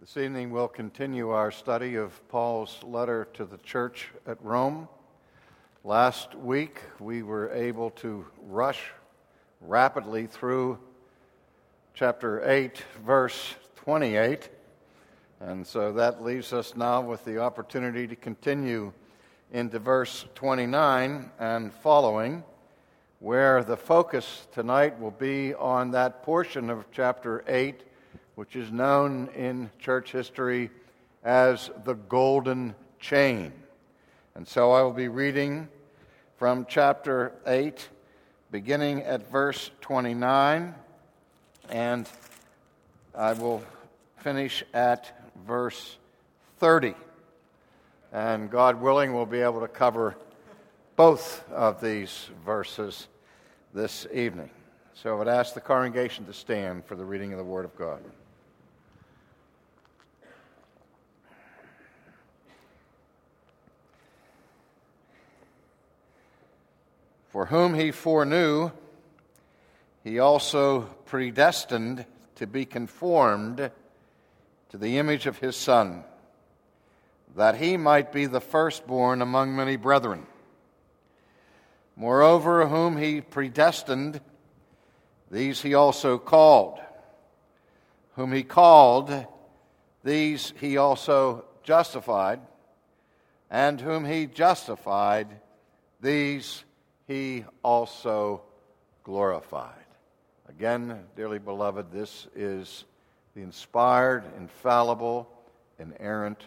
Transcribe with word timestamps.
This 0.00 0.16
evening 0.16 0.50
we'll 0.50 0.66
continue 0.66 1.28
our 1.28 1.50
study 1.50 1.96
of 1.96 2.26
Paul's 2.28 2.82
letter 2.82 3.28
to 3.34 3.44
the 3.44 3.58
church 3.58 4.08
at 4.26 4.42
Rome. 4.42 4.88
Last 5.84 6.34
week 6.34 6.80
we 6.98 7.22
were 7.22 7.52
able 7.52 7.90
to 7.90 8.24
rush 8.46 8.80
rapidly 9.60 10.26
through 10.26 10.78
chapter 11.92 12.50
8, 12.50 12.82
verse 13.04 13.54
28, 13.76 14.48
and 15.38 15.66
so 15.66 15.92
that 15.92 16.24
leaves 16.24 16.54
us 16.54 16.74
now 16.74 17.02
with 17.02 17.22
the 17.26 17.36
opportunity 17.36 18.06
to 18.06 18.16
continue 18.16 18.94
into 19.52 19.78
verse 19.78 20.24
29 20.34 21.30
and 21.38 21.74
following, 21.74 22.42
where 23.18 23.62
the 23.62 23.76
focus 23.76 24.46
tonight 24.50 24.98
will 24.98 25.10
be 25.10 25.52
on 25.52 25.90
that 25.90 26.22
portion 26.22 26.70
of 26.70 26.86
chapter 26.90 27.44
8 27.46 27.82
which 28.40 28.56
is 28.56 28.72
known 28.72 29.28
in 29.36 29.68
church 29.78 30.12
history 30.12 30.70
as 31.22 31.70
the 31.84 31.92
Golden 31.92 32.74
Chain. 32.98 33.52
And 34.34 34.48
so 34.48 34.72
I 34.72 34.80
will 34.80 34.94
be 34.94 35.08
reading 35.08 35.68
from 36.38 36.64
chapter 36.66 37.34
8, 37.46 37.86
beginning 38.50 39.02
at 39.02 39.30
verse 39.30 39.70
29, 39.82 40.74
and 41.68 42.08
I 43.14 43.34
will 43.34 43.62
finish 44.20 44.64
at 44.72 45.30
verse 45.46 45.98
30. 46.60 46.94
And 48.10 48.50
God 48.50 48.80
willing, 48.80 49.12
we'll 49.12 49.26
be 49.26 49.40
able 49.40 49.60
to 49.60 49.68
cover 49.68 50.16
both 50.96 51.46
of 51.50 51.82
these 51.82 52.30
verses 52.46 53.06
this 53.74 54.06
evening. 54.14 54.48
So 54.94 55.14
I 55.14 55.18
would 55.18 55.28
ask 55.28 55.52
the 55.52 55.60
congregation 55.60 56.24
to 56.24 56.32
stand 56.32 56.86
for 56.86 56.94
the 56.96 57.04
reading 57.04 57.34
of 57.34 57.38
the 57.38 57.44
Word 57.44 57.66
of 57.66 57.76
God. 57.76 58.00
For 67.30 67.46
whom 67.46 67.74
he 67.74 67.92
foreknew, 67.92 68.72
he 70.02 70.18
also 70.18 70.82
predestined 71.06 72.04
to 72.34 72.46
be 72.46 72.64
conformed 72.64 73.70
to 74.70 74.76
the 74.76 74.98
image 74.98 75.26
of 75.26 75.38
his 75.38 75.54
Son, 75.54 76.02
that 77.36 77.56
he 77.56 77.76
might 77.76 78.12
be 78.12 78.26
the 78.26 78.40
firstborn 78.40 79.22
among 79.22 79.54
many 79.54 79.76
brethren. 79.76 80.26
Moreover, 81.94 82.66
whom 82.66 82.96
he 82.96 83.20
predestined, 83.20 84.20
these 85.30 85.62
he 85.62 85.74
also 85.74 86.18
called. 86.18 86.80
Whom 88.16 88.32
he 88.32 88.42
called, 88.42 89.26
these 90.02 90.52
he 90.58 90.76
also 90.76 91.44
justified. 91.62 92.40
And 93.50 93.80
whom 93.80 94.04
he 94.04 94.26
justified, 94.26 95.28
these 96.00 96.64
he 97.10 97.44
also 97.64 98.40
glorified. 99.02 99.74
Again, 100.48 100.96
dearly 101.16 101.40
beloved, 101.40 101.90
this 101.90 102.28
is 102.36 102.84
the 103.34 103.42
inspired, 103.42 104.22
infallible, 104.38 105.28
inerrant 105.80 106.46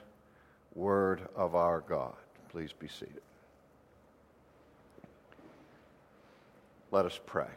word 0.73 1.28
of 1.36 1.53
our 1.53 1.81
God. 1.81 2.14
Please 2.47 2.72
be 2.72 2.88
seated. 2.88 3.19
Let 6.91 7.06
us 7.06 7.19
pray. 7.25 7.52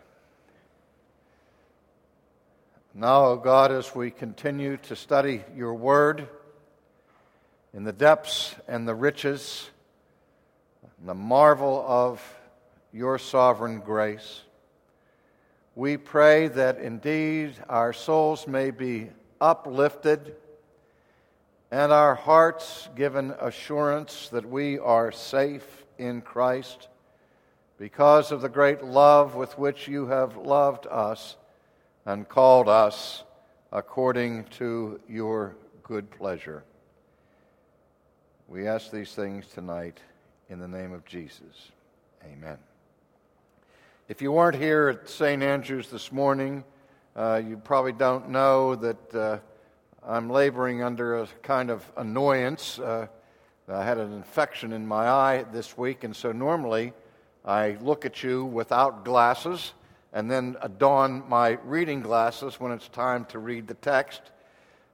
Now, 2.93 3.27
O 3.27 3.37
God, 3.37 3.71
as 3.71 3.95
we 3.95 4.11
continue 4.11 4.79
to 4.79 4.97
study 4.97 5.45
your 5.55 5.75
word 5.75 6.29
in 7.73 7.85
the 7.85 7.93
depths 7.93 8.57
and 8.67 8.89
the 8.89 8.97
riches 8.97 9.71
and 10.99 11.09
the 11.09 11.15
marvel 11.15 11.85
of 11.87 12.21
your 12.97 13.19
sovereign 13.19 13.81
grace. 13.81 14.41
We 15.75 15.99
pray 15.99 16.49
that 16.49 16.79
indeed 16.79 17.53
our 17.69 17.93
souls 17.93 18.47
may 18.47 18.71
be 18.71 19.11
uplifted 19.39 20.35
and 21.71 21.93
our 21.93 22.15
hearts 22.15 22.89
given 22.97 23.35
assurance 23.39 24.31
that 24.31 24.49
we 24.49 24.79
are 24.79 25.13
safe 25.13 25.85
in 25.99 26.23
Christ 26.23 26.89
because 27.79 28.33
of 28.33 28.41
the 28.41 28.49
great 28.49 28.83
love 28.83 29.35
with 29.35 29.59
which 29.59 29.87
you 29.87 30.07
have 30.07 30.39
loved 30.39 30.87
us 30.87 31.37
and 32.07 32.27
called 32.27 32.67
us 32.67 33.25
according 33.73 34.45
to 34.45 34.99
your 35.07 35.55
good 35.83 36.11
pleasure. 36.11 36.65
We 38.49 38.67
ask 38.67 38.91
these 38.91 39.13
things 39.13 39.47
tonight 39.49 40.01
in 40.49 40.61
the 40.61 40.69
name 40.69 40.95
of 40.95 41.05
Jesus. 41.05 41.73
Amen. 42.25 42.57
If 44.09 44.23
you 44.23 44.31
weren't 44.31 44.55
here 44.55 44.87
at 44.87 45.09
St. 45.09 45.43
Andrews 45.43 45.91
this 45.91 46.13
morning, 46.13 46.63
uh, 47.17 47.43
you 47.45 47.57
probably 47.57 47.91
don't 47.91 48.29
know 48.29 48.77
that 48.77 49.15
uh, 49.17 49.39
I'm 50.07 50.31
laboring 50.31 50.81
under 50.81 51.23
a 51.23 51.27
kind 51.43 51.73
of 51.73 51.85
annoyance. 51.97 52.79
Uh, 52.79 53.09
I 53.67 53.83
had 53.85 53.99
an 53.99 54.13
infection 54.13 54.73
in 54.73 54.87
my 54.87 55.09
eye 55.09 55.45
this 55.53 55.77
week, 55.77 56.05
and 56.05 56.15
so 56.15 56.31
normally 56.31 56.93
I 57.45 57.79
look 57.81 58.05
at 58.05 58.23
you 58.23 58.45
without 58.45 59.05
glasses 59.05 59.73
and 60.13 60.31
then 60.31 60.57
don 60.79 61.29
my 61.29 61.59
reading 61.65 62.01
glasses 62.01 62.61
when 62.61 62.71
it's 62.71 62.87
time 62.87 63.25
to 63.25 63.41
read 63.41 63.67
the 63.67 63.75
text. 63.75 64.23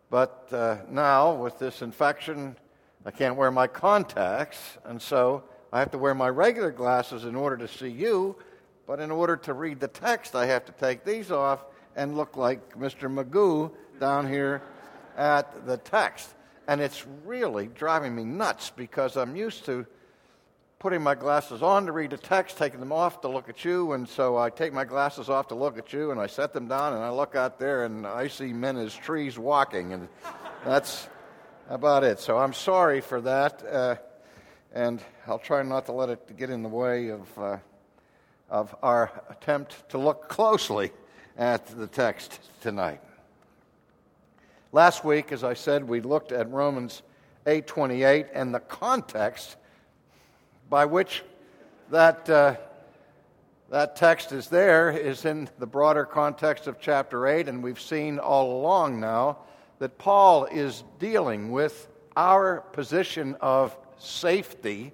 But 0.09 0.49
uh, 0.53 0.79
now, 0.89 1.35
with 1.35 1.59
this 1.59 1.83
infection, 1.83 2.57
I 3.05 3.11
can't 3.11 3.37
wear 3.37 3.51
my 3.51 3.67
contacts, 3.67 4.79
and 4.87 5.03
so 5.03 5.45
I 5.71 5.81
have 5.81 5.91
to 5.91 5.99
wear 5.99 6.15
my 6.15 6.31
regular 6.31 6.71
glasses 6.71 7.27
in 7.27 7.37
order 7.37 7.59
to 7.59 7.69
see 7.69 7.91
you 7.91 8.37
but 8.87 9.01
in 9.01 9.11
order 9.11 9.37
to 9.37 9.53
read 9.53 9.81
the 9.81 9.89
text, 9.89 10.35
I 10.35 10.47
have 10.47 10.65
to 10.67 10.73
take 10.73 11.05
these 11.05 11.31
off 11.31 11.65
and 11.97 12.17
look 12.17 12.37
like 12.37 12.77
Mr. 12.77 13.13
Magoo 13.13 13.71
down 14.01 14.29
here 14.29 14.63
at 15.17 15.67
the 15.67 15.77
text. 15.77 16.35
And 16.67 16.81
it's 16.81 17.05
really 17.25 17.67
driving 17.67 18.15
me 18.15 18.25
nuts 18.25 18.71
because 18.75 19.17
I'm 19.17 19.37
used 19.37 19.65
to 19.67 19.87
putting 20.79 21.03
my 21.03 21.15
glasses 21.15 21.63
on 21.63 21.87
to 21.87 21.93
read 21.93 22.11
the 22.11 22.17
text, 22.17 22.57
taking 22.57 22.81
them 22.81 22.93
off 22.93 23.21
to 23.21 23.29
look 23.29 23.49
at 23.49 23.65
you. 23.65 23.93
And 23.93 24.09
so 24.09 24.37
I 24.37 24.51
take 24.51 24.73
my 24.73 24.85
glasses 24.85 25.29
off 25.29 25.49
to 25.49 25.55
look 25.55 25.79
at 25.79 25.93
you, 25.93 26.11
and 26.11 26.21
I 26.21 26.27
set 26.27 26.53
them 26.53 26.67
down, 26.67 26.95
and 26.95 27.03
I 27.03 27.11
look 27.11 27.37
out 27.37 27.59
there, 27.59 27.85
and 27.85 28.07
I 28.07 28.29
see 28.29 28.53
men 28.53 28.77
as 28.77 28.95
trees 28.95 29.39
walking. 29.39 29.93
And 29.93 30.09
that's 30.65 31.09
about 31.69 32.05
it. 32.05 32.19
So 32.19 32.39
I'm 32.39 32.53
sorry 32.53 33.01
for 33.01 33.21
that. 33.21 33.65
Uh, 33.65 33.97
and 34.73 35.03
I'll 35.27 35.39
try 35.39 35.63
not 35.63 35.87
to 35.87 35.93
let 35.93 36.09
it 36.09 36.37
get 36.37 36.51
in 36.51 36.63
the 36.63 36.69
way 36.69 37.09
of. 37.09 37.39
Uh, 37.39 37.59
of 38.53 38.77
our 38.83 39.11
attempt 39.31 39.89
to 39.89 39.99
look 39.99 40.29
closely 40.29 40.93
at 41.39 41.67
the 41.67 41.87
text 41.87 42.39
tonight. 42.61 43.01
Last 44.73 45.05
week, 45.05 45.33
as 45.33 45.43
I 45.43 45.55
said, 45.55 45.89
we 45.89 46.03
looked 46.03 46.33
at 46.33 46.51
Romans 46.51 47.03
8:28 47.47 48.29
and 48.35 48.55
the 48.55 48.61
context 48.61 49.57
by 50.69 50.85
which 50.85 51.25
that 51.91 52.29
uh, 52.29 52.57
that 53.71 53.97
text 53.97 54.33
is 54.33 54.49
there 54.49 54.91
is 54.91 55.25
in 55.25 55.49
the 55.59 55.67
broader 55.67 56.05
context 56.05 56.67
of 56.67 56.79
chapter 56.79 57.27
8 57.27 57.49
and 57.49 57.63
we've 57.63 57.81
seen 57.81 58.19
all 58.19 58.61
along 58.61 59.01
now 59.01 59.39
that 59.79 59.97
Paul 59.97 60.45
is 60.45 60.85
dealing 60.99 61.51
with 61.51 61.89
our 62.17 62.61
position 62.73 63.35
of 63.41 63.75
safety 63.99 64.93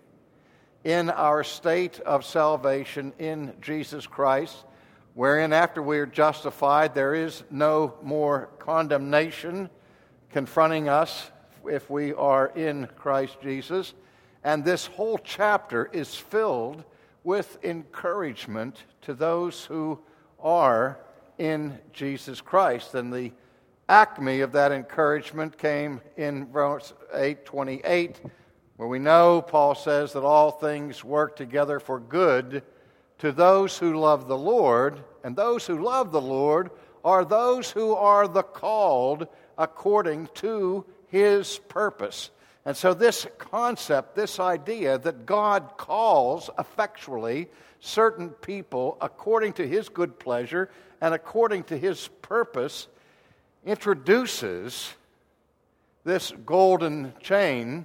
in 0.88 1.10
our 1.10 1.44
state 1.44 2.00
of 2.00 2.25
salvation 2.25 3.12
in 3.19 3.53
Jesus 3.60 4.06
Christ, 4.06 4.65
wherein 5.12 5.53
after 5.53 5.82
we 5.82 5.99
are 5.99 6.06
justified, 6.06 6.94
there 6.94 7.15
is 7.15 7.43
no 7.50 7.93
more 8.03 8.49
condemnation 8.59 9.69
confronting 10.32 10.88
us 10.88 11.31
if 11.70 11.90
we 11.90 12.14
are 12.14 12.46
in 12.56 12.88
Christ 12.96 13.37
Jesus. 13.43 13.93
And 14.43 14.64
this 14.64 14.87
whole 14.87 15.19
chapter 15.19 15.90
is 15.93 16.14
filled 16.14 16.82
with 17.23 17.62
encouragement 17.62 18.82
to 19.02 19.12
those 19.12 19.67
who 19.67 20.00
are 20.41 21.00
in 21.37 21.79
Jesus 21.93 22.41
Christ. 22.41 22.94
And 22.94 23.12
the 23.12 23.32
acme 23.91 24.41
of 24.41 24.52
that 24.52 24.73
encouragement 24.73 25.58
came 25.58 26.00
in 26.17 26.46
verse 26.46 26.94
828 27.12 28.23
where 28.79 28.89
we 28.89 29.01
know 29.01 29.43
Paul 29.43 29.75
says 29.75 30.13
that 30.13 30.23
all 30.23 30.53
things 30.53 31.03
work 31.03 31.35
together 31.35 31.81
for 31.81 31.99
good 31.99 32.63
to 33.19 33.33
those 33.33 33.77
who 33.77 33.99
love 33.99 34.29
the 34.29 34.39
Lord, 34.39 35.03
and 35.25 35.35
those 35.35 35.67
who 35.67 35.83
love 35.83 36.13
the 36.13 36.21
Lord 36.21 36.71
are 37.05 37.25
those 37.25 37.73
who 37.73 37.93
are 37.95 38.29
the 38.29 38.45
called 38.45 39.27
according 39.59 40.29
to 40.35 40.85
his 41.09 41.59
purpose. 41.69 42.31
And 42.65 42.77
so, 42.77 42.95
this 42.95 43.27
concept, 43.39 44.15
this 44.15 44.39
idea 44.39 44.97
that 44.99 45.27
God 45.27 45.73
calls 45.77 46.49
effectually 46.57 47.49
certain 47.81 48.31
people 48.31 48.97
according 49.01 49.55
to 49.55 49.67
his 49.67 49.89
good 49.89 50.21
pleasure 50.21 50.71
and 51.01 51.15
according 51.15 51.65
to 51.65 51.77
his 51.77 52.07
purpose, 52.23 52.87
introduces 53.67 54.95
this 56.05 56.33
golden 56.47 57.13
chain 57.21 57.85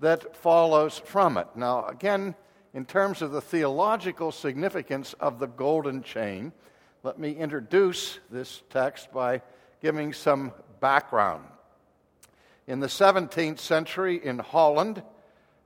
that 0.00 0.36
follows 0.36 0.98
from 0.98 1.36
it. 1.36 1.48
Now, 1.54 1.86
again, 1.86 2.34
in 2.74 2.84
terms 2.84 3.22
of 3.22 3.32
the 3.32 3.40
theological 3.40 4.30
significance 4.32 5.14
of 5.14 5.38
the 5.38 5.46
golden 5.46 6.02
chain, 6.02 6.52
let 7.02 7.18
me 7.18 7.32
introduce 7.32 8.18
this 8.30 8.62
text 8.70 9.12
by 9.12 9.42
giving 9.80 10.12
some 10.12 10.52
background. 10.80 11.44
In 12.66 12.80
the 12.80 12.86
17th 12.86 13.58
century 13.58 14.20
in 14.22 14.38
Holland, 14.38 15.02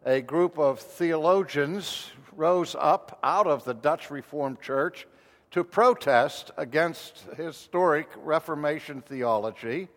a 0.05 0.21
group 0.21 0.59
of 0.59 0.79
theologians 0.79 2.11
rose 2.35 2.77
up 2.79 3.19
out 3.23 3.47
of 3.47 3.65
the 3.65 3.75
Dutch 3.75 4.11
Reformed 4.11 4.61
Church 4.61 5.07
to 5.51 5.65
protest 5.65 6.51
against 6.57 7.25
historic 7.37 8.09
Reformation 8.17 9.03
theology. 9.03 9.89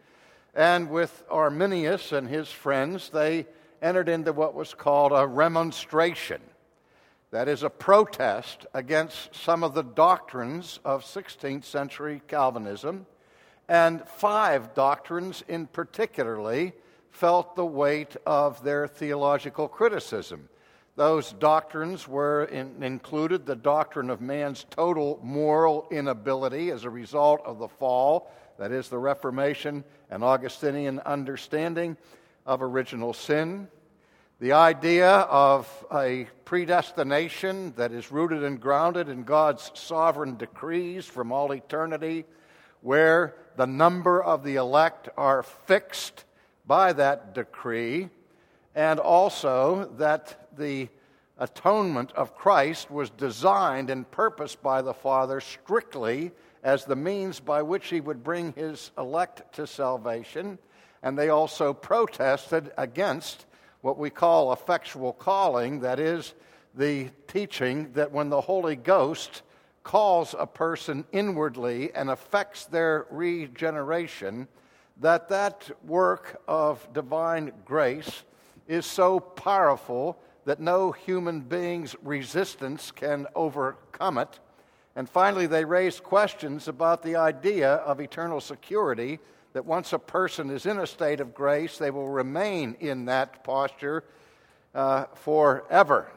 And 0.54 0.90
with 0.90 1.24
Arminius 1.30 2.12
and 2.12 2.28
his 2.28 2.50
friends, 2.50 3.10
they 3.10 3.46
entered 3.86 4.10
into 4.10 4.34
what 4.34 4.56
was 4.56 4.74
called 4.74 5.12
a 5.12 5.28
remonstration. 5.28 6.42
That 7.30 7.48
is 7.48 7.62
a 7.62 7.70
protest 7.70 8.66
against 8.74 9.36
some 9.36 9.64
of 9.64 9.76
the 9.76 9.84
doctrines 9.84 10.80
of 10.84 11.04
16th 11.04 11.66
century 11.66 12.24
Calvinism. 12.28 13.06
And 13.70 14.02
five 14.08 14.74
doctrines 14.74 15.44
in 15.48 15.68
particularly 15.68 16.74
felt 17.12 17.56
the 17.56 17.66
weight 17.66 18.16
of 18.26 18.64
their 18.64 18.88
theological 18.88 19.68
criticism. 19.68 20.50
Those 20.96 21.34
doctrines 21.34 22.08
were 22.08 22.46
in, 22.46 22.82
included 22.82 23.46
the 23.46 23.56
doctrine 23.56 24.10
of 24.10 24.20
man's 24.20 24.66
total 24.72 25.20
moral 25.22 25.88
inability 25.92 26.72
as 26.72 26.86
a 26.86 26.90
result 26.90 27.42
of 27.46 27.60
the 27.60 27.68
fall, 27.68 28.32
that 28.58 28.72
is, 28.72 28.90
the 28.90 28.98
Reformation 28.98 29.84
and 30.10 30.24
Augustinian 30.24 31.02
understanding 31.02 31.98
of 32.48 32.64
original 32.64 33.14
sin. 33.14 33.68
The 34.42 34.52
idea 34.52 35.10
of 35.10 35.86
a 35.94 36.28
predestination 36.44 37.72
that 37.78 37.94
is 37.94 38.12
rooted 38.12 38.44
and 38.44 38.60
grounded 38.60 39.08
in 39.08 39.24
God's 39.24 39.72
sovereign 39.76 40.36
decrees 40.36 41.06
from 41.06 41.32
all 41.32 41.54
eternity, 41.54 42.26
where 42.82 43.36
the 43.56 43.66
number 43.66 44.22
of 44.22 44.44
the 44.44 44.58
elect 44.58 45.08
are 45.16 45.42
fixed 45.42 46.26
by 46.68 46.92
that 46.92 47.34
decree, 47.34 48.10
and 48.76 49.00
also 49.00 49.86
that 49.98 50.50
the 50.58 50.90
atonement 51.38 52.12
of 52.12 52.36
Christ 52.36 52.92
was 52.92 53.10
designed 53.12 53.90
and 53.90 54.10
purposed 54.12 54.62
by 54.62 54.82
the 54.82 54.94
Father 54.94 55.40
strictly 55.40 56.34
as 56.62 56.84
the 56.84 56.98
means 56.98 57.40
by 57.40 57.62
which 57.62 57.88
he 57.88 58.02
would 58.02 58.22
bring 58.22 58.52
his 58.52 58.92
elect 58.98 59.54
to 59.54 59.66
salvation. 59.66 60.60
And 61.02 61.18
they 61.18 61.30
also 61.30 61.74
protested 61.74 62.74
against 62.78 63.46
what 63.86 64.00
we 64.00 64.10
call 64.10 64.52
effectual 64.52 65.14
calling, 65.14 65.82
that 65.82 66.00
is, 66.00 66.34
the 66.74 67.08
teaching 67.28 67.92
that 67.94 68.12
when 68.12 68.30
the 68.30 68.42
Holy 68.42 68.76
Ghost 68.76 69.44
calls 69.84 70.34
a 70.40 70.48
person 70.48 71.06
inwardly 71.12 71.94
and 71.94 72.10
affects 72.10 72.66
their 72.66 73.06
regeneration, 73.12 74.48
that 75.02 75.30
that 75.30 75.70
work 75.86 76.42
of 76.48 76.92
divine 76.94 77.52
grace 77.64 78.24
is 78.68 78.88
so 78.88 79.20
powerful 79.20 80.18
that 80.46 80.60
no 80.60 80.92
human 80.92 81.42
being's 81.42 81.96
resistance 82.02 82.90
can 82.90 83.28
overcome 83.36 84.18
it. 84.18 84.40
And 84.96 85.08
finally, 85.08 85.46
they 85.46 85.64
raised 85.64 86.02
questions 86.02 86.68
about 86.68 87.04
the 87.04 87.18
idea 87.18 87.74
of 87.74 88.00
eternal 88.00 88.42
security 88.42 89.20
that 89.56 89.66
once 89.66 89.94
a 89.94 90.00
person 90.00 90.50
is 90.50 90.66
in 90.66 90.80
a 90.80 90.86
state 90.86 91.22
of 91.22 91.34
grace, 91.34 91.78
they 91.78 91.90
will 91.90 92.10
remain 92.10 92.76
in 92.82 93.06
that 93.06 93.42
posture 93.46 94.04
uh, 94.74 95.06
forever. 95.14 96.12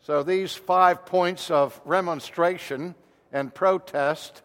So, 0.00 0.22
these 0.22 0.54
five 0.54 1.04
points 1.04 1.50
of 1.50 1.80
remonstration 1.84 2.94
and 3.32 3.52
protest 3.52 4.42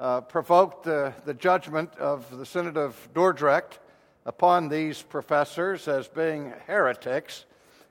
uh, 0.00 0.22
provoked 0.22 0.86
the, 0.86 1.14
the 1.24 1.34
judgment 1.34 1.94
of 1.98 2.36
the 2.36 2.44
Synod 2.44 2.76
of 2.76 3.08
Dordrecht 3.14 3.78
upon 4.26 4.68
these 4.68 5.00
professors 5.00 5.86
as 5.86 6.08
being 6.08 6.52
heretics, 6.66 7.44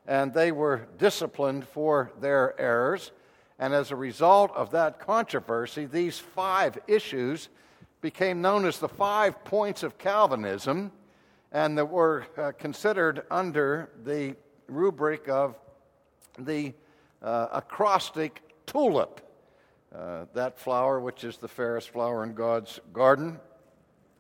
and 0.06 0.34
they 0.34 0.52
were 0.52 0.86
disciplined 0.98 1.66
for 1.66 2.12
their 2.20 2.60
errors. 2.60 3.14
And 3.58 3.74
as 3.74 3.92
a 3.92 3.96
result 3.96 4.52
of 4.54 4.72
that 4.72 5.00
controversy, 5.00 5.86
these 5.86 6.20
five 6.20 6.78
issues 6.88 7.48
became 8.08 8.42
known 8.42 8.64
as 8.64 8.80
the 8.80 8.88
five 8.88 9.44
points 9.44 9.84
of 9.84 9.98
Calvinism, 9.98 10.94
and 11.52 11.78
that 11.78 11.90
were 11.90 12.26
uh, 12.38 12.54
considered 12.58 13.24
under 13.30 13.90
the 14.06 14.34
rubric 14.70 15.28
of 15.28 15.60
the 16.40 16.74
uh, 17.22 17.48
acrostic 17.52 18.42
tulip 18.66 19.20
uh, 19.94 20.24
that 20.34 20.58
flower, 20.58 21.02
which 21.02 21.26
is 21.26 21.36
the 21.36 21.50
fairest 21.50 21.90
flower 21.90 22.24
in 22.24 22.34
God's 22.34 22.80
garden. 22.94 23.42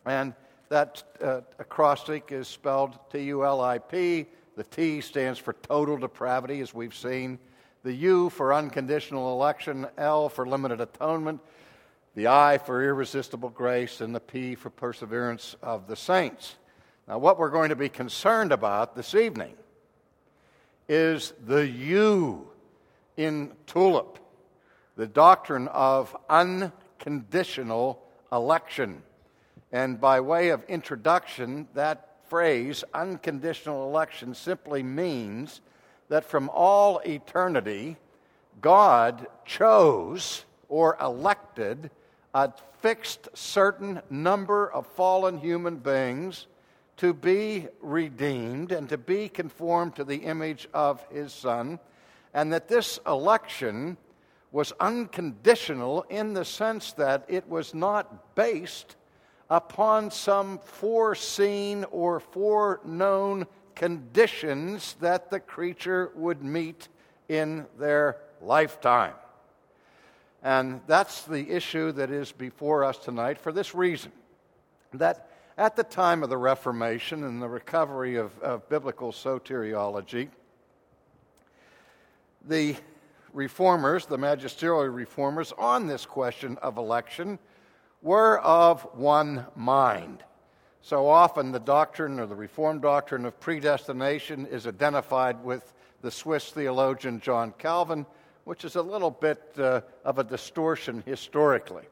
And 0.05 0.33
that 0.67 1.01
uh, 1.23 1.39
acrostic 1.57 2.33
is 2.33 2.49
spelled 2.49 2.99
T 3.09 3.21
U 3.21 3.45
L 3.45 3.61
I 3.61 3.77
P. 3.77 4.25
The 4.57 4.65
T 4.65 4.99
stands 4.99 5.39
for 5.39 5.53
total 5.53 5.95
depravity, 5.95 6.59
as 6.59 6.73
we've 6.73 6.95
seen. 6.95 7.39
The 7.83 7.93
U 7.93 8.29
for 8.31 8.53
unconditional 8.53 9.31
election, 9.31 9.87
L 9.97 10.27
for 10.27 10.45
limited 10.45 10.81
atonement, 10.81 11.39
the 12.17 12.27
I 12.27 12.57
for 12.57 12.83
irresistible 12.83 13.49
grace, 13.49 14.01
and 14.01 14.15
the 14.15 14.19
P 14.19 14.55
for 14.55 14.71
perseverance 14.71 15.55
of 15.61 15.85
the 15.85 15.95
saints. 15.95 16.55
Now, 17.07 17.19
what 17.19 17.37
we're 17.37 17.51
going 17.51 17.69
to 17.69 17.75
be 17.75 17.89
concerned 17.89 18.51
about 18.51 18.95
this 18.95 19.13
evening 19.13 19.53
is 20.89 21.31
the 21.45 21.67
U 21.67 22.47
in 23.17 23.51
tulip 23.67 24.17
the 24.95 25.05
doctrine 25.05 25.67
of 25.67 26.17
unconditional 26.27 28.01
election. 28.31 29.03
And 29.71 30.01
by 30.01 30.19
way 30.19 30.49
of 30.49 30.63
introduction, 30.63 31.67
that 31.75 32.15
phrase, 32.29 32.83
unconditional 32.95 33.87
election, 33.87 34.33
simply 34.33 34.81
means 34.81 35.61
that 36.09 36.25
from 36.25 36.49
all 36.49 36.97
eternity, 37.05 37.95
God 38.59 39.27
chose 39.45 40.45
or 40.67 40.97
elected 40.99 41.91
a 42.37 42.53
fixed 42.81 43.27
certain 43.33 43.99
number 44.11 44.71
of 44.71 44.85
fallen 44.85 45.39
human 45.39 45.77
beings 45.77 46.45
to 46.95 47.11
be 47.11 47.67
redeemed 47.81 48.71
and 48.71 48.87
to 48.87 48.97
be 48.97 49.27
conformed 49.27 49.95
to 49.95 50.03
the 50.03 50.17
image 50.17 50.67
of 50.71 51.03
his 51.09 51.33
Son, 51.33 51.79
and 52.35 52.53
that 52.53 52.67
this 52.67 52.99
election 53.07 53.97
was 54.51 54.71
unconditional 54.79 56.05
in 56.09 56.33
the 56.33 56.45
sense 56.45 56.93
that 56.93 57.25
it 57.27 57.49
was 57.49 57.73
not 57.73 58.35
based 58.35 58.97
upon 59.49 60.11
some 60.11 60.59
foreseen 60.59 61.85
or 61.85 62.19
foreknown 62.19 63.47
conditions 63.73 64.95
that 64.99 65.31
the 65.31 65.39
creature 65.39 66.11
would 66.13 66.43
meet 66.43 66.87
in 67.29 67.65
their 67.79 68.17
lifetime. 68.43 69.15
And 70.43 70.81
that's 70.87 71.23
the 71.23 71.49
issue 71.49 71.91
that 71.93 72.11
is 72.11 72.31
before 72.31 72.83
us 72.83 72.97
tonight 72.97 73.39
for 73.39 73.51
this 73.51 73.73
reason 73.73 74.11
that 74.93 75.29
at 75.57 75.75
the 75.75 75.83
time 75.83 76.23
of 76.23 76.29
the 76.29 76.37
Reformation 76.37 77.23
and 77.23 77.41
the 77.41 77.49
recovery 77.49 78.15
of, 78.15 78.37
of 78.39 78.69
biblical 78.69 79.11
soteriology, 79.11 80.29
the 82.47 82.75
reformers, 83.33 84.05
the 84.05 84.17
magisterial 84.17 84.85
reformers, 84.85 85.51
on 85.57 85.87
this 85.87 86.05
question 86.05 86.57
of 86.61 86.77
election 86.77 87.39
were 88.01 88.39
of 88.39 88.83
one 88.93 89.45
mind. 89.55 90.23
So 90.81 91.07
often, 91.07 91.51
the 91.51 91.59
doctrine 91.59 92.19
or 92.19 92.27
the 92.27 92.35
Reformed 92.35 92.81
doctrine 92.81 93.25
of 93.25 93.39
predestination 93.39 94.45
is 94.45 94.67
identified 94.67 95.43
with 95.43 95.73
the 96.01 96.11
Swiss 96.11 96.51
theologian 96.51 97.19
John 97.19 97.53
Calvin, 97.57 98.05
which 98.47 98.63
is 98.63 98.77
a 98.77 98.81
little 98.81 99.11
bit 99.11 99.41
uh, 99.57 99.81
of 100.05 100.19
a 100.19 100.23
distortion 100.23 101.03
historically, 101.05 101.83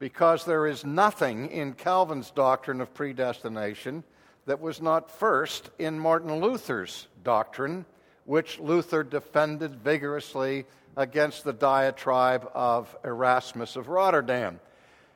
because 0.00 0.44
there 0.44 0.66
is 0.66 0.84
nothing 0.84 1.48
in 1.48 1.72
Calvin's 1.74 2.32
doctrine 2.32 2.80
of 2.80 2.92
predestination 2.92 4.02
that 4.46 4.60
was 4.60 4.82
not 4.82 5.12
first 5.12 5.70
in 5.78 5.96
Martin 5.96 6.40
Luther's 6.40 7.06
doctrine 7.22 7.86
which 8.24 8.58
Luther 8.58 9.04
defended 9.04 9.76
vigorously 9.76 10.66
against 10.96 11.44
the 11.44 11.52
diatribe 11.52 12.50
of 12.52 12.94
Erasmus 13.04 13.76
of 13.76 13.86
Rotterdam. 13.86 14.58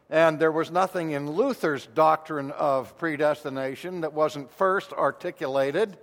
And 0.09 0.39
there 0.39 0.53
was 0.53 0.71
nothing 0.71 1.11
in 1.11 1.33
Luther's 1.33 1.87
doctrine 1.87 2.53
of 2.53 2.97
predestination 2.97 4.03
that 4.03 4.13
wasn't 4.13 4.53
first 4.53 4.93
articulated 4.93 5.99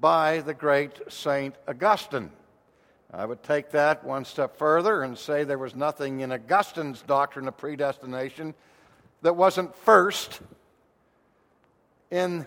by 0.00 0.40
the 0.40 0.54
great 0.54 1.00
Saint 1.08 1.54
Augustine. 1.68 2.32
I 3.12 3.24
would 3.24 3.42
take 3.42 3.70
that 3.72 4.04
one 4.04 4.24
step 4.24 4.56
further 4.56 5.02
and 5.02 5.18
say 5.18 5.42
there 5.42 5.58
was 5.58 5.74
nothing 5.74 6.20
in 6.20 6.30
Augustine's 6.30 7.02
doctrine 7.02 7.48
of 7.48 7.56
predestination 7.56 8.54
that 9.22 9.34
wasn't 9.34 9.74
first 9.74 10.40
in 12.10 12.46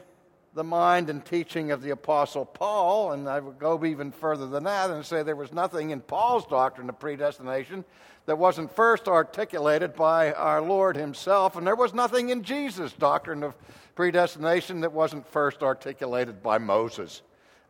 the 0.53 0.63
mind 0.63 1.09
and 1.09 1.25
teaching 1.25 1.71
of 1.71 1.81
the 1.81 1.89
Apostle 1.89 2.45
Paul, 2.45 3.11
and 3.11 3.27
I 3.27 3.39
would 3.39 3.59
go 3.59 3.83
even 3.83 4.11
further 4.11 4.47
than 4.47 4.63
that 4.63 4.89
and 4.89 5.05
say 5.05 5.23
there 5.23 5.35
was 5.35 5.51
nothing 5.51 5.89
in 5.89 5.99
Paul's 5.99 6.45
doctrine 6.45 6.89
of 6.89 6.99
predestination 6.99 7.83
that 8.25 8.37
wasn't 8.37 8.73
first 8.73 9.07
articulated 9.07 9.95
by 9.95 10.31
our 10.33 10.61
Lord 10.61 10.95
Himself, 10.95 11.57
and 11.57 11.67
there 11.67 11.75
was 11.75 11.93
nothing 11.93 12.29
in 12.29 12.43
Jesus' 12.43 12.93
doctrine 12.93 13.43
of 13.43 13.55
predestination 13.95 14.81
that 14.81 14.93
wasn't 14.93 15.27
first 15.27 15.61
articulated 15.61 16.41
by 16.41 16.57
Moses 16.57 17.21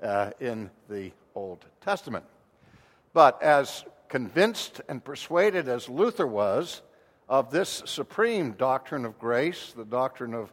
uh, 0.03 0.31
in 0.39 0.69
the 0.89 1.11
Old 1.33 1.65
Testament. 1.81 2.25
But 3.13 3.41
as 3.41 3.85
convinced 4.09 4.81
and 4.89 5.03
persuaded 5.03 5.67
as 5.67 5.87
Luther 5.87 6.27
was 6.27 6.81
of 7.29 7.51
this 7.51 7.83
supreme 7.85 8.53
doctrine 8.53 9.05
of 9.05 9.19
grace, 9.19 9.73
the 9.75 9.85
doctrine 9.85 10.33
of 10.33 10.51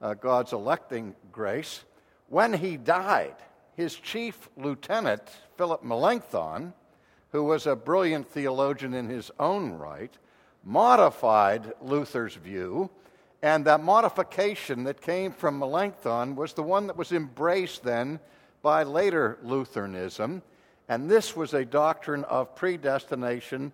uh, 0.00 0.14
God's 0.14 0.52
electing 0.52 1.14
grace, 1.30 1.84
when 2.28 2.52
he 2.52 2.76
died, 2.76 3.34
his 3.76 3.94
chief 3.94 4.48
lieutenant, 4.56 5.22
Philip 5.56 5.82
Melanchthon, 5.82 6.74
who 7.30 7.44
was 7.44 7.66
a 7.66 7.76
brilliant 7.76 8.28
theologian 8.28 8.94
in 8.94 9.08
his 9.08 9.30
own 9.40 9.72
right, 9.72 10.16
modified 10.64 11.72
Luther's 11.80 12.34
view, 12.34 12.90
and 13.42 13.64
that 13.64 13.82
modification 13.82 14.84
that 14.84 15.00
came 15.00 15.32
from 15.32 15.58
Melanchthon 15.58 16.36
was 16.36 16.52
the 16.52 16.62
one 16.62 16.86
that 16.86 16.96
was 16.96 17.10
embraced 17.10 17.82
then 17.82 18.20
by 18.60 18.82
later 18.82 19.38
Lutheranism, 19.42 20.42
and 20.88 21.08
this 21.08 21.36
was 21.36 21.54
a 21.54 21.64
doctrine 21.64 22.24
of 22.24 22.54
predestination 22.54 23.72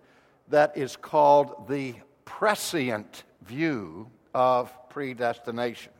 that 0.49 0.77
is 0.77 0.95
called 0.95 1.67
the 1.67 1.95
prescient 2.25 3.23
view 3.43 4.09
of 4.33 4.71
predestination. 4.89 5.91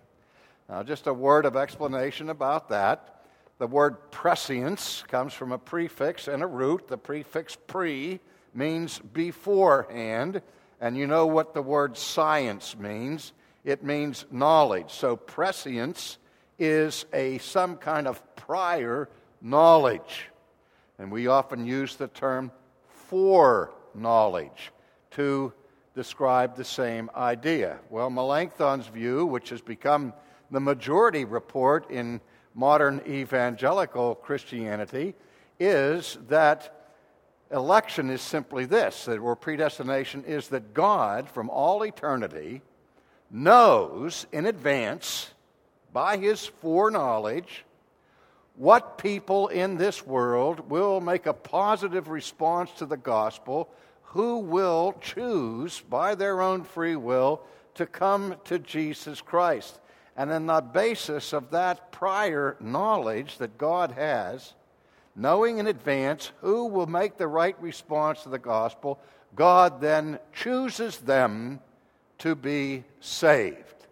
Now, 0.70 0.84
just 0.84 1.08
a 1.08 1.13
word 1.13 1.46
of 1.46 1.56
explanation 1.56 2.30
about 2.30 2.70
that. 2.70 3.24
The 3.58 3.68
word 3.68 4.12
prescience 4.12 5.04
comes 5.08 5.34
from 5.34 5.51
a 5.51 5.58
prefix 5.58 6.28
and 6.28 6.44
a 6.44 6.48
root. 6.48 6.88
The 6.88 6.98
prefix 6.98 7.56
pre 7.56 8.20
means 8.54 9.00
beforehand, 9.00 10.42
and 10.80 10.98
you 10.98 11.08
know 11.08 11.28
what 11.28 11.54
the 11.54 11.62
word 11.62 11.98
science 11.98 12.78
means. 12.78 13.34
It 13.66 13.84
means 13.84 14.25
knowledge. 14.32 14.92
So 14.92 15.16
prescience 15.16 16.18
is 16.58 17.06
a 17.13 17.39
some 17.39 17.75
kind 17.78 18.08
of 18.08 18.22
prior 18.36 19.10
knowledge. 19.42 20.30
And 21.00 21.12
we 21.12 21.27
often 21.27 21.65
use 21.65 21.96
the 21.96 22.10
term 22.10 22.51
foreknowledge 22.89 24.72
to 25.12 25.53
describe 25.96 26.56
the 26.56 26.65
same 26.65 27.10
idea. 27.15 27.79
Well, 27.89 28.10
Melanchthon's 28.10 28.88
view, 28.88 29.25
which 29.25 29.50
has 29.50 29.62
become 29.62 30.13
the 30.51 30.60
majority 30.60 31.25
report 31.25 31.89
in 31.89 32.22
modern 32.53 33.01
evangelical 33.08 34.15
Christianity 34.15 35.15
is 35.60 36.18
that 36.27 36.75
election 37.51 38.10
is 38.10 38.22
simply 38.22 38.65
this, 38.65 39.06
that 39.06 39.18
or 39.18 39.36
predestination 39.36 40.24
is 40.25 40.50
that 40.50 40.74
God 40.74 41.29
from 41.29 41.50
all 41.50 41.84
eternity 41.84 42.62
knows 43.32 44.27
in 44.32 44.46
advance 44.46 45.34
by 45.94 46.18
his 46.18 46.46
foreknowledge 46.46 47.65
what 48.60 48.98
people 48.98 49.48
in 49.48 49.78
this 49.78 50.06
world 50.06 50.70
will 50.70 51.00
make 51.00 51.25
a 51.25 51.34
positive 51.34 52.10
response 52.10 52.70
to 52.74 52.86
the 52.86 52.98
gospel, 52.98 53.70
who 54.04 54.39
will 54.39 54.94
choose 55.00 55.80
by 55.80 56.13
their 56.13 56.42
own 56.42 56.66
free 56.66 56.98
will 56.98 57.42
to 57.75 57.86
come 57.86 58.36
to 58.44 58.60
Jesus 58.60 59.22
Christ. 59.22 59.80
And 60.18 60.30
on 60.30 60.48
the 60.48 60.60
basis 60.60 61.32
of 61.32 61.51
that 61.51 61.94
prior 61.94 62.58
knowledge 62.60 63.38
that 63.38 63.58
God 63.58 63.92
has, 63.92 64.56
knowing 65.16 65.60
in 65.60 65.68
advance 65.68 66.34
who 66.42 66.66
will 66.66 66.86
make 66.86 67.18
the 67.18 67.28
right 67.30 67.56
response 67.62 68.24
to 68.24 68.30
the 68.30 68.39
gospel, 68.39 69.00
God 69.38 69.80
then 69.80 70.20
chooses 70.34 70.98
them 70.98 71.62
to 72.18 72.36
be 72.36 72.84
saved. 73.00 73.88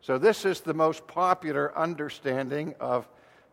So, 0.00 0.16
this 0.16 0.46
is 0.46 0.62
the 0.62 0.72
most 0.72 1.06
popular 1.06 1.76
understanding 1.76 2.74
of 2.80 3.06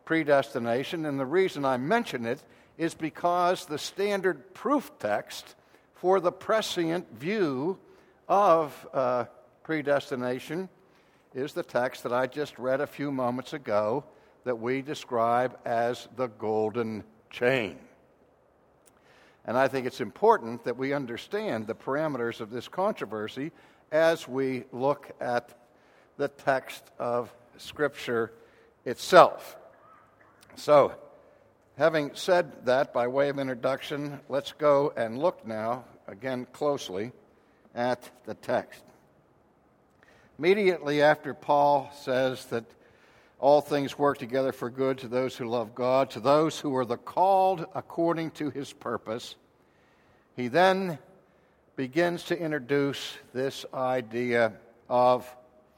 predestination, 0.08 1.04
and 1.04 1.20
the 1.20 1.26
reason 1.26 1.66
I 1.66 1.76
mention 1.76 2.24
it 2.24 2.42
is 2.78 2.94
because 2.94 3.66
the 3.66 3.76
standard 3.76 4.54
proof 4.54 4.90
text 4.98 5.54
for 5.96 6.18
the 6.18 6.32
prescient 6.32 7.12
view 7.20 7.78
of 8.26 8.88
uh, 8.94 9.26
predestination 9.64 10.70
is 11.34 11.52
the 11.52 11.62
text 11.62 12.04
that 12.04 12.12
I 12.14 12.26
just 12.26 12.58
read 12.58 12.80
a 12.80 12.86
few 12.86 13.12
moments 13.12 13.52
ago 13.52 14.02
that 14.44 14.58
we 14.58 14.80
describe 14.80 15.58
as 15.66 16.08
the 16.16 16.28
golden 16.28 17.04
chain. 17.28 17.76
And 19.44 19.58
I 19.58 19.68
think 19.68 19.86
it's 19.86 20.00
important 20.00 20.64
that 20.64 20.78
we 20.78 20.94
understand 20.94 21.66
the 21.66 21.74
parameters 21.74 22.40
of 22.40 22.48
this 22.48 22.66
controversy 22.66 23.52
as 23.92 24.26
we 24.26 24.64
look 24.72 25.10
at 25.20 25.52
the 26.16 26.28
text 26.28 26.82
of 26.98 27.30
Scripture 27.58 28.32
itself. 28.86 29.58
So, 30.56 30.92
having 31.76 32.10
said 32.14 32.66
that 32.66 32.92
by 32.92 33.06
way 33.06 33.28
of 33.28 33.38
introduction, 33.38 34.20
let's 34.28 34.52
go 34.52 34.92
and 34.96 35.18
look 35.18 35.46
now, 35.46 35.84
again 36.06 36.46
closely, 36.52 37.12
at 37.74 38.10
the 38.26 38.34
text. 38.34 38.82
Immediately 40.38 41.02
after 41.02 41.34
Paul 41.34 41.90
says 42.02 42.44
that 42.46 42.64
all 43.40 43.60
things 43.60 43.98
work 43.98 44.18
together 44.18 44.52
for 44.52 44.70
good 44.70 44.98
to 44.98 45.08
those 45.08 45.36
who 45.36 45.48
love 45.48 45.74
God, 45.74 46.10
to 46.10 46.20
those 46.20 46.58
who 46.58 46.76
are 46.76 46.84
the 46.84 46.96
called 46.96 47.66
according 47.74 48.32
to 48.32 48.50
his 48.50 48.72
purpose, 48.72 49.36
he 50.36 50.48
then 50.48 50.98
begins 51.76 52.24
to 52.24 52.38
introduce 52.38 53.16
this 53.32 53.64
idea 53.72 54.52
of 54.88 55.28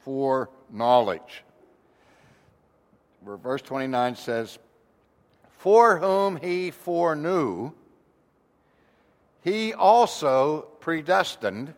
foreknowledge. 0.04 1.44
Where 3.22 3.36
verse 3.36 3.62
29 3.62 4.16
says, 4.16 4.58
For 5.58 5.98
whom 5.98 6.36
he 6.36 6.70
foreknew, 6.70 7.72
he 9.42 9.72
also 9.72 10.62
predestined 10.80 11.74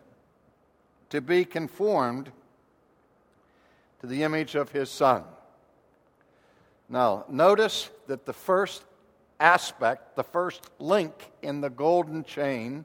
to 1.11 1.21
be 1.21 1.45
conformed 1.45 2.31
to 4.01 4.07
the 4.07 4.23
image 4.23 4.55
of 4.55 4.71
his 4.73 4.91
Son. 4.91 5.25
Now, 6.89 7.25
notice 7.29 7.89
that 8.07 8.27
the 8.27 8.33
first 8.33 8.85
aspect, 9.41 10.15
the 10.15 10.25
first 10.25 10.71
link 10.79 11.33
in 11.41 11.61
the 11.61 11.71
golden 11.71 12.23
chain 12.23 12.85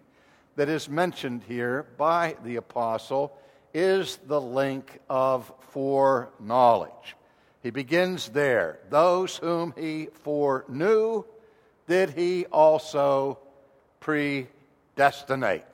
that 0.56 0.70
is 0.70 0.88
mentioned 0.88 1.44
here 1.48 1.86
by 1.98 2.36
the 2.44 2.56
apostle 2.56 3.38
is 3.74 4.18
the 4.28 4.40
link 4.40 5.00
of 5.10 5.52
foreknowledge. 5.72 7.17
He 7.68 7.72
begins 7.72 8.30
there. 8.30 8.80
Those 8.90 9.36
whom 9.36 9.74
he 9.78 10.08
foreknew, 10.24 11.26
did 11.86 12.12
he 12.12 12.46
also 12.46 13.40
predestinate? 14.00 15.66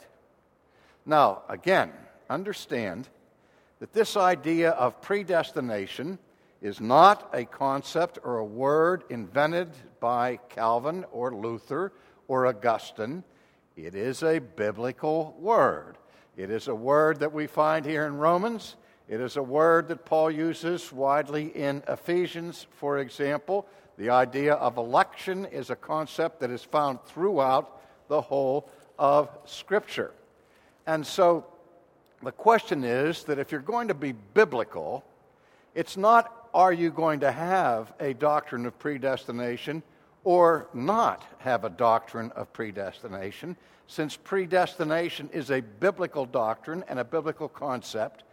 Now, 1.05 1.43
again, 1.47 1.91
understand 2.31 3.07
that 3.79 3.93
this 3.93 4.17
idea 4.17 4.71
of 4.71 5.01
predestination 5.03 6.17
is 6.63 6.81
not 6.81 7.29
a 7.31 7.45
concept 7.45 8.17
or 8.23 8.39
a 8.39 8.43
word 8.43 9.03
invented 9.11 9.69
by 9.99 10.39
Calvin 10.49 11.05
or 11.11 11.31
Luther 11.31 11.93
or 12.27 12.47
Augustine. 12.47 13.23
It 13.77 13.93
is 13.93 14.23
a 14.23 14.39
biblical 14.39 15.37
word. 15.39 15.99
It 16.37 16.49
is 16.49 16.67
a 16.67 16.73
word 16.73 17.19
that 17.19 17.33
we 17.33 17.45
find 17.45 17.85
here 17.85 18.07
in 18.07 18.17
Romans. 18.17 18.77
It 19.13 19.21
is 19.21 19.37
a 19.37 19.43
word 19.43 19.89
that 19.89 20.05
Paul 20.05 20.31
uses 20.31 20.91
widely 20.91 21.55
in 21.55 21.83
Ephesians, 21.87 22.65
for 22.71 22.97
example. 22.97 23.67
The 23.99 24.09
idea 24.09 24.55
of 24.55 24.77
election 24.77 25.45
is 25.45 25.69
a 25.69 25.75
concept 25.75 26.39
that 26.39 26.49
is 26.49 26.63
found 26.63 26.99
throughout 27.03 27.79
the 28.07 28.21
whole 28.21 28.67
of 28.97 29.29
Scripture. 29.45 30.15
And 30.87 31.05
so 31.05 31.45
the 32.23 32.31
question 32.31 32.83
is 32.83 33.23
that 33.25 33.37
if 33.37 33.51
you're 33.51 33.61
going 33.61 33.89
to 33.89 33.93
be 33.93 34.13
biblical, 34.13 35.03
it's 35.75 35.95
not 35.95 36.49
are 36.51 36.73
you 36.73 36.89
going 36.89 37.19
to 37.19 37.31
have 37.31 37.93
a 37.99 38.15
doctrine 38.15 38.65
of 38.65 38.79
predestination 38.79 39.83
or 40.23 40.69
not 40.73 41.23
have 41.37 41.65
a 41.65 41.69
doctrine 41.69 42.31
of 42.31 42.51
predestination, 42.51 43.57
since 43.85 44.17
predestination 44.17 45.29
is 45.31 45.51
a 45.51 45.61
biblical 45.61 46.25
doctrine 46.25 46.83
and 46.87 46.97
a 46.97 47.05
biblical 47.05 47.47
concept. 47.47 48.23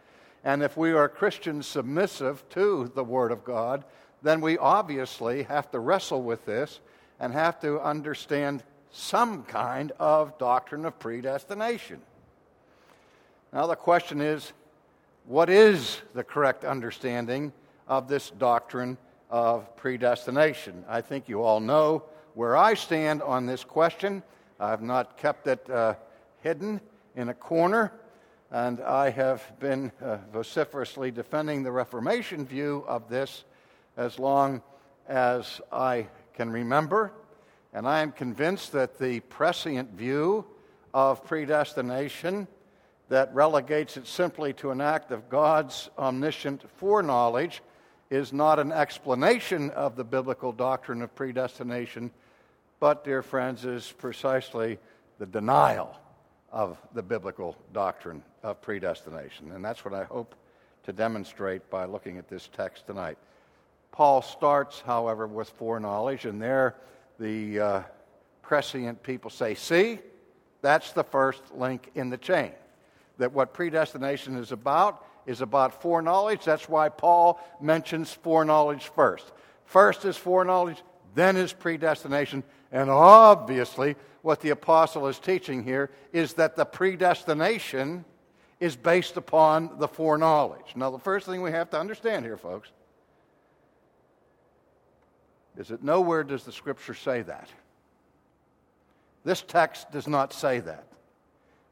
And 0.43 0.63
if 0.63 0.75
we 0.75 0.93
are 0.93 1.07
Christians 1.07 1.67
submissive 1.67 2.47
to 2.49 2.91
the 2.95 3.03
Word 3.03 3.31
of 3.31 3.43
God, 3.43 3.85
then 4.23 4.41
we 4.41 4.57
obviously 4.57 5.43
have 5.43 5.69
to 5.71 5.79
wrestle 5.79 6.21
with 6.21 6.45
this 6.45 6.79
and 7.19 7.33
have 7.33 7.59
to 7.61 7.79
understand 7.79 8.63
some 8.91 9.43
kind 9.43 9.91
of 9.99 10.37
doctrine 10.37 10.85
of 10.85 10.97
predestination. 10.99 12.01
Now, 13.53 13.67
the 13.67 13.75
question 13.75 14.21
is 14.21 14.53
what 15.25 15.49
is 15.49 16.01
the 16.13 16.23
correct 16.23 16.65
understanding 16.65 17.53
of 17.87 18.07
this 18.07 18.31
doctrine 18.31 18.97
of 19.29 19.75
predestination. 19.75 20.83
I 20.87 21.01
think 21.01 21.29
you 21.29 21.43
all 21.43 21.59
know 21.59 22.03
where 22.33 22.57
I 22.57 22.73
stand 22.73 23.21
on 23.21 23.45
this 23.45 23.63
question. 23.63 24.23
I've 24.59 24.81
not 24.81 25.17
kept 25.17 25.47
it 25.47 25.69
uh, 25.69 25.95
hidden 26.41 26.81
in 27.15 27.29
a 27.29 27.33
corner, 27.33 27.91
and 28.51 28.81
I 28.81 29.11
have 29.11 29.59
been 29.59 29.93
uh, 30.01 30.17
vociferously 30.33 31.09
defending 31.09 31.63
the 31.63 31.71
Reformation 31.71 32.45
view 32.45 32.83
of 32.85 33.07
this 33.07 33.45
as 33.95 34.19
long 34.19 34.61
as 35.07 35.61
I 35.71 36.07
can 36.33 36.51
remember. 36.51 37.13
And 37.73 37.87
I 37.87 38.01
am 38.01 38.11
convinced 38.11 38.73
that 38.73 38.99
the 38.99 39.21
prescient 39.21 39.91
view 39.93 40.45
of 40.93 41.23
predestination 41.23 42.45
that 43.07 43.33
relegates 43.33 43.95
it 43.95 44.05
simply 44.05 44.51
to 44.53 44.71
an 44.71 44.81
act 44.81 45.11
of 45.11 45.29
God's 45.29 45.89
omniscient 45.97 46.69
foreknowledge 46.77 47.61
is 48.09 48.33
not 48.33 48.59
an 48.59 48.73
explanation 48.73 49.69
of 49.71 49.95
the 49.95 50.03
biblical 50.03 50.51
doctrine 50.51 51.01
of 51.01 51.15
predestination, 51.15 52.11
but, 52.81 53.05
dear 53.05 53.21
friends, 53.21 53.63
is 53.63 53.93
precisely 53.97 54.77
the 55.19 55.25
denial 55.25 56.00
of 56.51 56.77
the 56.93 57.01
biblical 57.01 57.55
doctrine 57.73 58.23
of 58.43 58.61
predestination. 58.61 59.51
And 59.51 59.63
that's 59.63 59.85
what 59.85 59.93
I 59.93 60.03
hope 60.03 60.35
to 60.83 60.93
demonstrate 60.93 61.69
by 61.69 61.85
looking 61.85 62.17
at 62.17 62.27
this 62.27 62.49
text 62.55 62.87
tonight. 62.87 63.17
Paul 63.91 64.21
starts, 64.21 64.81
however, 64.81 65.27
with 65.27 65.49
foreknowledge, 65.49 66.25
and 66.25 66.41
there 66.41 66.75
the 67.19 67.59
uh, 67.59 67.81
prescient 68.41 69.03
people 69.03 69.29
say, 69.29 69.53
See, 69.53 69.99
that's 70.61 70.91
the 70.93 71.03
first 71.03 71.41
link 71.53 71.89
in 71.95 72.09
the 72.09 72.17
chain. 72.17 72.51
That 73.17 73.31
what 73.31 73.53
predestination 73.53 74.37
is 74.37 74.51
about 74.51 75.05
is 75.25 75.41
about 75.41 75.81
foreknowledge. 75.81 76.45
That's 76.45 76.67
why 76.67 76.89
Paul 76.89 77.39
mentions 77.61 78.11
foreknowledge 78.11 78.87
first. 78.87 79.31
First 79.65 80.05
is 80.05 80.17
foreknowledge, 80.17 80.81
then 81.13 81.37
is 81.37 81.53
predestination. 81.53 82.43
And 82.71 82.89
obviously, 82.89 83.95
what 84.21 84.41
the 84.41 84.49
apostle 84.49 85.07
is 85.07 85.19
teaching 85.19 85.63
here 85.63 85.89
is 86.13 86.33
that 86.33 86.55
the 86.55 86.65
predestination 86.65 88.05
is 88.59 88.75
based 88.75 89.17
upon 89.17 89.79
the 89.79 89.87
foreknowledge. 89.87 90.75
Now, 90.75 90.91
the 90.91 90.99
first 90.99 91.25
thing 91.25 91.41
we 91.41 91.51
have 91.51 91.69
to 91.71 91.79
understand 91.79 92.25
here, 92.25 92.37
folks, 92.37 92.69
is 95.57 95.69
that 95.69 95.83
nowhere 95.83 96.23
does 96.23 96.43
the 96.43 96.51
scripture 96.51 96.93
say 96.93 97.23
that. 97.23 97.49
This 99.23 99.41
text 99.41 99.91
does 99.91 100.07
not 100.07 100.33
say 100.33 100.59
that. 100.59 100.87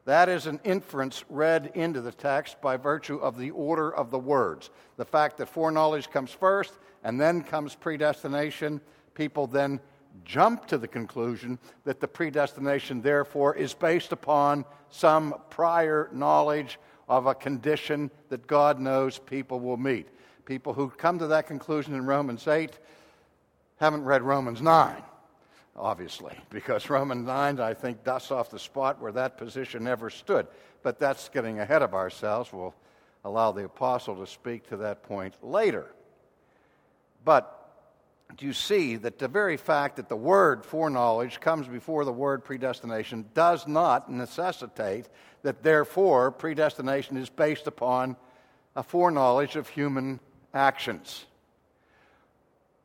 That 0.05 0.29
is 0.29 0.47
an 0.47 0.59
inference 0.63 1.23
read 1.29 1.71
into 1.75 2.01
the 2.01 2.11
text 2.11 2.59
by 2.61 2.77
virtue 2.77 3.17
of 3.17 3.37
the 3.37 3.51
order 3.51 3.93
of 3.93 4.09
the 4.09 4.19
words. 4.19 4.71
The 4.97 5.05
fact 5.05 5.37
that 5.37 5.49
foreknowledge 5.49 6.09
comes 6.09 6.31
first 6.31 6.73
and 7.03 7.21
then 7.21 7.43
comes 7.43 7.75
predestination, 7.75 8.81
people 9.13 9.45
then 9.45 9.79
jump 10.25 10.67
to 10.67 10.77
the 10.77 10.87
conclusion 10.87 11.59
that 11.83 11.99
the 11.99 12.07
predestination, 12.07 13.01
therefore, 13.01 13.55
is 13.55 13.73
based 13.73 14.11
upon 14.11 14.65
some 14.89 15.35
prior 15.49 16.09
knowledge 16.13 16.79
of 17.07 17.25
a 17.25 17.35
condition 17.35 18.11
that 18.29 18.45
God 18.47 18.79
knows 18.79 19.17
people 19.17 19.59
will 19.59 19.77
meet. 19.77 20.07
People 20.45 20.73
who 20.73 20.89
come 20.89 21.19
to 21.19 21.27
that 21.27 21.47
conclusion 21.47 21.93
in 21.93 22.05
Romans 22.05 22.47
8 22.47 22.77
haven't 23.77 24.03
read 24.03 24.21
Romans 24.21 24.61
9 24.61 25.03
obviously, 25.79 26.35
because 26.49 26.89
Romans 26.89 27.25
9, 27.25 27.59
I 27.59 27.73
think, 27.73 28.03
dusts 28.03 28.31
off 28.31 28.51
the 28.51 28.59
spot 28.59 29.01
where 29.01 29.13
that 29.13 29.37
position 29.37 29.87
ever 29.87 30.09
stood. 30.09 30.45
But 30.83 30.99
that's 30.99 31.29
getting 31.29 31.59
ahead 31.59 31.81
of 31.81 31.93
ourselves. 31.93 32.51
We'll 32.51 32.75
allow 33.23 33.51
the 33.51 33.65
apostle 33.65 34.15
to 34.17 34.27
speak 34.27 34.67
to 34.69 34.77
that 34.77 35.03
point 35.03 35.35
later. 35.41 35.87
But 37.23 37.58
do 38.37 38.45
you 38.45 38.53
see 38.53 38.95
that 38.97 39.19
the 39.19 39.27
very 39.27 39.57
fact 39.57 39.95
that 39.97 40.07
the 40.09 40.15
word 40.15 40.65
foreknowledge 40.65 41.39
comes 41.39 41.67
before 41.67 42.05
the 42.05 42.11
word 42.11 42.43
predestination 42.43 43.25
does 43.33 43.67
not 43.67 44.11
necessitate 44.11 45.09
that, 45.41 45.63
therefore, 45.63 46.31
predestination 46.31 47.17
is 47.17 47.29
based 47.29 47.67
upon 47.67 48.15
a 48.75 48.83
foreknowledge 48.83 49.55
of 49.55 49.67
human 49.67 50.19
actions? 50.53 51.25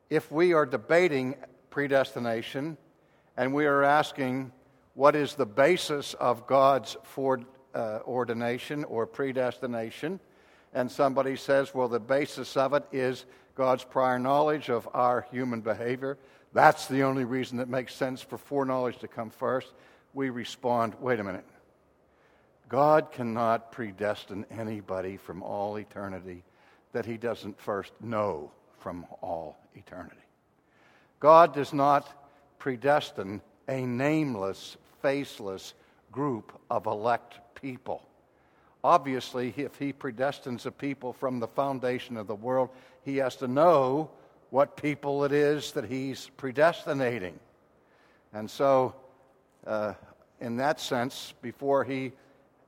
If 0.09 0.31
we 0.31 0.53
are 0.53 0.65
debating 0.65 1.35
predestination 1.69 2.77
and 3.37 3.53
we 3.53 3.65
are 3.65 3.83
asking 3.83 4.51
what 4.93 5.15
is 5.15 5.35
the 5.35 5.45
basis 5.45 6.13
of 6.15 6.47
God's 6.47 6.95
foreordination 7.03 8.85
or 8.85 9.05
predestination. 9.05 10.19
And 10.73 10.89
somebody 10.89 11.35
says, 11.35 11.73
well, 11.73 11.89
the 11.89 11.99
basis 11.99 12.57
of 12.57 12.73
it 12.73 12.85
is 12.91 13.25
God's 13.55 13.83
prior 13.83 14.19
knowledge 14.19 14.69
of 14.69 14.87
our 14.93 15.25
human 15.31 15.61
behavior. 15.61 16.17
That's 16.53 16.87
the 16.87 17.03
only 17.03 17.23
reason 17.23 17.57
that 17.57 17.69
makes 17.69 17.95
sense 17.95 18.21
for 18.21 18.37
foreknowledge 18.37 18.99
to 18.99 19.07
come 19.07 19.29
first. 19.29 19.73
We 20.13 20.29
respond, 20.29 20.93
wait 20.99 21.19
a 21.19 21.23
minute. 21.23 21.45
God 22.69 23.11
cannot 23.11 23.71
predestine 23.71 24.45
anybody 24.49 25.17
from 25.17 25.43
all 25.43 25.77
eternity 25.77 26.43
that 26.93 27.05
he 27.05 27.17
doesn't 27.17 27.59
first 27.59 27.91
know 28.01 28.51
from 28.79 29.05
all 29.21 29.57
eternity. 29.75 30.15
God 31.19 31.53
does 31.53 31.73
not 31.73 32.07
predestine 32.59 33.41
a 33.67 33.85
nameless, 33.85 34.77
faceless 35.01 35.73
group 36.11 36.51
of 36.69 36.85
elect 36.85 37.39
people. 37.55 38.01
Obviously, 38.85 39.51
if 39.57 39.79
he 39.79 39.91
predestines 39.91 40.67
a 40.67 40.71
people 40.71 41.11
from 41.11 41.39
the 41.39 41.47
foundation 41.47 42.17
of 42.17 42.27
the 42.27 42.35
world, 42.35 42.69
he 43.03 43.17
has 43.17 43.35
to 43.37 43.47
know 43.47 44.11
what 44.51 44.77
people 44.77 45.23
it 45.23 45.31
is 45.31 45.71
that 45.71 45.85
he's 45.85 46.29
predestinating. 46.37 47.39
And 48.31 48.47
so, 48.47 48.93
uh, 49.65 49.93
in 50.39 50.57
that 50.57 50.79
sense, 50.79 51.33
before 51.41 51.83
he 51.83 52.11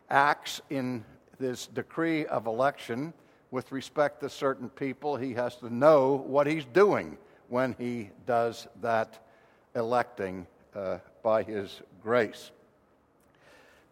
acts 0.09 0.59
in 0.71 1.05
this 1.37 1.67
decree 1.67 2.25
of 2.25 2.47
election 2.47 3.13
with 3.51 3.71
respect 3.71 4.21
to 4.21 4.29
certain 4.31 4.69
people, 4.69 5.17
he 5.17 5.35
has 5.35 5.57
to 5.57 5.71
know 5.71 6.23
what 6.25 6.47
he's 6.47 6.65
doing 6.65 7.15
when 7.47 7.75
he 7.77 8.09
does 8.25 8.67
that 8.81 9.23
electing 9.75 10.47
uh, 10.73 10.97
by 11.21 11.43
his 11.43 11.79
grace. 12.01 12.49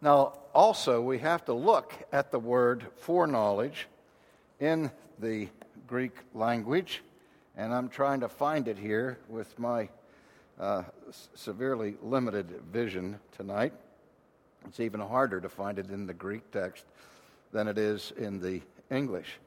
Now, 0.06 0.34
also, 0.54 1.02
we 1.02 1.18
have 1.18 1.46
to 1.46 1.54
look 1.54 1.92
at 2.14 2.30
the 2.30 2.38
word 2.38 2.86
foreknowledge 2.98 3.88
in 4.60 4.92
the 5.18 5.48
Greek 5.88 6.16
language, 6.36 7.02
and 7.58 7.74
I'm 7.74 7.90
trying 7.90 8.20
to 8.20 8.30
find 8.30 8.68
it 8.68 8.78
here 8.78 9.18
with 9.28 9.58
my 9.58 9.90
uh, 10.60 10.84
severely 11.34 11.96
limited 12.04 12.52
vision 12.72 13.20
tonight. 13.36 13.74
It's 14.68 14.80
even 14.80 15.00
harder 15.00 15.42
to 15.42 15.50
find 15.50 15.80
it 15.80 15.90
in 15.90 16.06
the 16.06 16.14
Greek 16.14 16.52
text 16.52 16.86
than 17.52 17.68
it 17.68 17.80
is 17.80 18.14
in 18.16 18.40
the 18.40 18.62
English. 18.92 19.40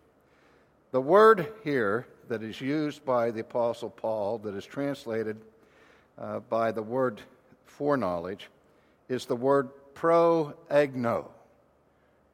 The 0.90 1.00
word 1.00 1.52
here 1.62 2.08
that 2.26 2.42
is 2.42 2.60
used 2.60 3.04
by 3.04 3.30
the 3.30 3.42
Apostle 3.42 3.90
Paul, 3.90 4.38
that 4.38 4.56
is 4.56 4.66
translated 4.66 5.40
uh, 6.18 6.40
by 6.40 6.72
the 6.72 6.82
word 6.82 7.20
foreknowledge 7.64 8.48
is 9.08 9.24
the 9.24 9.36
word 9.36 9.70
proegno. 10.00 11.28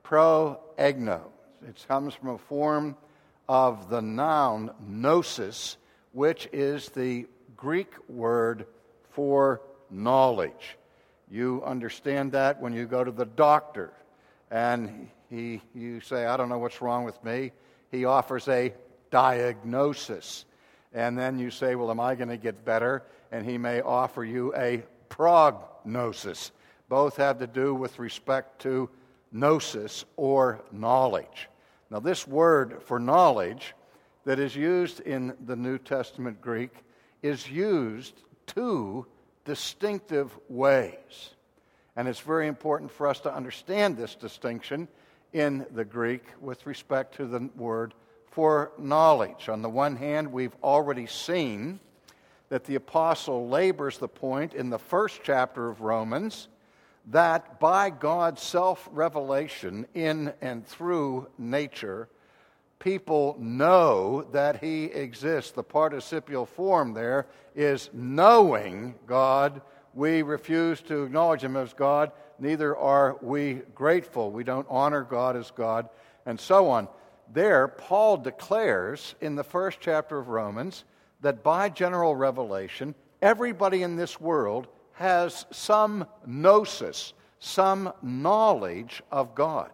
Proegno. 0.05 1.21
It 1.67 1.85
comes 1.89 2.15
from 2.15 2.31
a 2.31 2.39
form 2.39 2.97
of 3.49 3.89
the 3.89 4.03
noun 4.03 4.71
gnosis, 4.87 5.77
which 6.13 6.49
is 6.53 6.89
the 6.91 7.27
Greek 7.57 7.93
word 8.09 8.67
for 9.11 9.63
knowledge. 9.91 10.77
You 11.31 11.63
understand 11.65 12.33
that 12.33 12.61
when 12.61 12.75
you 12.75 12.87
go 12.87 13.03
to 13.03 13.11
the 13.11 13.25
doctor 13.25 13.93
and 14.51 15.09
he, 15.31 15.63
you 15.75 16.01
say, 16.01 16.27
I 16.27 16.37
don't 16.37 16.49
know 16.49 16.59
what's 16.59 16.83
wrong 16.83 17.05
with 17.05 17.23
me. 17.25 17.53
He 17.91 18.05
offers 18.05 18.47
a 18.49 18.75
diagnosis. 19.11 20.45
And 20.93 21.19
then 21.19 21.39
you 21.39 21.51
say, 21.51 21.75
Well, 21.75 21.91
am 21.91 21.99
I 21.99 22.15
going 22.15 22.29
to 22.29 22.37
get 22.37 22.65
better? 22.65 23.03
and 23.35 23.45
he 23.45 23.59
may 23.59 23.81
offer 23.81 24.25
you 24.25 24.55
a 24.55 24.85
prognosis. 25.09 26.53
Both 26.89 27.17
have 27.17 27.39
to 27.39 27.47
do 27.47 27.75
with 27.75 27.99
respect 27.99 28.63
to 28.63 28.91
gnosis 29.33 30.05
or 30.17 30.63
knowledge. 30.71 31.49
Now, 31.91 32.01
this 32.01 32.27
word 32.27 32.83
for 32.83 32.99
knowledge 32.99 33.75
that 34.25 34.39
is 34.39 34.57
used 34.57 35.01
in 35.01 35.35
the 35.47 35.57
New 35.57 35.79
Testament 35.79 36.41
Greek 36.41 36.73
is 37.23 37.51
used 37.51 38.23
two 38.47 39.07
distinctive 39.45 40.37
ways. 40.49 41.31
And 41.97 42.09
it's 42.09 42.21
very 42.21 42.49
important 42.49 42.91
for 42.91 43.07
us 43.07 43.21
to 43.21 43.35
understand 43.35 43.97
this 43.97 44.15
distinction 44.15 44.89
in 45.33 45.67
the 45.73 45.85
Greek 45.85 46.25
with 46.41 46.67
respect 46.67 47.17
to 47.17 47.27
the 47.27 47.51
word 47.57 47.95
for 48.31 48.73
knowledge. 48.79 49.49
On 49.49 49.63
the 49.63 49.69
one 49.69 49.97
hand, 49.97 50.33
we've 50.33 50.57
already 50.63 51.07
seen 51.07 51.81
that 52.49 52.65
the 52.65 52.75
apostle 52.75 53.49
labors 53.49 53.99
the 53.99 54.09
point 54.09 54.55
in 54.55 54.71
the 54.71 54.79
first 54.79 55.21
chapter 55.23 55.69
of 55.69 55.81
Romans 55.81 56.49
that 57.11 57.61
by 57.61 57.91
God's 57.91 58.43
self 58.43 58.89
revelation 58.93 59.87
in 59.95 60.33
and 60.41 60.67
through 60.67 61.29
nature, 61.39 62.09
people 62.79 63.37
know 63.39 64.23
that 64.33 64.63
He 64.63 64.85
exists. 64.85 65.53
The 65.53 65.63
participial 65.63 66.47
form 66.47 66.95
there 66.95 67.27
is 67.55 67.91
knowing 67.93 68.95
God. 69.07 69.61
We 69.93 70.23
refuse 70.23 70.81
to 70.83 71.05
acknowledge 71.05 71.45
Him 71.45 71.57
as 71.57 71.73
God, 71.73 72.13
neither 72.39 72.77
are 72.77 73.17
we 73.21 73.63
grateful. 73.75 74.31
We 74.31 74.45
don't 74.45 74.67
honor 74.69 75.03
God 75.03 75.37
as 75.37 75.51
God, 75.51 75.89
and 76.27 76.41
so 76.41 76.69
on. 76.71 76.89
There, 77.33 77.69
Paul 77.69 78.19
declares 78.19 79.15
in 79.21 79.35
the 79.35 79.45
first 79.45 79.79
chapter 79.81 80.19
of 80.19 80.29
Romans 80.29 80.85
that 81.21 81.43
by 81.43 81.69
general 81.69 82.15
revelation, 82.15 82.95
everybody 83.23 83.83
in 83.83 83.97
this 83.97 84.21
world 84.21 84.69
has 84.95 85.47
some 85.51 86.07
gnosis, 86.27 87.13
some 87.39 87.93
knowledge 88.03 89.03
of 89.11 89.35
God. 89.35 89.71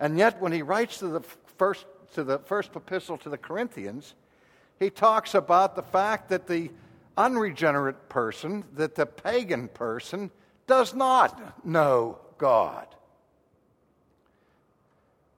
And 0.00 0.18
yet, 0.18 0.40
when 0.40 0.52
he 0.52 0.62
writes 0.62 0.98
to 0.98 1.08
the 1.08 1.20
first, 1.58 1.86
to 2.14 2.24
the 2.24 2.38
first 2.38 2.70
epistle 2.74 3.18
to 3.18 3.28
the 3.28 3.38
Corinthians, 3.38 4.14
he 4.78 4.90
talks 4.90 5.34
about 5.34 5.76
the 5.76 5.82
fact 5.82 6.28
that 6.30 6.46
the 6.46 6.70
unregenerate 7.16 8.08
person, 8.08 8.64
that 8.74 8.94
the 8.94 9.06
pagan 9.06 9.68
person, 9.68 10.30
does 10.66 10.94
not 10.94 11.64
know 11.64 12.18
God. 12.38 12.86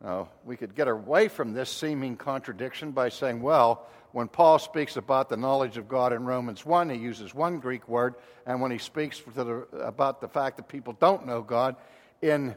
Now, 0.03 0.29
we 0.45 0.57
could 0.57 0.75
get 0.75 0.89
away 0.89 1.29
from 1.29 1.53
this 1.53 1.71
seeming 1.71 2.17
contradiction 2.17 2.93
by 2.93 3.09
saying, 3.09 3.43
well, 3.43 3.87
when 4.17 4.29
Paul 4.29 4.59
speaks 4.59 4.97
about 4.97 5.29
the 5.29 5.37
knowledge 5.37 5.77
of 5.77 5.91
God 5.91 6.15
in 6.15 6.25
Romans 6.25 6.65
1, 6.65 6.89
he 6.89 6.97
uses 6.97 7.35
one 7.35 7.59
Greek 7.59 7.87
word, 7.87 8.15
and 8.47 8.63
when 8.63 8.71
he 8.71 8.79
speaks 8.79 9.21
the, 9.35 9.67
about 9.79 10.23
the 10.23 10.29
fact 10.29 10.57
that 10.57 10.69
people 10.69 10.97
don't 10.99 11.27
know 11.27 11.43
God 11.43 11.77
in 12.23 12.57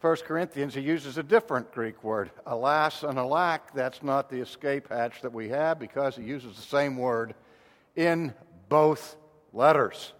1 0.00 0.16
Corinthians, 0.18 0.72
he 0.72 0.80
uses 0.80 1.18
a 1.18 1.22
different 1.24 1.72
Greek 1.72 2.04
word. 2.04 2.30
Alas 2.46 3.02
and 3.02 3.18
alack, 3.18 3.74
that's 3.74 4.04
not 4.04 4.30
the 4.30 4.40
escape 4.40 4.88
hatch 4.88 5.20
that 5.22 5.32
we 5.32 5.48
have 5.48 5.80
because 5.80 6.14
he 6.14 6.22
uses 6.22 6.54
the 6.54 6.62
same 6.62 6.96
word 6.96 7.34
in 7.96 8.32
both 8.68 9.16
letters. 9.52 10.12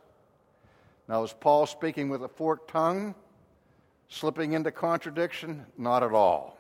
Now, 1.09 1.23
is 1.23 1.33
Paul 1.39 1.67
speaking 1.67 2.09
with 2.09 2.25
a 2.25 2.29
forked 2.29 2.69
tongue, 2.69 3.15
slipping 4.09 4.55
into 4.55 4.73
contradiction? 4.73 5.67
Not 5.79 6.03
at 6.03 6.11
all. 6.11 6.59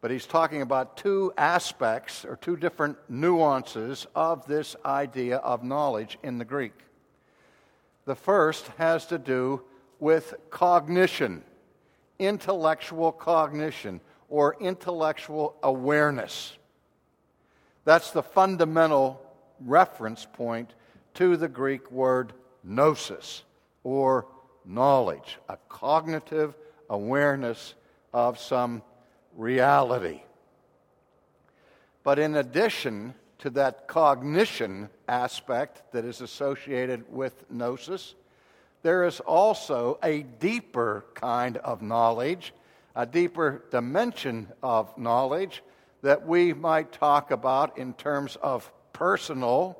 But 0.00 0.10
he's 0.10 0.26
talking 0.26 0.62
about 0.62 0.96
two 0.96 1.32
aspects 1.36 2.24
or 2.24 2.36
two 2.36 2.56
different 2.56 2.96
nuances 3.08 4.06
of 4.14 4.46
this 4.46 4.74
idea 4.84 5.36
of 5.38 5.62
knowledge 5.62 6.18
in 6.22 6.38
the 6.38 6.44
Greek. 6.44 6.72
The 8.06 8.14
first 8.14 8.66
has 8.78 9.06
to 9.06 9.18
do 9.18 9.62
with 9.98 10.34
cognition, 10.48 11.44
intellectual 12.18 13.12
cognition, 13.12 14.00
or 14.30 14.56
intellectual 14.58 15.56
awareness. 15.62 16.56
That's 17.84 18.10
the 18.10 18.22
fundamental 18.22 19.20
reference 19.60 20.26
point 20.32 20.72
to 21.14 21.36
the 21.36 21.48
Greek 21.48 21.90
word 21.90 22.32
gnosis 22.64 23.42
or 23.84 24.26
knowledge, 24.64 25.38
a 25.48 25.58
cognitive 25.68 26.54
awareness 26.88 27.74
of 28.12 28.38
some 28.38 28.82
reality. 29.36 30.22
But 32.02 32.18
in 32.18 32.36
addition 32.36 33.14
to 33.38 33.50
that 33.50 33.88
cognition 33.88 34.90
aspect 35.08 35.92
that 35.92 36.04
is 36.04 36.20
associated 36.20 37.04
with 37.10 37.50
gnosis, 37.50 38.14
there 38.82 39.04
is 39.04 39.20
also 39.20 39.98
a 40.02 40.22
deeper 40.22 41.04
kind 41.14 41.56
of 41.58 41.82
knowledge, 41.82 42.54
a 42.94 43.06
deeper 43.06 43.64
dimension 43.70 44.48
of 44.62 44.96
knowledge 44.96 45.62
that 46.02 46.26
we 46.26 46.52
might 46.54 46.92
talk 46.92 47.30
about 47.30 47.76
in 47.76 47.92
terms 47.94 48.36
of 48.36 48.70
personal 48.92 49.78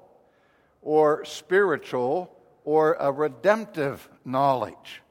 or 0.82 1.24
spiritual 1.24 2.34
or 2.64 2.94
a 3.00 3.10
redemptive 3.10 4.08
knowledge. 4.24 5.02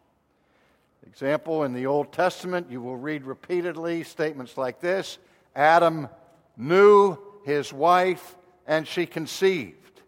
Example, 1.10 1.64
in 1.64 1.74
the 1.74 1.88
Old 1.88 2.12
Testament, 2.12 2.68
you 2.70 2.82
will 2.82 2.96
read 2.96 3.24
repeatedly 3.24 4.04
statements 4.04 4.58
like 4.58 4.80
this 4.80 5.18
Adam 5.56 6.08
knew 6.56 7.18
his 7.44 7.74
wife 7.74 8.36
and 8.68 8.88
she 8.88 9.06
conceived. 9.06 10.02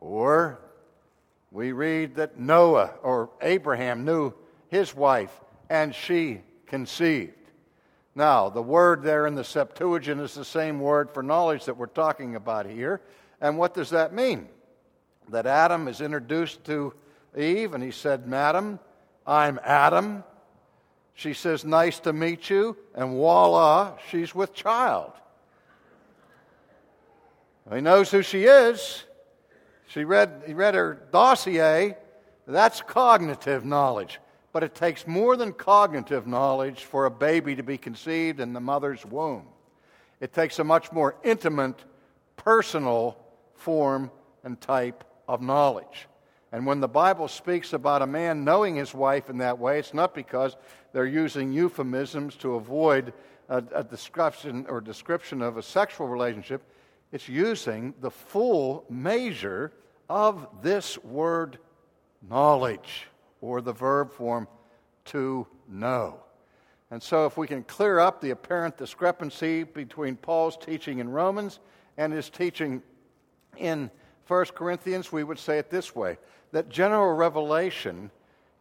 Or 0.00 0.58
we 1.50 1.72
read 1.72 2.16
that 2.16 2.38
Noah 2.38 2.92
or 3.02 3.30
Abraham 3.40 4.04
knew 4.04 4.34
his 4.68 4.94
wife 4.94 5.32
and 5.70 5.94
she 5.94 6.40
conceived. 6.66 7.32
Now, 8.14 8.48
the 8.48 8.62
word 8.62 9.02
there 9.02 9.26
in 9.26 9.34
the 9.34 9.44
Septuagint 9.44 10.20
is 10.20 10.34
the 10.34 10.44
same 10.44 10.80
word 10.80 11.10
for 11.10 11.22
knowledge 11.22 11.64
that 11.64 11.76
we're 11.76 11.86
talking 11.86 12.36
about 12.36 12.66
here. 12.66 13.00
And 13.40 13.58
what 13.58 13.74
does 13.74 13.90
that 13.90 14.12
mean? 14.12 14.48
that 15.28 15.46
Adam 15.46 15.88
is 15.88 16.00
introduced 16.00 16.64
to 16.64 16.92
Eve, 17.36 17.74
and 17.74 17.82
he 17.82 17.90
said, 17.90 18.26
Madam, 18.26 18.78
I'm 19.26 19.58
Adam. 19.62 20.24
She 21.14 21.32
says, 21.32 21.64
Nice 21.64 22.00
to 22.00 22.12
meet 22.12 22.50
you, 22.50 22.76
and 22.94 23.10
voila, 23.10 23.96
she's 24.10 24.34
with 24.34 24.52
child. 24.52 25.12
He 27.72 27.80
knows 27.80 28.10
who 28.10 28.22
she 28.22 28.44
is. 28.44 29.04
She 29.86 30.04
read, 30.04 30.42
he 30.46 30.54
read 30.54 30.74
her 30.74 31.06
dossier. 31.12 31.96
That's 32.46 32.82
cognitive 32.82 33.64
knowledge. 33.64 34.20
But 34.52 34.62
it 34.62 34.74
takes 34.74 35.06
more 35.06 35.36
than 35.36 35.52
cognitive 35.52 36.26
knowledge 36.26 36.84
for 36.84 37.06
a 37.06 37.10
baby 37.10 37.56
to 37.56 37.62
be 37.62 37.78
conceived 37.78 38.38
in 38.38 38.52
the 38.52 38.60
mother's 38.60 39.04
womb. 39.06 39.46
It 40.20 40.32
takes 40.32 40.58
a 40.58 40.64
much 40.64 40.92
more 40.92 41.16
intimate, 41.24 41.82
personal 42.36 43.16
form 43.54 44.10
and 44.42 44.60
type 44.60 45.04
of 45.26 45.40
knowledge. 45.40 46.06
And 46.54 46.64
when 46.64 46.78
the 46.78 46.86
Bible 46.86 47.26
speaks 47.26 47.72
about 47.72 48.00
a 48.00 48.06
man 48.06 48.44
knowing 48.44 48.76
his 48.76 48.94
wife 48.94 49.28
in 49.28 49.38
that 49.38 49.58
way, 49.58 49.80
it's 49.80 49.92
not 49.92 50.14
because 50.14 50.56
they're 50.92 51.04
using 51.04 51.52
euphemisms 51.52 52.36
to 52.36 52.54
avoid 52.54 53.12
a, 53.48 53.56
a 53.74 53.82
description 53.82 54.64
or 54.68 54.80
description 54.80 55.42
of 55.42 55.56
a 55.56 55.62
sexual 55.64 56.06
relationship. 56.06 56.62
It's 57.10 57.28
using 57.28 57.92
the 58.00 58.10
full 58.12 58.84
measure 58.88 59.72
of 60.08 60.46
this 60.62 60.96
word 61.02 61.58
knowledge, 62.30 63.08
or 63.40 63.60
the 63.60 63.72
verb 63.72 64.12
form 64.12 64.46
to 65.06 65.48
know. 65.68 66.20
And 66.92 67.02
so, 67.02 67.26
if 67.26 67.36
we 67.36 67.48
can 67.48 67.64
clear 67.64 67.98
up 67.98 68.20
the 68.20 68.30
apparent 68.30 68.76
discrepancy 68.76 69.64
between 69.64 70.14
Paul's 70.14 70.56
teaching 70.56 71.00
in 71.00 71.08
Romans 71.08 71.58
and 71.96 72.12
his 72.12 72.30
teaching 72.30 72.80
in 73.56 73.90
1 74.28 74.44
Corinthians, 74.54 75.10
we 75.10 75.24
would 75.24 75.40
say 75.40 75.58
it 75.58 75.68
this 75.68 75.96
way 75.96 76.16
that 76.54 76.68
general 76.68 77.12
revelation 77.12 78.12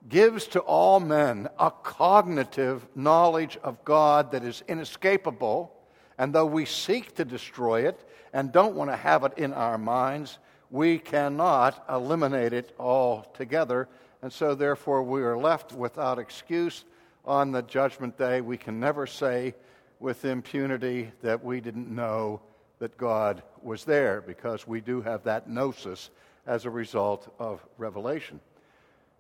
gives 0.10 0.47
to 0.47 0.60
all 0.62 0.99
men 0.99 1.47
a 1.60 1.69
cognitive 1.69 2.88
knowledge 2.95 3.56
of 3.58 3.86
God 3.86 4.32
that 4.32 4.43
is 4.43 4.63
inescapable. 4.67 5.71
And 6.17 6.34
though 6.34 6.47
we 6.47 6.65
seek 6.65 7.13
to 7.17 7.23
destroy 7.23 7.88
it 7.88 8.03
and 8.34 8.51
don't 8.51 8.73
want 8.73 8.89
to 8.89 8.95
have 8.95 9.23
it 9.25 9.34
in 9.38 9.53
our 9.53 9.77
minds, 9.77 10.39
we 10.71 10.97
cannot 10.97 11.86
eliminate 11.88 12.51
it 12.51 12.73
altogether. 12.79 13.88
And 14.23 14.34
so, 14.34 14.56
therefore, 14.56 15.03
we 15.03 15.21
are 15.21 15.38
left 15.38 15.71
without 15.71 16.17
excuse 16.17 16.86
on 17.25 17.51
the 17.51 17.62
judgment 17.62 18.17
day. 18.17 18.41
We 18.41 18.58
can 18.58 18.79
never 18.79 19.06
say 19.06 19.53
with 19.99 20.25
impunity 20.25 21.12
that 21.21 21.43
we 21.43 21.62
didn't 21.62 21.93
know 21.93 22.41
that 22.79 22.97
God 22.97 23.43
was 23.62 23.86
there 23.86 24.19
because 24.19 24.67
we 24.67 24.82
do 24.82 24.99
have 25.01 25.23
that 25.25 25.47
gnosis 25.47 26.10
as 26.45 26.65
a 26.65 26.69
result 26.69 27.34
of 27.39 27.65
revelation. 27.77 28.39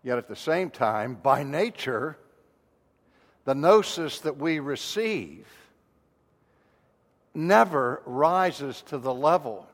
Yet 0.03 0.17
at 0.17 0.27
the 0.27 0.35
same 0.35 0.69
time, 0.69 1.15
by 1.15 1.43
nature, 1.43 2.17
the 3.45 3.55
gnosis 3.55 4.19
that 4.21 4.37
we 4.37 4.59
receive 4.59 5.47
never 7.33 8.01
rises 8.05 8.81
to 8.87 8.97
the 8.97 9.13
level 9.13 9.67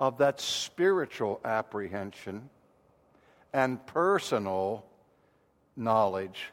of 0.00 0.18
that 0.18 0.40
spiritual 0.40 1.40
apprehension 1.44 2.48
and 3.52 3.84
personal 3.86 4.84
knowledge 5.76 6.50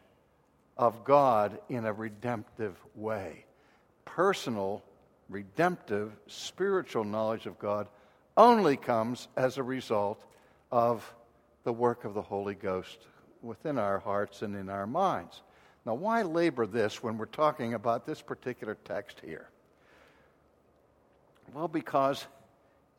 of 0.78 1.04
God 1.04 1.60
in 1.70 1.86
a 1.86 1.94
redemptive 1.94 2.76
way. 2.96 3.46
Personal 4.06 4.84
redemptive, 5.30 6.12
spiritual 6.28 7.04
knowledge 7.04 7.46
of 7.46 7.58
God 7.58 7.88
only 8.38 8.78
comes 8.78 9.28
as 9.36 9.58
a 9.58 9.64
result 9.64 10.24
of 10.72 11.14
the 11.64 11.74
work 11.74 12.06
of 12.06 12.14
the 12.14 12.22
Holy 12.22 12.56
Ghost 12.56 13.08
within 13.42 13.78
our 13.78 14.00
hearts 14.00 14.42
and 14.42 14.56
in 14.56 14.70
our 14.70 14.88
minds. 14.88 15.42
Now, 15.86 15.96
why 15.96 16.22
labor 16.22 16.66
this 16.66 17.02
when 17.02 17.18
we're 17.18 17.26
talking 17.26 17.74
about 17.74 18.06
this 18.06 18.22
particular 18.22 18.78
text 18.86 19.20
here? 19.24 19.50
Well, 21.54 21.68
because 21.68 22.28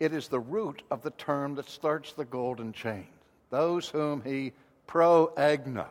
it 0.00 0.12
is 0.12 0.28
the 0.28 0.40
root 0.40 0.82
of 0.90 1.02
the 1.02 1.10
term 1.12 1.54
that 1.54 1.68
starts 1.68 2.12
the 2.12 2.24
golden 2.24 2.72
chain. 2.72 3.06
Those 3.50 3.88
whom 3.88 4.22
he 4.22 4.52
proegno, 4.88 5.86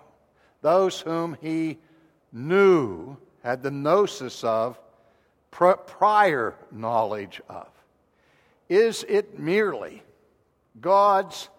those 0.61 0.99
whom 0.99 1.37
he 1.41 1.77
knew, 2.33 3.17
had 3.43 3.63
the 3.63 3.71
gnosis 3.71 4.43
of, 4.43 4.79
pr- 5.49 5.71
prior 5.71 6.55
knowledge 6.71 7.41
of? 7.49 7.67
Is 8.71 9.03
it 9.09 9.37
merely 9.37 10.01
God's 10.79 11.49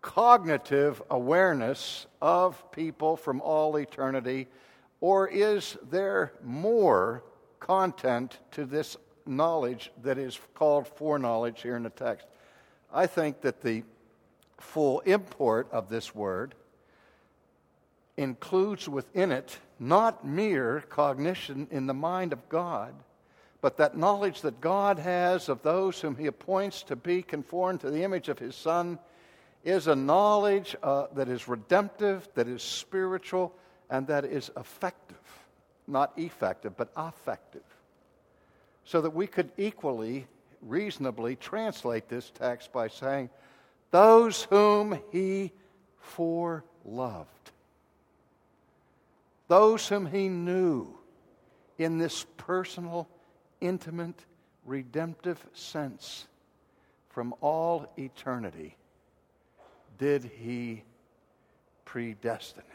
cognitive 0.00 1.02
awareness 1.10 2.06
of 2.22 2.72
people 2.72 3.18
from 3.18 3.42
all 3.42 3.76
eternity, 3.76 4.48
or 5.02 5.28
is 5.28 5.76
there 5.90 6.32
more 6.42 7.22
content 7.60 8.38
to 8.52 8.64
this 8.64 8.96
knowledge 9.26 9.92
that 10.04 10.16
is 10.16 10.40
called 10.54 10.88
foreknowledge 10.88 11.60
here 11.60 11.76
in 11.76 11.82
the 11.82 11.90
text? 11.90 12.26
I 12.90 13.08
think 13.08 13.42
that 13.42 13.60
the 13.60 13.82
full 14.58 15.00
import 15.00 15.68
of 15.70 15.90
this 15.90 16.14
word 16.14 16.54
includes 18.16 18.88
within 18.88 19.32
it 19.32 19.58
not 19.78 20.26
mere 20.26 20.82
cognition 20.88 21.68
in 21.70 21.84
the 21.84 21.92
mind 21.92 22.32
of 22.32 22.48
God, 22.48 22.94
but 23.64 23.78
that 23.78 23.96
knowledge 23.96 24.42
that 24.42 24.60
God 24.60 24.98
has 24.98 25.48
of 25.48 25.62
those 25.62 25.98
whom 25.98 26.16
He 26.16 26.26
appoints 26.26 26.82
to 26.82 26.96
be 26.96 27.22
conformed 27.22 27.80
to 27.80 27.90
the 27.90 28.02
image 28.02 28.28
of 28.28 28.38
His 28.38 28.54
Son 28.54 28.98
is 29.64 29.86
a 29.86 29.96
knowledge 29.96 30.76
uh, 30.82 31.06
that 31.14 31.30
is 31.30 31.48
redemptive, 31.48 32.28
that 32.34 32.46
is 32.46 32.62
spiritual, 32.62 33.54
and 33.88 34.06
that 34.08 34.26
is 34.26 34.50
effective. 34.58 35.16
Not 35.86 36.12
effective, 36.18 36.76
but 36.76 36.92
affective. 36.94 37.64
So 38.84 39.00
that 39.00 39.14
we 39.14 39.26
could 39.26 39.50
equally, 39.56 40.26
reasonably 40.60 41.34
translate 41.34 42.06
this 42.06 42.30
text 42.34 42.70
by 42.70 42.88
saying, 42.88 43.30
Those 43.92 44.42
whom 44.42 44.98
He 45.10 45.52
foreloved 46.18 47.24
those 49.48 49.86
whom 49.88 50.06
he 50.06 50.28
knew 50.28 50.88
in 51.78 51.98
this 51.98 52.24
personal, 52.38 53.08
intimate, 53.64 54.24
redemptive 54.64 55.44
sense 55.54 56.26
from 57.08 57.34
all 57.40 57.92
eternity 57.96 58.76
did 59.98 60.24
he 60.24 60.82
predestinate. 61.84 62.68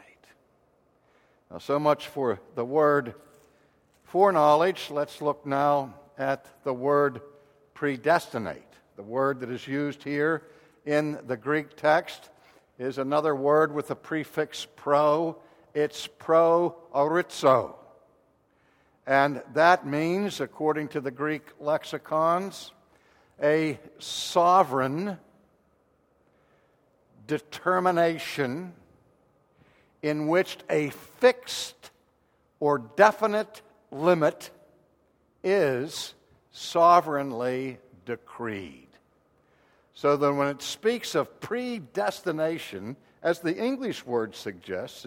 Now, 1.50 1.58
so 1.58 1.78
much 1.78 2.08
for 2.08 2.40
the 2.54 2.64
word 2.64 3.14
foreknowledge. 4.04 4.90
Let's 4.90 5.20
look 5.20 5.46
now 5.46 5.94
at 6.18 6.46
the 6.64 6.74
word 6.74 7.20
predestinate. 7.74 8.62
The 8.96 9.02
word 9.02 9.40
that 9.40 9.50
is 9.50 9.66
used 9.66 10.02
here 10.02 10.42
in 10.84 11.18
the 11.26 11.36
Greek 11.36 11.76
text 11.76 12.30
is 12.78 12.98
another 12.98 13.34
word 13.34 13.74
with 13.74 13.88
the 13.88 13.96
prefix 13.96 14.66
pro 14.76 15.36
it's 15.74 16.06
pro 16.06 16.74
orizo. 16.94 17.74
And 19.10 19.42
that 19.54 19.84
means, 19.84 20.40
according 20.40 20.86
to 20.90 21.00
the 21.00 21.10
Greek 21.10 21.42
lexicons, 21.58 22.70
a 23.42 23.80
sovereign 23.98 25.18
determination 27.26 28.72
in 30.00 30.28
which 30.28 30.58
a 30.70 30.90
fixed 30.90 31.90
or 32.60 32.78
definite 32.78 33.62
limit 33.90 34.52
is 35.42 36.14
sovereignly 36.52 37.78
decreed. 38.06 38.86
So 39.92 40.16
that 40.16 40.32
when 40.32 40.46
it 40.46 40.62
speaks 40.62 41.16
of 41.16 41.40
predestination, 41.40 42.94
as 43.24 43.40
the 43.40 43.56
English 43.56 44.06
word 44.06 44.36
suggests, 44.36 45.04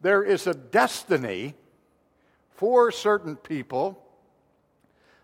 there 0.00 0.22
is 0.22 0.46
a 0.46 0.54
destiny 0.54 1.56
for 2.60 2.92
certain 2.92 3.36
people 3.36 3.98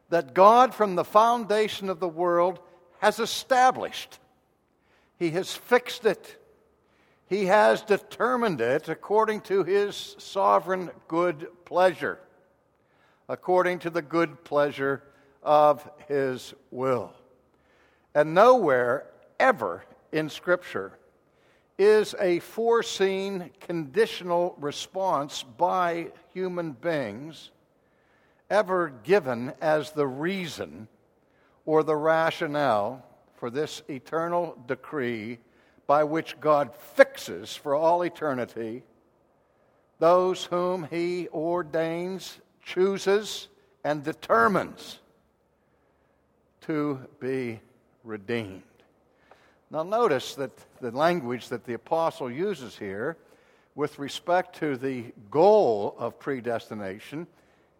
that 0.08 0.32
God, 0.32 0.74
from 0.74 0.94
the 0.94 1.04
foundation 1.04 1.90
of 1.90 2.00
the 2.00 2.08
world, 2.08 2.58
has 3.00 3.20
established. 3.20 4.18
He 5.18 5.32
has 5.32 5.54
fixed 5.54 6.06
it. 6.06 6.42
He 7.28 7.44
has 7.44 7.82
determined 7.82 8.62
it 8.62 8.88
according 8.88 9.42
to 9.42 9.64
his 9.64 10.16
sovereign 10.16 10.90
good 11.08 11.48
pleasure, 11.66 12.18
according 13.28 13.80
to 13.80 13.90
the 13.90 14.00
good 14.00 14.42
pleasure 14.42 15.02
of 15.42 15.86
his 16.08 16.54
will. 16.70 17.12
And 18.14 18.32
nowhere 18.32 19.10
ever 19.38 19.84
in 20.10 20.30
Scripture 20.30 20.98
is 21.78 22.14
a 22.20 22.38
foreseen 22.38 23.50
conditional 23.60 24.56
response 24.58 25.42
by 25.42 26.08
human 26.32 26.72
beings 26.72 27.50
ever 28.48 28.92
given 29.02 29.52
as 29.60 29.90
the 29.92 30.06
reason 30.06 30.88
or 31.64 31.82
the 31.82 31.96
rationale 31.96 33.04
for 33.36 33.50
this 33.50 33.82
eternal 33.88 34.56
decree 34.66 35.38
by 35.86 36.04
which 36.04 36.40
God 36.40 36.74
fixes 36.74 37.54
for 37.54 37.74
all 37.74 38.02
eternity 38.02 38.82
those 39.98 40.44
whom 40.44 40.86
He 40.90 41.28
ordains, 41.28 42.38
chooses, 42.62 43.48
and 43.84 44.02
determines 44.02 44.98
to 46.62 47.00
be 47.20 47.60
redeemed. 48.04 48.62
Now, 49.70 49.82
notice 49.82 50.36
that 50.36 50.52
the 50.80 50.92
language 50.92 51.48
that 51.48 51.64
the 51.64 51.74
apostle 51.74 52.30
uses 52.30 52.78
here 52.78 53.16
with 53.74 53.98
respect 53.98 54.56
to 54.60 54.76
the 54.76 55.12
goal 55.30 55.96
of 55.98 56.18
predestination 56.18 57.26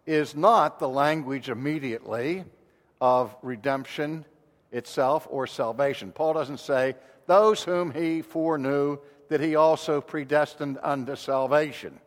is 0.05 0.35
not 0.35 0.79
the 0.79 0.89
language 0.89 1.49
immediately 1.49 2.43
of 2.99 3.35
redemption 3.41 4.25
itself 4.71 5.27
or 5.29 5.47
salvation. 5.47 6.11
Paul 6.11 6.33
doesn't 6.33 6.59
say, 6.59 6.95
Those 7.25 7.63
whom 7.63 7.91
he 7.91 8.21
foreknew, 8.21 8.97
that 9.29 9.41
he 9.41 9.55
also 9.55 10.01
predestined 10.01 10.79
unto 10.83 11.15
salvation. 11.15 11.99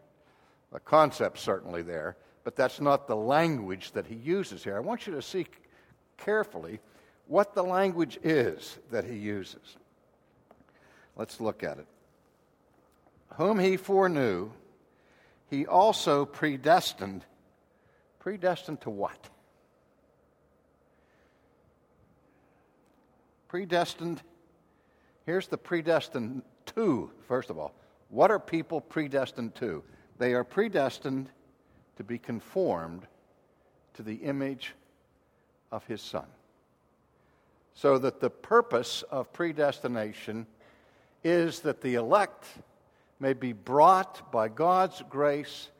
The 0.72 0.80
concept 0.80 1.38
certainly 1.38 1.82
there, 1.82 2.16
but 2.44 2.56
that's 2.56 2.80
not 2.80 3.06
the 3.06 3.16
language 3.16 3.92
that 3.92 4.06
he 4.06 4.14
uses 4.14 4.64
here. 4.64 4.76
I 4.76 4.80
want 4.80 5.06
you 5.06 5.14
to 5.14 5.22
see 5.22 5.46
carefully 6.16 6.80
what 7.30 7.54
the 7.54 7.62
language 7.62 8.18
is 8.24 8.76
that 8.90 9.04
he 9.04 9.14
uses. 9.14 9.76
Let's 11.14 11.40
look 11.40 11.62
at 11.62 11.78
it. 11.78 11.86
Whom 13.34 13.60
he 13.60 13.76
foreknew, 13.76 14.50
he 15.48 15.64
also 15.64 16.24
predestined. 16.24 17.24
Predestined 18.18 18.80
to 18.80 18.90
what? 18.90 19.30
Predestined. 23.46 24.22
Here's 25.24 25.46
the 25.46 25.56
predestined 25.56 26.42
to, 26.74 27.12
first 27.28 27.48
of 27.48 27.58
all. 27.60 27.72
What 28.08 28.32
are 28.32 28.40
people 28.40 28.80
predestined 28.80 29.54
to? 29.54 29.84
They 30.18 30.34
are 30.34 30.42
predestined 30.42 31.28
to 31.96 32.02
be 32.02 32.18
conformed 32.18 33.06
to 33.94 34.02
the 34.02 34.16
image 34.16 34.74
of 35.70 35.86
his 35.86 36.02
son 36.02 36.26
so 37.80 37.96
that 37.96 38.20
the 38.20 38.28
purpose 38.28 39.02
of 39.10 39.32
predestination 39.32 40.46
is 41.24 41.60
that 41.60 41.80
the 41.80 41.94
elect 41.94 42.44
may 43.20 43.32
be 43.32 43.54
brought 43.54 44.30
by 44.30 44.48
God's 44.48 45.02
grace 45.08 45.70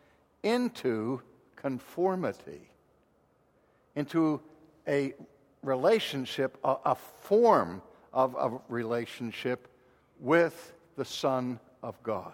into 0.42 1.20
conformity, 1.56 2.70
into 3.96 4.40
a 4.88 5.12
relationship, 5.62 6.56
a, 6.64 6.76
a 6.86 6.94
form 6.94 7.82
of 8.14 8.34
a 8.34 8.58
relationship 8.72 9.68
with 10.20 10.72
the 10.96 11.04
Son 11.04 11.60
of 11.82 12.02
God. 12.02 12.32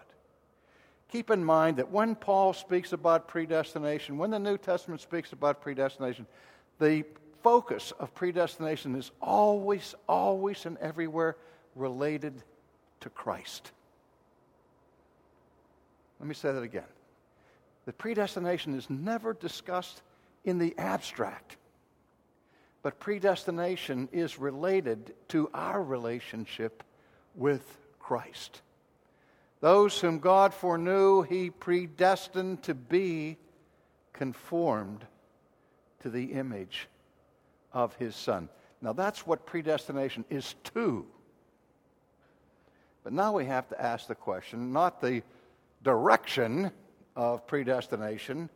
Keep 1.10 1.32
in 1.32 1.44
mind 1.44 1.78
that 1.78 1.90
when 1.90 2.14
Paul 2.14 2.52
speaks 2.52 2.92
about 2.92 3.26
predestination, 3.26 4.16
when 4.16 4.30
the 4.30 4.38
New 4.38 4.58
Testament 4.58 5.00
speaks 5.00 5.32
about 5.32 5.60
predestination, 5.60 6.24
the 6.78 7.04
focus 7.46 7.92
of 8.00 8.12
predestination 8.12 8.96
is 8.96 9.12
always, 9.22 9.94
always, 10.08 10.66
and 10.66 10.76
everywhere 10.78 11.36
related 11.76 12.42
to 12.98 13.08
Christ. 13.08 13.70
Let 16.18 16.26
me 16.26 16.34
say 16.34 16.50
that 16.50 16.64
again. 16.64 16.90
The 17.84 17.92
predestination 17.92 18.74
is 18.74 18.90
never 18.90 19.32
discussed 19.32 20.02
in 20.44 20.58
the 20.58 20.74
abstract, 20.76 21.56
but 22.82 22.98
predestination 22.98 24.08
is 24.10 24.40
related 24.40 25.14
to 25.28 25.48
our 25.54 25.80
relationship 25.80 26.82
with 27.36 27.78
Christ. 28.00 28.60
Those 29.60 30.00
whom 30.00 30.18
God 30.18 30.52
foreknew, 30.52 31.22
he 31.22 31.50
predestined 31.50 32.64
to 32.64 32.74
be 32.74 33.36
conformed 34.12 35.06
to 36.00 36.10
the 36.10 36.32
image 36.32 36.88
of 37.76 37.94
his 37.96 38.16
son. 38.16 38.48
Now, 38.80 38.94
that's 38.94 39.26
what 39.26 39.44
predestination 39.44 40.24
is 40.30 40.54
to. 40.74 41.04
But 43.04 43.12
now 43.12 43.32
we 43.32 43.44
have 43.44 43.68
to 43.68 43.80
ask 43.80 44.06
the 44.06 44.14
question 44.14 44.72
not 44.72 45.02
the 45.02 45.22
direction 45.84 46.70
of 47.14 47.46
predestination, 47.46 48.48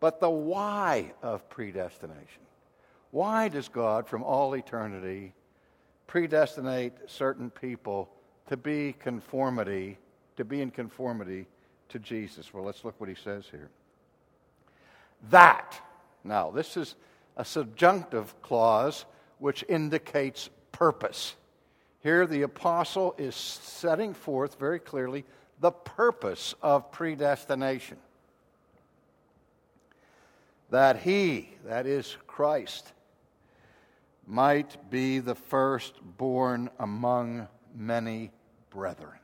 but 0.00 0.18
the 0.18 0.28
why 0.28 1.12
of 1.22 1.48
predestination. 1.48 2.42
Why 3.12 3.48
does 3.48 3.68
God, 3.68 4.08
from 4.08 4.24
all 4.24 4.54
eternity, 4.54 5.32
predestinate 6.08 6.92
certain 7.06 7.50
people 7.50 8.10
to 8.48 8.56
be 8.56 8.96
conformity, 8.98 9.96
to 10.36 10.44
be 10.44 10.60
in 10.60 10.72
conformity 10.72 11.46
to 11.90 12.00
Jesus? 12.00 12.52
Well, 12.52 12.64
let's 12.64 12.84
look 12.84 12.98
what 12.98 13.08
he 13.08 13.14
says 13.14 13.44
here. 13.48 13.70
That, 15.30 15.80
now, 16.24 16.50
this 16.50 16.76
is 16.76 16.96
a 17.36 17.44
subjunctive 17.44 18.40
clause 18.42 19.04
which 19.38 19.64
indicates 19.68 20.48
purpose. 20.72 21.34
Here, 22.02 22.26
the 22.26 22.42
apostle 22.42 23.14
is 23.18 23.34
setting 23.34 24.14
forth 24.14 24.58
very 24.58 24.78
clearly 24.78 25.24
the 25.60 25.70
purpose 25.70 26.54
of 26.62 26.92
predestination. 26.92 27.98
That 30.70 31.00
he, 31.00 31.50
that 31.64 31.86
is 31.86 32.16
Christ, 32.26 32.92
might 34.26 34.90
be 34.90 35.20
the 35.20 35.34
firstborn 35.34 36.70
among 36.78 37.48
many 37.74 38.32
brethren. 38.70 39.18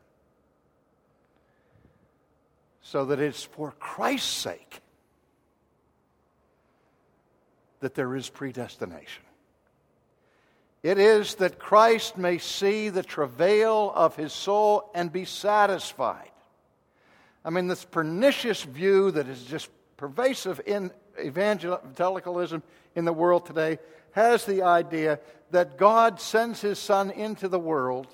So 2.83 3.05
that 3.07 3.21
it's 3.21 3.43
for 3.43 3.73
Christ's 3.79 4.29
sake 4.29 4.81
that 7.83 7.95
there 7.95 8.17
is 8.17 8.29
predestination. 8.29 9.23
It 10.83 10.99
is 10.99 11.37
that 11.37 11.59
Christ 11.59 12.17
may 12.17 12.39
see 12.39 12.89
the 12.89 13.03
travail 13.03 13.93
of 13.95 14.17
his 14.17 14.33
soul 14.33 14.91
and 14.95 15.13
be 15.13 15.25
satisfied. 15.25 16.31
I 17.45 17.51
mean, 17.51 17.69
this 17.69 17.85
pernicious 17.85 18.63
view 18.63 19.11
that 19.13 19.29
is 19.29 19.45
just 19.45 19.69
pervasive 19.97 20.61
in 20.67 20.91
evangelicalism 21.21 22.63
in 22.95 23.05
the 23.05 23.13
world 23.13 23.47
today 23.47 23.79
has 24.13 24.45
the 24.45 24.63
idea 24.63 25.21
that 25.51 25.77
God 25.77 26.21
sends 26.21 26.61
his 26.61 26.79
Son 26.79 27.11
into 27.11 27.49
the 27.49 27.59
world 27.59 28.09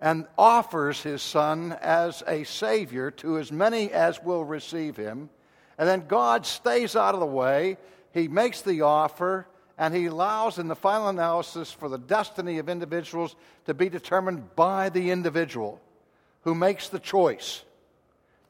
and 0.00 0.26
offers 0.36 1.02
his 1.02 1.22
Son 1.22 1.76
as 1.80 2.22
a 2.26 2.44
Savior 2.44 3.10
to 3.10 3.38
as 3.38 3.50
many 3.50 3.90
as 3.90 4.22
will 4.22 4.44
receive 4.44 4.96
him. 4.96 5.30
And 5.78 5.88
then 5.88 6.06
God 6.06 6.46
stays 6.46 6.94
out 6.96 7.14
of 7.14 7.20
the 7.20 7.26
way. 7.26 7.76
He 8.14 8.28
makes 8.28 8.62
the 8.62 8.82
offer 8.82 9.48
and 9.76 9.92
he 9.92 10.06
allows 10.06 10.58
in 10.58 10.68
the 10.68 10.76
final 10.76 11.08
analysis 11.08 11.72
for 11.72 11.88
the 11.88 11.98
destiny 11.98 12.58
of 12.58 12.68
individuals 12.68 13.34
to 13.66 13.74
be 13.74 13.88
determined 13.88 14.54
by 14.54 14.88
the 14.88 15.10
individual 15.10 15.80
who 16.42 16.54
makes 16.54 16.88
the 16.88 17.00
choice 17.00 17.64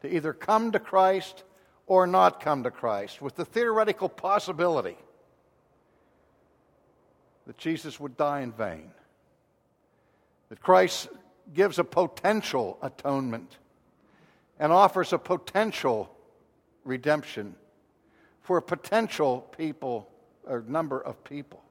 to 0.02 0.14
either 0.14 0.34
come 0.34 0.72
to 0.72 0.78
Christ 0.78 1.44
or 1.86 2.06
not 2.06 2.40
come 2.40 2.62
to 2.64 2.70
Christ, 2.70 3.22
with 3.22 3.36
the 3.36 3.44
theoretical 3.46 4.08
possibility 4.08 4.96
that 7.46 7.56
Jesus 7.56 7.98
would 7.98 8.18
die 8.18 8.40
in 8.40 8.52
vain, 8.52 8.90
that 10.50 10.60
Christ 10.60 11.08
gives 11.54 11.78
a 11.78 11.84
potential 11.84 12.78
atonement 12.82 13.56
and 14.58 14.72
offers 14.72 15.14
a 15.14 15.18
potential 15.18 16.14
redemption 16.84 17.54
for 18.44 18.58
a 18.58 18.62
potential 18.62 19.40
people 19.56 20.08
or 20.46 20.62
number 20.68 21.00
of 21.00 21.24
people. 21.24 21.62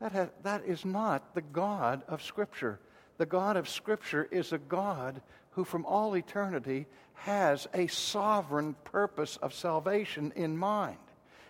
That, 0.00 0.12
has, 0.12 0.28
that 0.42 0.64
is 0.64 0.84
not 0.84 1.34
the 1.34 1.42
God 1.42 2.02
of 2.08 2.22
Scripture. 2.22 2.80
The 3.18 3.26
God 3.26 3.56
of 3.56 3.68
Scripture 3.68 4.26
is 4.32 4.52
a 4.52 4.58
God 4.58 5.20
who, 5.50 5.64
from 5.64 5.84
all 5.86 6.16
eternity, 6.16 6.86
has 7.12 7.68
a 7.74 7.86
sovereign 7.86 8.74
purpose 8.84 9.36
of 9.36 9.54
salvation 9.54 10.32
in 10.34 10.56
mind. 10.56 10.96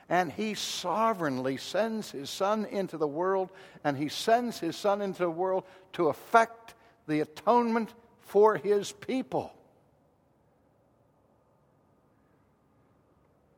And 0.09 0.33
he 0.33 0.55
sovereignly 0.55 1.57
sends 1.57 2.11
his 2.11 2.29
Son 2.29 2.67
into 2.67 2.99
the 2.99 3.07
world, 3.07 3.51
and 3.85 3.97
he 3.97 4.09
sends 4.09 4.59
his 4.59 4.77
Son 4.77 5.01
into 5.01 5.23
the 5.23 5.31
world 5.31 5.63
to 5.93 6.09
effect 6.09 6.75
the 7.07 7.21
atonement 7.21 7.95
for 8.21 8.57
his 8.57 8.91
people. 8.91 9.55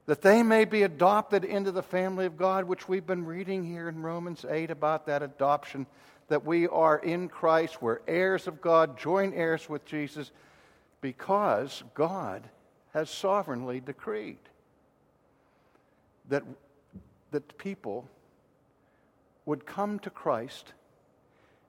That 0.07 0.23
they 0.23 0.43
may 0.43 0.65
be 0.65 0.83
adopted 0.83 1.45
into 1.45 1.73
the 1.73 1.83
family 1.83 2.27
of 2.27 2.37
God, 2.37 2.65
which 2.65 2.89
we've 2.89 3.07
been 3.07 3.25
reading 3.25 3.65
here 3.65 3.89
in 3.89 4.03
Romans 4.03 4.45
8 4.49 4.71
about 4.71 5.07
that 5.07 5.23
adoption, 5.23 5.87
that 6.29 6.45
we 6.45 6.69
are 6.69 6.99
in 6.99 7.29
Christ, 7.29 7.81
we're 7.81 8.01
heirs 8.07 8.47
of 8.47 8.61
God, 8.61 8.99
joint 8.99 9.35
heirs 9.35 9.69
with 9.69 9.85
Jesus, 9.85 10.31
because 11.01 11.83
God 11.95 12.43
has 12.93 13.11
sovereignly 13.11 13.81
decreed 13.81 14.39
that, 16.29 16.43
that 17.31 17.59
people 17.59 18.09
would 19.47 19.67
come 19.67 19.99
to 20.01 20.11
Christ. 20.11 20.73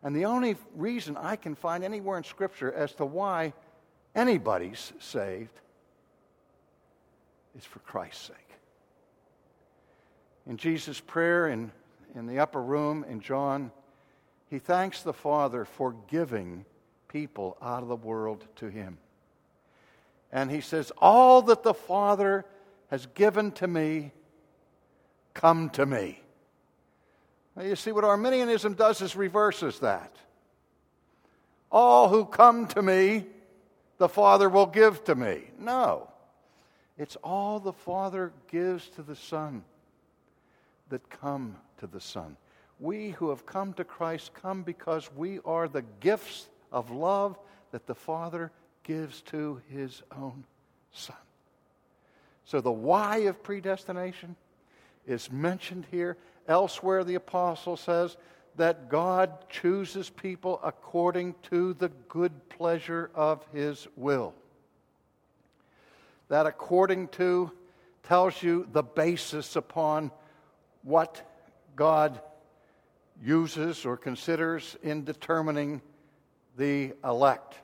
And 0.04 0.16
the 0.16 0.26
only 0.26 0.56
reason 0.76 1.18
I 1.18 1.36
can 1.36 1.56
find 1.56 1.84
anywhere 1.84 2.18
in 2.18 2.24
Scripture 2.24 2.72
as 2.72 2.94
to 2.96 3.06
why 3.06 3.54
anybody's 4.14 4.94
saved 5.00 5.60
is 7.58 7.66
for 7.66 7.80
Christ's 7.80 8.28
sake. 8.28 8.38
In 10.48 10.58
Jesus' 10.58 11.00
prayer 11.00 11.48
in, 11.48 11.72
in 12.14 12.28
the 12.28 12.40
upper 12.40 12.62
room 12.62 13.06
in 13.10 13.20
John, 13.20 13.72
he 14.50 14.60
thanks 14.60 15.02
the 15.02 15.14
Father 15.14 15.66
for 15.66 15.96
giving 16.08 16.66
people 17.08 17.58
out 17.62 17.82
of 17.82 17.90
the 17.90 17.96
world 17.96 18.46
to 18.58 18.68
him. 18.68 18.98
And 20.32 20.52
he 20.52 20.62
says, 20.62 20.92
All 20.98 21.42
that 21.44 21.64
the 21.64 21.74
Father 21.74 22.46
has 22.92 23.08
given 23.08 23.52
to 23.54 23.68
me, 23.68 24.12
come 25.34 25.70
to 25.72 25.86
me. 25.86 26.20
Now, 27.56 27.64
you 27.64 27.76
see, 27.76 27.92
what 27.92 28.04
Arminianism 28.04 28.74
does 28.74 29.02
is 29.02 29.16
reverses 29.16 29.80
that. 29.80 30.16
All 31.72 32.10
who 32.10 32.26
come 32.26 32.68
to 32.68 32.82
me, 32.82 33.26
the 33.98 34.10
Father 34.10 34.50
will 34.50 34.66
give 34.66 35.04
to 35.06 35.16
me. 35.16 35.46
No. 35.58 36.10
It's 36.98 37.18
all 37.18 37.60
the 37.60 37.74
Father 37.74 38.32
gives 38.48 38.88
to 38.90 39.04
the 39.04 39.16
Son 39.16 39.64
that 40.90 41.10
come 41.10 41.58
to 41.80 41.88
the 41.88 42.00
Son. 42.00 42.38
We 42.80 43.10
who 43.12 43.30
have 43.30 43.46
come 43.46 43.74
to 43.74 43.84
Christ 43.84 44.34
come 44.34 44.64
because 44.64 45.10
we 45.16 45.40
are 45.46 45.68
the 45.68 45.84
gifts 46.00 46.50
of 46.72 46.92
love 46.92 47.38
that 47.72 47.86
the 47.86 47.96
Father 47.96 48.52
gives 48.84 49.22
to 49.24 49.62
his 49.70 50.04
own 50.16 50.46
Son. 50.92 51.16
So 52.46 52.62
the 52.62 52.72
why 52.72 53.18
of 53.18 53.42
predestination 53.44 54.36
is 55.06 55.32
mentioned 55.32 55.86
here. 55.92 56.18
Elsewhere, 56.48 57.04
the 57.04 57.16
apostle 57.16 57.76
says 57.76 58.18
that 58.56 58.88
God 58.88 59.50
chooses 59.50 60.10
people 60.10 60.62
according 60.64 61.36
to 61.50 61.74
the 61.74 61.90
good 62.08 62.48
pleasure 62.50 63.10
of 63.16 63.44
his 63.52 63.88
will 63.98 64.34
that 66.30 66.46
according 66.46 67.08
to 67.10 67.52
tells 68.04 68.42
you 68.42 68.68
the 68.72 68.84
basis 68.84 69.56
upon 69.56 70.12
what 70.84 71.22
God 71.76 72.20
uses 73.22 73.86
or 73.86 73.98
considers 73.98 74.76
in 74.84 75.04
determining 75.04 75.82
the 76.58 76.94
elect. 77.04 77.56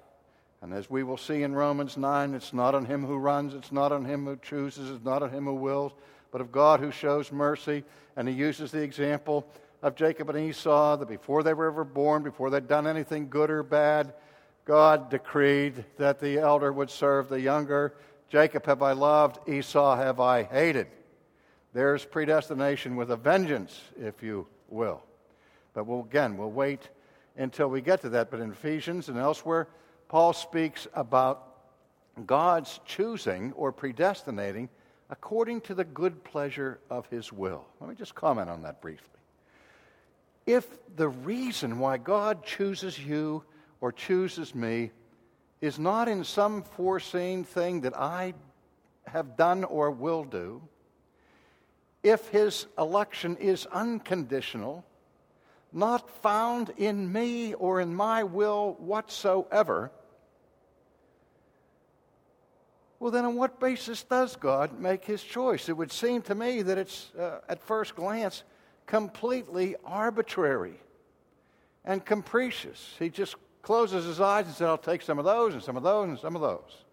And 0.62 0.74
as 0.74 0.89
we 0.89 1.04
will 1.04 1.17
see 1.17 1.43
in 1.43 1.56
Romans 1.56 1.97
9, 1.97 2.34
it's 2.34 2.54
not 2.54 2.76
on 2.76 2.86
him 2.86 3.06
who 3.06 3.17
runs, 3.17 3.54
it's 3.54 3.71
not 3.71 3.91
on 3.91 4.06
him 4.06 4.26
who 4.26 4.38
chooses, 4.38 4.89
it's 4.91 5.04
not 5.04 5.24
on 5.24 5.32
him 5.32 5.45
who 5.45 5.56
wills, 5.56 5.91
but 6.32 6.41
of 6.41 6.52
God 6.52 6.80
who 6.80 6.91
shows 6.91 7.32
mercy. 7.32 7.84
And 8.15 8.28
he 8.28 8.34
uses 8.34 8.71
the 8.71 8.82
example 8.82 9.47
of 9.82 9.95
Jacob 9.95 10.30
and 10.30 10.38
Esau 10.38 10.97
that 10.97 11.08
before 11.08 11.41
they 11.43 11.54
were 11.54 11.67
ever 11.67 11.84
born, 11.84 12.21
before 12.21 12.50
they'd 12.50 12.67
done 12.67 12.86
anything 12.86 13.30
good 13.30 13.50
or 13.50 13.63
bad, 13.63 14.13
God 14.65 15.10
decreed 15.10 15.84
that 15.97 16.19
the 16.19 16.38
elder 16.38 16.71
would 16.71 16.91
serve 16.91 17.30
the 17.30 17.41
younger 17.41 17.95
Jacob 18.32 18.65
have 18.65 18.82
I 18.82 18.94
loved, 18.94 19.50
Esau 19.50 19.98
have 19.98 20.21
I 20.21 20.44
hated. 20.44 20.88
There's 21.73 22.06
predestination 22.06 22.96
with 22.96 23.12
a 23.12 23.17
vengeance, 23.17 23.82
if 24.00 24.23
you 24.23 24.48
will. 24.69 25.04
But 25.73 25.86
we'll, 25.86 26.00
again, 26.00 26.38
we'll 26.38 26.50
wait 26.50 26.88
until 27.36 27.67
we 27.67 27.82
get 27.82 28.00
to 28.04 28.10
that. 28.10 28.32
But 28.32 28.40
in 28.40 28.54
Ephesians 28.54 29.10
and 29.10 29.17
elsewhere, 29.17 29.67
Paul 30.08 30.32
speaks 30.32 30.88
about 30.94 31.46
God's 32.25 32.79
choosing 32.86 33.52
or 33.52 33.73
predestinating 33.73 34.69
according 35.10 35.60
to 35.62 35.75
the 35.75 35.84
good 35.84 36.23
pleasure 36.23 36.79
of 36.90 37.06
his 37.08 37.34
will. 37.34 37.65
Let 37.82 37.90
me 37.90 37.98
just 37.98 38.15
comment 38.15 38.50
on 38.50 38.62
that 38.62 38.79
briefly. 38.79 39.08
If 40.46 40.65
the 40.96 41.10
reason 41.10 41.79
why 41.79 41.98
God 41.98 42.46
chooses 42.46 42.98
you 42.98 43.44
or 43.82 43.92
chooses 43.92 44.56
me 44.56 44.92
is 45.62 45.78
not 45.78 46.08
in 46.08 46.24
some 46.24 46.64
foreseen 46.64 47.44
thing 47.44 47.82
that 47.82 47.96
I 47.96 48.34
have 49.06 49.38
done 49.38 49.64
or 49.64 49.92
will 49.92 50.24
do, 50.24 50.62
if 52.04 52.28
his 52.30 52.66
election 52.78 53.38
is 53.38 53.68
unconditional, 53.68 54.84
not 55.72 56.10
found 56.22 56.72
in 56.78 57.12
me 57.12 57.54
or 57.54 57.80
in 57.80 57.94
my 57.94 58.24
will 58.24 58.76
whatsoever, 58.80 59.92
well, 63.00 63.12
then 63.12 63.26
on 63.26 63.36
what 63.36 63.60
basis 63.60 64.04
does 64.04 64.36
God 64.36 64.80
make 64.80 65.06
his 65.06 65.24
choice? 65.24 65.70
It 65.70 65.74
would 65.74 65.92
seem 65.92 66.22
to 66.24 66.36
me 66.36 66.62
that 66.62 66.78
it's, 66.78 67.12
uh, 67.16 67.40
at 67.50 67.62
first 67.62 67.96
glance, 67.96 68.44
completely 68.86 69.76
arbitrary 69.84 70.80
and 71.84 72.06
capricious. 72.06 72.96
He 73.00 73.10
just 73.10 73.36
closes 73.62 74.06
his 74.06 74.20
eyes 74.20 74.46
and 74.46 74.56
said, 74.56 74.68
I'll 74.68 74.78
take 74.78 75.02
some 75.02 75.20
of 75.20 75.26
those 75.26 75.54
and 75.54 75.64
some 75.64 75.78
of 75.78 75.84
those 75.84 76.10
and 76.10 76.20
some 76.20 76.36
of 76.36 76.42
those. 76.42 76.84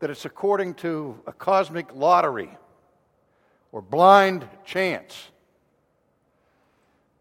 That 0.00 0.10
it's 0.10 0.24
according 0.24 0.74
to 0.74 1.20
a 1.26 1.32
cosmic 1.32 1.94
lottery 1.94 2.50
or 3.70 3.80
blind 3.80 4.48
chance. 4.64 5.28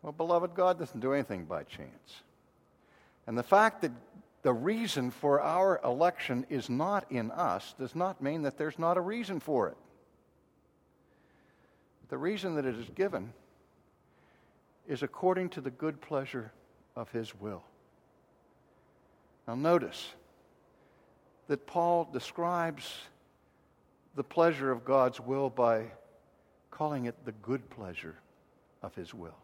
Well, 0.01 0.11
beloved, 0.11 0.55
God 0.55 0.79
doesn't 0.79 0.99
do 0.99 1.13
anything 1.13 1.45
by 1.45 1.63
chance. 1.63 2.23
And 3.27 3.37
the 3.37 3.43
fact 3.43 3.81
that 3.81 3.91
the 4.41 4.53
reason 4.53 5.11
for 5.11 5.39
our 5.39 5.79
election 5.83 6.47
is 6.49 6.69
not 6.69 7.11
in 7.11 7.29
us 7.31 7.75
does 7.77 7.95
not 7.95 8.21
mean 8.21 8.41
that 8.41 8.57
there's 8.57 8.79
not 8.79 8.97
a 8.97 9.01
reason 9.01 9.39
for 9.39 9.67
it. 9.67 9.77
The 12.09 12.17
reason 12.17 12.55
that 12.55 12.65
it 12.65 12.75
is 12.75 12.89
given 12.95 13.31
is 14.91 15.03
according 15.03 15.47
to 15.47 15.61
the 15.61 15.71
good 15.71 16.01
pleasure 16.01 16.51
of 16.97 17.09
His 17.11 17.33
will. 17.39 17.63
Now, 19.47 19.55
notice 19.55 20.09
that 21.47 21.65
Paul 21.65 22.09
describes 22.11 22.99
the 24.17 24.23
pleasure 24.23 24.69
of 24.69 24.83
God's 24.83 25.21
will 25.21 25.49
by 25.49 25.85
calling 26.71 27.05
it 27.05 27.15
the 27.23 27.31
good 27.31 27.69
pleasure 27.69 28.15
of 28.83 28.93
His 28.93 29.13
will. 29.13 29.37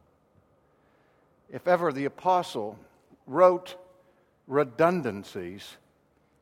If 1.49 1.65
ever 1.65 1.93
the 1.93 2.03
apostle 2.03 2.77
wrote 3.25 3.77
redundancies, 4.47 5.77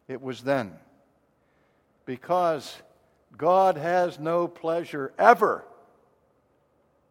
it 0.07 0.19
was 0.19 0.41
then. 0.41 0.73
Because 2.07 2.75
God 3.37 3.77
has 3.77 4.17
no 4.17 4.47
pleasure 4.47 5.13
ever 5.19 5.63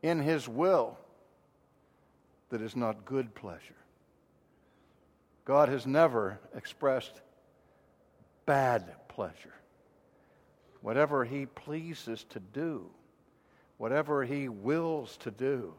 in 0.03 0.19
His 0.19 0.49
will 0.49 0.99
that 2.51 2.63
is 2.63 2.77
not 2.77 3.05
good 3.05 3.35
pleasure. 3.35 3.75
God 5.45 5.69
has 5.69 5.87
never 5.87 6.39
expressed 6.55 7.21
bad 8.47 8.85
pleasure. 9.09 9.55
Whatever 10.81 11.25
He 11.25 11.47
pleases 11.47 12.25
to 12.31 12.41
do, 12.41 12.87
whatever 13.79 14.25
He 14.25 14.49
wills 14.49 15.17
to 15.19 15.31
do, 15.31 15.75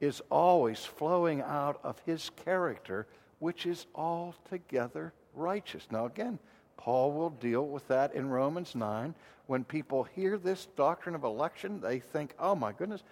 is 0.00 0.22
always 0.30 0.84
flowing 0.84 1.42
out 1.42 1.80
of 1.82 2.00
His 2.06 2.30
character, 2.44 3.06
which 3.38 3.66
is 3.66 3.86
altogether 3.94 5.12
righteous. 5.34 5.86
Now, 5.90 6.06
again, 6.06 6.38
Paul 6.76 7.12
will 7.12 7.30
deal 7.30 7.66
with 7.66 7.86
that 7.88 8.14
in 8.14 8.28
Romans 8.28 8.74
9. 8.74 9.14
When 9.46 9.64
people 9.64 10.04
hear 10.04 10.38
this 10.38 10.66
doctrine 10.76 11.14
of 11.14 11.24
election, 11.24 11.80
they 11.80 11.98
think, 11.98 12.34
oh 12.38 12.54
my 12.54 12.72
goodness, 12.72 13.02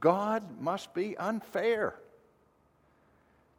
God 0.00 0.60
must 0.60 0.92
be 0.94 1.16
unfair 1.16 1.94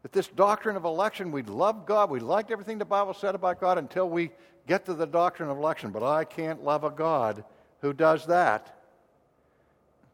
that 0.05 0.11
this 0.11 0.27
doctrine 0.27 0.75
of 0.75 0.85
election, 0.85 1.31
we 1.31 1.41
love 1.41 1.87
God, 1.87 2.11
we 2.11 2.19
liked 2.19 2.51
everything 2.51 2.77
the 2.77 2.85
Bible 2.85 3.15
said 3.15 3.33
about 3.33 3.59
God 3.59 3.79
until 3.79 4.07
we 4.07 4.29
get 4.67 4.85
to 4.85 4.93
the 4.93 5.07
doctrine 5.07 5.49
of 5.49 5.57
election. 5.57 5.89
But 5.89 6.03
I 6.03 6.25
can't 6.25 6.63
love 6.63 6.83
a 6.83 6.91
God 6.91 7.43
who 7.81 7.91
does 7.91 8.27
that. 8.27 8.83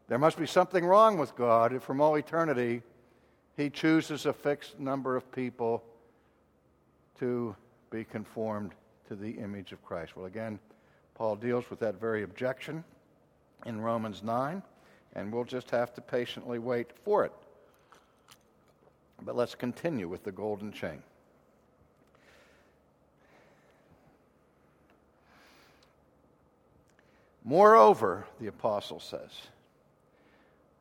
There 0.08 0.18
must 0.18 0.38
be 0.38 0.46
something 0.46 0.82
wrong 0.82 1.18
with 1.18 1.36
God 1.36 1.74
if 1.74 1.82
from 1.82 2.00
all 2.00 2.14
eternity 2.14 2.80
he 3.58 3.68
chooses 3.68 4.24
a 4.24 4.32
fixed 4.32 4.80
number 4.80 5.14
of 5.14 5.30
people 5.30 5.84
to 7.18 7.54
be 7.90 8.02
conformed 8.02 8.72
to 9.08 9.14
the 9.14 9.32
image 9.32 9.72
of 9.72 9.84
Christ. 9.84 10.16
Well, 10.16 10.24
again, 10.24 10.58
Paul 11.14 11.36
deals 11.36 11.68
with 11.68 11.80
that 11.80 12.00
very 12.00 12.22
objection 12.22 12.82
in 13.66 13.78
Romans 13.78 14.22
9, 14.22 14.62
and 15.16 15.30
we'll 15.30 15.44
just 15.44 15.70
have 15.70 15.92
to 15.92 16.00
patiently 16.00 16.58
wait 16.58 16.92
for 17.04 17.26
it. 17.26 17.32
But 19.24 19.36
let's 19.36 19.54
continue 19.54 20.08
with 20.08 20.24
the 20.24 20.32
golden 20.32 20.72
chain. 20.72 21.02
Moreover, 27.44 28.24
the 28.40 28.46
apostle 28.46 29.00
says, 29.00 29.30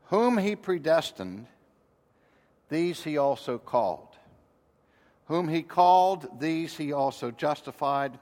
whom 0.05 0.37
he 0.37 0.55
predestined, 0.55 1.47
these 2.69 3.03
he 3.03 3.17
also 3.17 3.57
called. 3.57 4.09
Whom 5.25 5.47
he 5.47 5.63
called, 5.63 6.39
these 6.39 6.75
he 6.75 6.91
also 6.91 7.31
justified. 7.31 8.19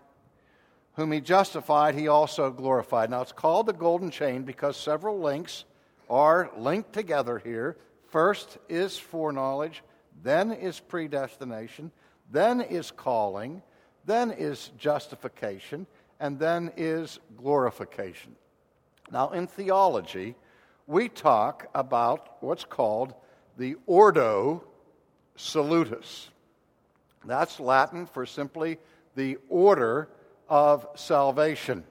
Whom 0.94 1.12
he 1.12 1.22
justified, 1.22 1.96
he 1.96 2.08
also 2.08 2.52
glorified. 2.52 3.10
Now 3.10 3.22
it's 3.22 3.32
called 3.32 3.66
the 3.66 3.74
golden 3.74 4.12
chain 4.12 4.44
because 4.44 4.78
several 4.78 5.20
links 5.20 5.66
are 6.10 6.52
linked 6.58 6.94
together 6.94 7.40
here. 7.40 7.78
First 8.10 8.58
is 8.70 8.98
foreknowledge, 8.98 9.84
then 10.24 10.52
is 10.52 10.80
predestination, 10.80 11.92
then 12.32 12.62
is 12.62 12.92
calling, 12.92 13.62
then 14.06 14.32
is 14.32 14.72
justification, 14.78 15.88
and 16.20 16.38
then 16.40 16.72
is 16.76 17.20
glorification. 17.38 18.36
Now, 19.12 19.30
in 19.30 19.48
theology, 19.48 20.36
we 20.88 21.10
talk 21.10 21.68
about 21.74 22.38
what's 22.42 22.66
called 22.66 23.14
the 23.58 23.76
Ordo 23.86 24.64
Salutis. 25.36 26.30
That's 27.26 27.60
Latin 27.60 28.06
for 28.06 28.26
simply 28.26 28.78
the 29.16 29.38
order 29.50 30.10
of 30.48 30.88
salvation. 30.96 31.84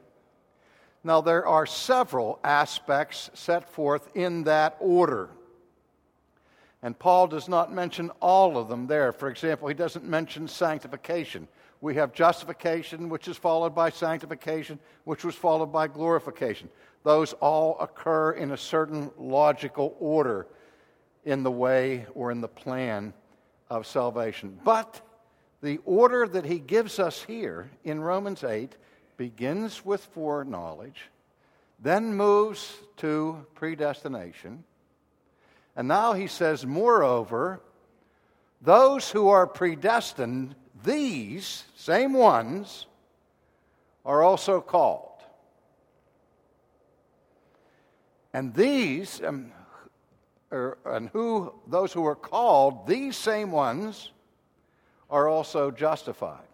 Now, 1.05 1.21
there 1.21 1.47
are 1.47 1.67
several 1.67 2.39
aspects 2.43 3.31
set 3.35 3.69
forth 3.69 4.11
in 4.15 4.45
that 4.45 4.77
order. 4.81 5.31
And 6.83 6.99
Paul 6.99 7.27
does 7.27 7.49
not 7.49 7.73
mention 7.73 8.11
all 8.21 8.57
of 8.57 8.69
them 8.69 8.87
there. 8.87 9.13
For 9.13 9.29
example, 9.29 9.69
he 9.69 9.75
doesn't 9.75 10.05
mention 10.05 10.47
sanctification. 10.47 11.49
We 11.81 11.97
have 11.97 12.13
justification, 12.13 13.09
which 13.09 13.29
is 13.29 13.37
followed 13.37 13.75
by 13.75 13.91
sanctification, 13.91 14.79
which 15.05 15.25
was 15.25 15.35
followed 15.35 15.73
by 15.73 15.89
glorification. 15.89 16.69
Those 17.05 17.33
all 17.35 17.79
occur 17.81 18.33
in 18.33 18.53
a 18.53 18.57
certain 18.57 19.11
logical 19.17 19.97
order 19.99 20.47
in 21.25 21.43
the 21.43 21.51
way 21.51 22.07
or 22.15 22.31
in 22.31 22.41
the 22.41 22.49
plan 22.49 23.13
of 23.71 23.87
salvation. 23.87 24.59
But 24.65 25.01
the 25.63 25.79
order 25.85 26.27
that 26.29 26.45
he 26.45 26.59
gives 26.59 26.99
us 26.99 27.23
here 27.23 27.71
in 27.85 28.01
Romans 28.01 28.45
8 28.45 28.77
begins 29.17 29.85
with 29.85 30.05
foreknowledge, 30.05 31.11
then 31.81 32.15
moves 32.15 32.77
to 32.99 33.45
predestination 33.55 34.65
and 35.79 35.87
now 35.87 36.13
he 36.13 36.27
says, 36.27 36.67
Moreover, 36.67 37.61
those 38.61 39.09
who 39.13 39.29
are 39.29 39.47
predestined, 39.47 40.57
these 40.83 41.63
same 41.77 42.15
ones, 42.15 42.87
are 44.05 44.25
also 44.25 44.61
called. 44.61 45.23
And 48.33 48.53
these, 48.55 49.23
um, 49.23 49.53
er, 50.51 50.79
and 50.85 51.11
who 51.11 51.55
those 51.69 51.93
who 51.93 52.05
are 52.07 52.17
called, 52.17 52.89
these 52.89 53.17
same 53.17 53.53
ones, 53.53 54.11
are 55.09 55.29
also 55.29 55.71
justified. 55.71 56.49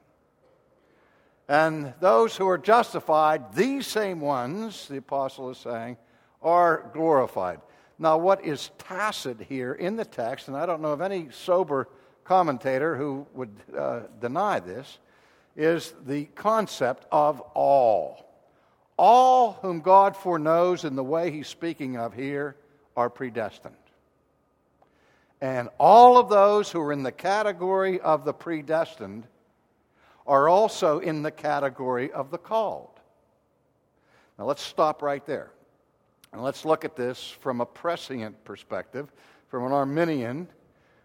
And 1.49 1.95
those 1.99 2.37
who 2.37 2.47
are 2.47 2.59
justified, 2.59 3.55
these 3.55 3.87
same 3.87 4.21
ones, 4.21 4.87
the 4.87 4.99
apostle 4.99 5.49
is 5.49 5.57
saying, 5.57 5.97
are 6.43 6.91
glorified. 6.93 7.61
Now, 7.99 8.19
what 8.19 8.45
is 8.45 8.71
tacit 8.79 9.41
here 9.41 9.75
in 9.75 9.97
the 9.97 10.05
text, 10.05 10.49
and 10.49 10.57
I 10.57 10.67
don't 10.67 10.83
know 10.83 10.93
of 10.93 11.01
any 11.01 11.29
sober 11.31 11.89
commentator 12.25 12.97
who 12.97 13.27
would 13.35 13.55
uh, 13.77 14.01
deny 14.21 14.61
this, 14.61 14.99
is 15.57 15.95
the 16.07 16.25
concept 16.35 17.07
of 17.13 17.41
all. 17.55 18.27
All 18.97 19.59
whom 19.63 19.81
God 19.81 20.17
foreknows 20.17 20.85
in 20.85 20.97
the 20.97 21.05
way 21.05 21.31
he's 21.31 21.49
speaking 21.49 21.97
of 21.97 22.15
here 22.15 22.57
are 22.97 23.11
predestined. 23.11 23.75
And 25.41 25.69
all 25.79 26.17
of 26.19 26.29
those 26.29 26.71
who 26.71 26.81
are 26.81 26.93
in 26.93 27.03
the 27.03 27.13
category 27.13 28.01
of 28.01 28.25
the 28.25 28.33
predestined 28.33 29.27
are 30.27 30.49
also 30.49 31.01
in 31.01 31.23
the 31.23 31.31
category 31.31 32.11
of 32.13 32.31
the 32.31 32.39
called. 32.39 32.89
Now 34.39 34.47
let's 34.47 34.63
stop 34.63 35.03
right 35.03 35.25
there. 35.27 35.51
And 36.35 36.43
let's 36.43 36.65
look 36.65 36.85
at 36.85 36.97
this 36.97 37.31
from 37.31 37.61
a 37.61 37.67
prescient 37.67 38.45
perspective, 38.45 39.13
from 39.47 39.67
an 39.67 39.73
Arminian 39.73 40.49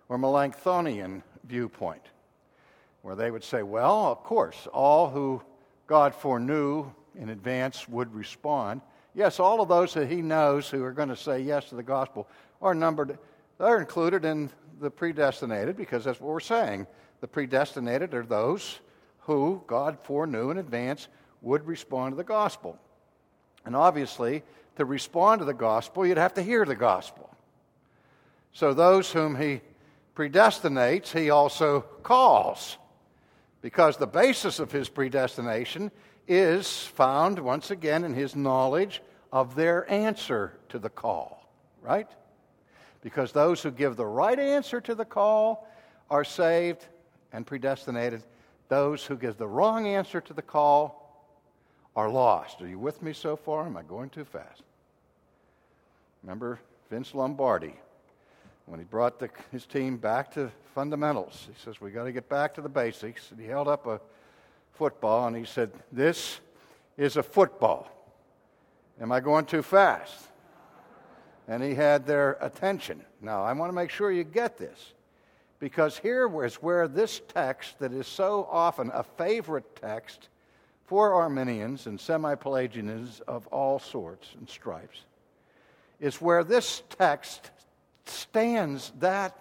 or 0.10 0.18
Melanchthonian 0.18 1.22
viewpoint, 1.44 2.02
where 3.04 3.16
they 3.16 3.30
would 3.30 3.44
say, 3.44 3.62
well, 3.62 4.08
of 4.08 4.24
course, 4.24 4.68
all 4.74 5.08
who 5.08 5.40
God 5.86 6.16
foreknew 6.16 6.92
in 7.16 7.30
advance 7.30 7.88
would 7.88 8.12
respond. 8.16 8.82
Yes, 9.14 9.40
all 9.40 9.62
of 9.62 9.70
those 9.70 9.94
that 9.94 10.10
he 10.10 10.24
knows 10.24 10.68
who 10.68 10.84
are 10.84 10.92
going 10.92 11.10
to 11.10 11.16
say 11.16 11.40
yes 11.42 11.70
to 11.70 11.76
the 11.76 11.84
gospel 11.84 12.28
are 12.60 12.74
numbered, 12.74 13.20
they're 13.60 13.80
included 13.80 14.26
in 14.26 14.50
the 14.82 14.90
predestinated 14.90 15.78
because 15.78 16.06
that's 16.06 16.20
what 16.20 16.32
we're 16.32 16.40
saying. 16.40 16.88
The 17.22 17.28
predestinated 17.28 18.16
are 18.16 18.26
those 18.26 18.80
who 19.20 19.62
God 19.68 20.00
foreknew 20.02 20.50
in 20.50 20.58
advance 20.58 21.08
would 21.44 21.68
respond 21.68 22.14
to 22.14 22.16
the 22.16 22.24
gospel. 22.24 22.80
And 23.64 23.76
obviously, 23.76 24.42
to 24.80 24.86
respond 24.86 25.40
to 25.40 25.46
the 25.46 25.54
gospel, 25.54 26.08
you'd 26.08 26.18
have 26.18 26.36
to 26.36 26.42
hear 26.42 26.64
the 26.64 26.74
gospel. 26.74 27.30
So 28.54 28.74
those 28.74 29.12
whom 29.12 29.36
he 29.36 29.60
predestinates, 30.16 31.12
he 31.12 31.30
also 31.30 31.82
calls, 32.02 32.78
because 33.62 33.98
the 33.98 34.08
basis 34.08 34.58
of 34.58 34.72
his 34.72 34.88
predestination 34.88 35.92
is 36.30 36.86
found 36.86 37.40
once 37.40 37.72
again 37.72 38.06
in 38.06 38.14
his 38.14 38.38
knowledge 38.38 39.02
of 39.34 39.54
their 39.54 39.90
answer 39.92 40.58
to 40.70 40.80
the 40.80 40.90
call, 40.90 41.46
right? 41.82 42.08
Because 43.02 43.34
those 43.34 43.62
who 43.62 43.72
give 43.72 43.98
the 43.98 44.06
right 44.06 44.40
answer 44.40 44.80
to 44.80 44.96
the 44.96 45.04
call 45.04 45.68
are 46.10 46.24
saved 46.24 46.86
and 47.34 47.46
predestinated. 47.46 48.24
Those 48.70 49.04
who 49.06 49.18
give 49.18 49.38
the 49.38 49.46
wrong 49.46 49.88
answer 49.88 50.22
to 50.22 50.34
the 50.34 50.42
call 50.42 51.28
are 51.98 52.10
lost. 52.10 52.62
Are 52.62 52.68
you 52.68 52.80
with 52.80 53.02
me 53.02 53.12
so 53.12 53.36
far? 53.36 53.66
Am 53.66 53.76
I 53.76 53.84
going 53.84 54.10
too 54.10 54.24
fast? 54.24 54.64
Remember 56.24 56.60
Vince 56.90 57.14
Lombardi 57.14 57.76
when 58.66 58.80
he 58.80 58.86
brought 58.86 59.20
the, 59.20 59.30
his 59.52 59.66
team 59.66 59.98
back 59.98 60.32
to 60.34 60.52
fundamentals. 60.76 61.48
He 61.48 61.60
says, 61.64 61.82
We 61.82 61.92
got 61.92 62.04
to 62.06 62.12
get 62.12 62.30
back 62.30 62.54
to 62.56 62.62
the 62.62 62.70
basics. 62.70 63.32
And 63.32 63.40
he 63.40 63.48
held 63.48 63.68
up 63.68 63.88
a 63.88 64.00
football 64.74 65.28
and 65.28 65.36
he 65.36 65.46
said, 65.46 65.72
This 65.92 66.40
is 66.98 67.18
a 67.18 67.24
football. 67.24 67.90
Am 69.02 69.12
I 69.12 69.20
going 69.20 69.46
too 69.46 69.62
fast? 69.62 70.28
And 71.48 71.64
he 71.64 71.74
had 71.74 72.06
their 72.06 72.38
attention. 72.42 73.04
Now, 73.22 73.44
I 73.44 73.54
want 73.54 73.70
to 73.70 73.76
make 73.76 73.90
sure 73.90 74.12
you 74.12 74.24
get 74.24 74.58
this 74.58 74.94
because 75.60 75.98
here 75.98 76.30
is 76.44 76.56
where 76.56 76.88
this 76.88 77.22
text, 77.28 77.80
that 77.80 77.92
is 77.92 78.08
so 78.08 78.48
often 78.50 78.92
a 78.94 79.04
favorite 79.04 79.76
text 79.76 80.30
for 80.86 81.14
Arminians 81.14 81.86
and 81.86 82.00
semi 82.00 82.36
Pelagians 82.36 83.20
of 83.28 83.46
all 83.48 83.80
sorts 83.80 84.30
and 84.40 84.50
stripes, 84.50 85.04
is 86.00 86.22
where 86.22 86.44
this 86.44 86.84
text 86.98 87.52
stands 88.06 88.92
that 89.00 89.38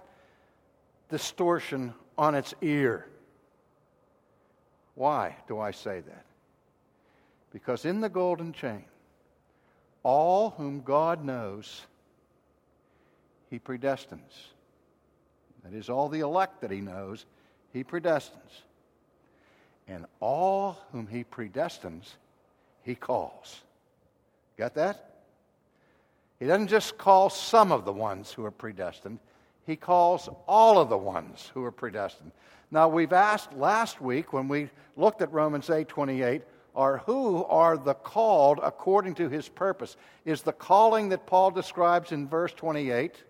distortion 1.09 1.95
on 2.17 2.35
its 2.35 2.55
ear. 2.61 3.07
Why 4.95 5.37
do 5.47 5.61
I 5.61 5.71
say 5.71 6.01
that? 6.01 6.25
Because 7.53 7.85
in 7.85 8.01
the 8.01 8.09
golden 8.09 8.53
chain, 8.53 8.85
all 10.03 10.51
whom 10.51 10.81
God 10.81 11.25
knows, 11.25 11.87
He 13.51 13.59
predestines. 13.59 14.49
That 15.65 15.73
is, 15.73 15.89
all 15.89 16.09
the 16.09 16.21
elect 16.21 16.61
that 16.61 16.71
He 16.71 16.81
knows, 16.81 17.27
He 17.73 17.85
predestines. 17.85 18.63
And 19.87 20.07
all 20.21 20.79
whom 20.93 21.07
He 21.07 21.25
predestines, 21.25 22.15
He 22.83 22.95
calls. 22.95 23.63
Got 24.57 24.75
that? 24.75 25.18
He 26.39 26.47
doesn't 26.47 26.69
just 26.69 26.99
call 26.99 27.31
some 27.31 27.73
of 27.73 27.85
the 27.85 27.93
ones 27.93 28.33
who 28.33 28.45
are 28.45 28.51
predestined, 28.51 29.19
he 29.67 29.77
calls 29.77 30.29
all 30.47 30.79
of 30.79 30.89
the 30.89 30.97
ones 30.97 31.51
who 31.53 31.63
are 31.65 31.73
predestined. 31.73 32.33
Now, 32.71 32.89
we've 32.89 33.13
asked 33.13 33.53
last 33.55 34.01
week 34.01 34.33
when 34.33 34.49
we 34.49 34.71
looked 34.97 35.21
at 35.21 35.33
Romans 35.33 35.69
8 35.69 35.89
28, 35.89 36.43
are 36.75 36.99
who 36.99 37.45
are 37.45 37.77
the 37.77 37.95
called 37.95 38.61
according 38.63 39.15
to 39.17 39.29
his 39.29 39.49
purpose? 39.49 39.97
Is 40.25 40.43
the 40.43 40.53
calling 40.53 41.09
that 41.09 41.27
Paul 41.27 41.51
describes 41.51 42.13
in 42.13 42.29
verse 42.29 42.53
28 42.53 43.25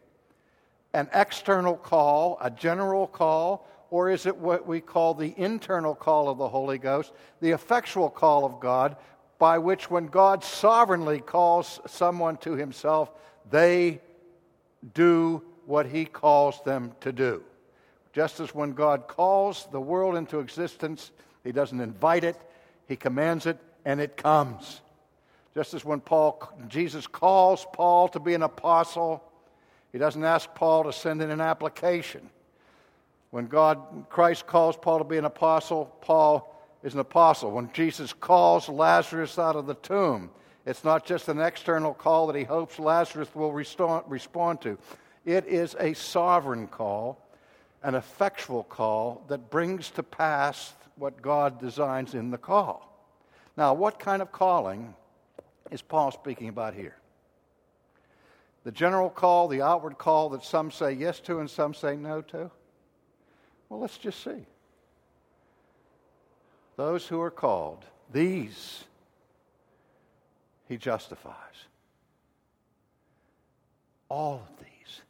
an 0.95 1.09
external 1.13 1.77
call, 1.77 2.39
a 2.41 2.51
general 2.51 3.07
call, 3.07 3.67
or 3.91 4.11
is 4.11 4.27
it 4.27 4.37
what 4.37 4.67
we 4.67 4.81
call 4.81 5.15
the 5.15 5.35
internal 5.37 5.95
call 5.95 6.29
of 6.29 6.39
the 6.39 6.49
Holy 6.49 6.79
Ghost, 6.79 7.13
the 7.41 7.51
effectual 7.51 8.11
call 8.11 8.45
of 8.45 8.61
God, 8.61 8.97
by 9.39 9.59
which 9.59 9.91
when 9.91 10.07
God 10.07 10.43
sovereignly 10.43 11.20
calls 11.20 11.80
someone 11.86 12.36
to 12.39 12.53
himself, 12.53 13.11
they 13.51 14.01
do 14.95 15.43
what 15.66 15.86
he 15.86 16.05
calls 16.05 16.61
them 16.62 16.93
to 17.01 17.12
do. 17.12 17.43
Just 18.12 18.41
as 18.41 18.55
when 18.55 18.72
God 18.72 19.07
calls 19.07 19.68
the 19.70 19.80
world 19.80 20.16
into 20.16 20.41
existence, 20.41 21.12
he 21.45 21.53
doesn't 21.53 21.80
invite 21.80 22.24
it, 22.24 22.36
he 22.89 22.97
commands 22.97 23.47
it, 23.47 23.59
and 23.84 24.01
it 24.01 24.16
comes. 24.16 24.80
Just 25.55 25.74
as 25.74 25.84
when 25.84 26.01
Paul, 26.01 26.43
Jesus 26.68 27.07
calls 27.07 27.66
Paul 27.72 28.09
to 28.09 28.20
be 28.20 28.34
an 28.34 28.43
apostle, 28.43 29.22
he 29.93 29.99
doesn't 29.99 30.24
ask 30.24 30.53
Paul 30.55 30.84
to 30.84 30.93
send 30.93 31.22
in 31.22 31.30
an 31.30 31.41
application. 31.41 32.28
When 33.30 33.47
God, 33.47 34.07
Christ 34.09 34.47
calls 34.47 34.76
Paul 34.76 34.99
to 34.99 35.05
be 35.05 35.18
an 35.18 35.24
apostle, 35.24 35.86
Paul 36.01 36.55
is 36.83 36.95
an 36.95 37.01
apostle. 37.01 37.51
When 37.51 37.72
Jesus 37.72 38.12
calls 38.12 38.68
Lazarus 38.68 39.39
out 39.39 39.57
of 39.57 39.66
the 39.66 39.74
tomb, 39.74 40.31
it's 40.64 40.85
not 40.85 41.07
just 41.07 41.29
an 41.29 41.41
external 41.41 41.95
call 41.95 42.26
that 42.26 42.37
he 42.37 42.45
hopes 42.45 42.79
Lazarus 42.79 43.35
will 43.35 43.53
respond 43.53 44.61
to. 44.62 44.79
It 45.24 45.47
is 45.47 45.76
a 45.81 45.95
sovereign 45.95 46.68
call, 46.68 47.18
an 47.83 47.95
effectual 47.95 48.64
call 48.64 49.24
that 49.29 49.51
brings 49.51 49.91
to 49.93 50.03
pass 50.03 50.74
what 50.97 51.22
God 51.22 51.61
designs 51.61 52.14
in 52.14 52.31
the 52.31 52.39
call. 52.39 52.85
Now, 53.57 53.74
what 53.74 53.99
kind 53.99 54.22
of 54.22 54.31
calling 54.31 54.95
is 55.70 55.83
Paul 55.83 56.11
speaking 56.11 56.49
about 56.49 56.74
here? 56.74 56.97
The 58.64 58.72
general 58.72 59.11
call, 59.11 59.49
the 59.49 59.62
outward 59.62 59.99
call 59.99 60.29
that 60.31 60.45
some 60.45 60.70
say 60.70 60.93
yes 60.93 61.20
to 61.20 61.41
and 61.41 61.49
some 61.49 61.72
say 61.74 61.97
no 61.97 62.20
to? 62.22 62.51
Well, 63.68 63.81
let's 63.81 63.99
just 63.99 64.22
see 64.22 64.47
those 66.79 67.09
who 67.09 67.20
are 67.20 67.31
called, 67.31 67.85
these 68.12 68.85
he 70.68 70.76
justifies. 70.76 71.35
All 74.09 74.47
of 74.49 74.64
these. 74.64 75.03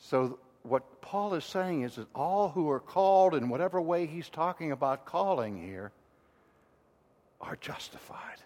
So, 0.00 0.40
what 0.64 1.00
Paul 1.00 1.34
is 1.34 1.44
saying 1.44 1.82
is 1.82 1.94
that 1.94 2.08
all 2.14 2.48
who 2.48 2.68
are 2.68 2.80
called, 2.80 3.34
in 3.34 3.48
whatever 3.48 3.80
way 3.80 4.06
he's 4.06 4.28
talking 4.28 4.72
about 4.72 5.06
calling 5.06 5.62
here, 5.62 5.92
are 7.40 7.56
justified. 7.56 8.38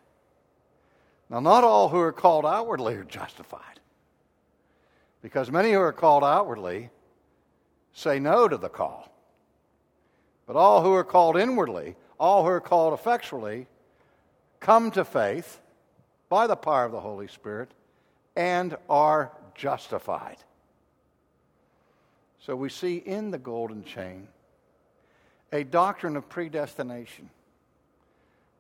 Now, 1.30 1.40
not 1.40 1.64
all 1.64 1.88
who 1.88 2.00
are 2.00 2.12
called 2.12 2.44
outwardly 2.44 2.96
are 2.96 3.04
justified. 3.04 3.80
Because 5.22 5.50
many 5.50 5.72
who 5.72 5.80
are 5.80 5.92
called 5.92 6.22
outwardly 6.22 6.90
say 7.94 8.18
no 8.18 8.46
to 8.46 8.58
the 8.58 8.68
call. 8.68 9.08
But 10.48 10.56
all 10.56 10.82
who 10.82 10.94
are 10.94 11.04
called 11.04 11.36
inwardly, 11.36 11.94
all 12.18 12.42
who 12.42 12.48
are 12.48 12.60
called 12.60 12.94
effectually, 12.94 13.66
come 14.60 14.90
to 14.92 15.04
faith 15.04 15.60
by 16.30 16.46
the 16.46 16.56
power 16.56 16.86
of 16.86 16.92
the 16.92 17.00
Holy 17.00 17.28
Spirit 17.28 17.70
and 18.34 18.74
are 18.88 19.30
justified. 19.54 20.38
So 22.40 22.56
we 22.56 22.70
see 22.70 22.96
in 22.96 23.30
the 23.30 23.38
golden 23.38 23.84
chain 23.84 24.26
a 25.52 25.64
doctrine 25.64 26.16
of 26.16 26.30
predestination 26.30 27.28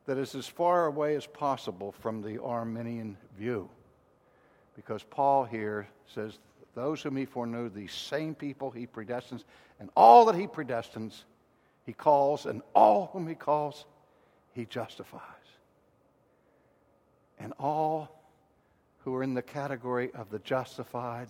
that 0.04 0.18
is 0.18 0.34
as 0.34 0.46
far 0.46 0.86
away 0.86 1.16
as 1.16 1.26
possible 1.26 1.92
from 1.92 2.20
the 2.20 2.42
Arminian 2.42 3.16
view. 3.38 3.66
Because 4.76 5.02
Paul 5.04 5.44
here 5.44 5.88
says, 6.14 6.38
Those 6.74 7.00
whom 7.00 7.16
he 7.16 7.24
foreknew, 7.24 7.70
these 7.70 7.94
same 7.94 8.34
people 8.34 8.70
he 8.70 8.86
predestines, 8.86 9.44
and 9.80 9.88
all 9.96 10.26
that 10.26 10.34
he 10.34 10.46
predestines, 10.46 11.24
he 11.88 11.94
calls, 11.94 12.44
and 12.44 12.60
all 12.74 13.08
whom 13.14 13.26
he 13.26 13.34
calls, 13.34 13.86
he 14.52 14.66
justifies. 14.66 15.22
And 17.40 17.54
all 17.58 18.20
who 18.98 19.14
are 19.14 19.22
in 19.22 19.32
the 19.32 19.40
category 19.40 20.10
of 20.12 20.28
the 20.28 20.38
justified, 20.40 21.28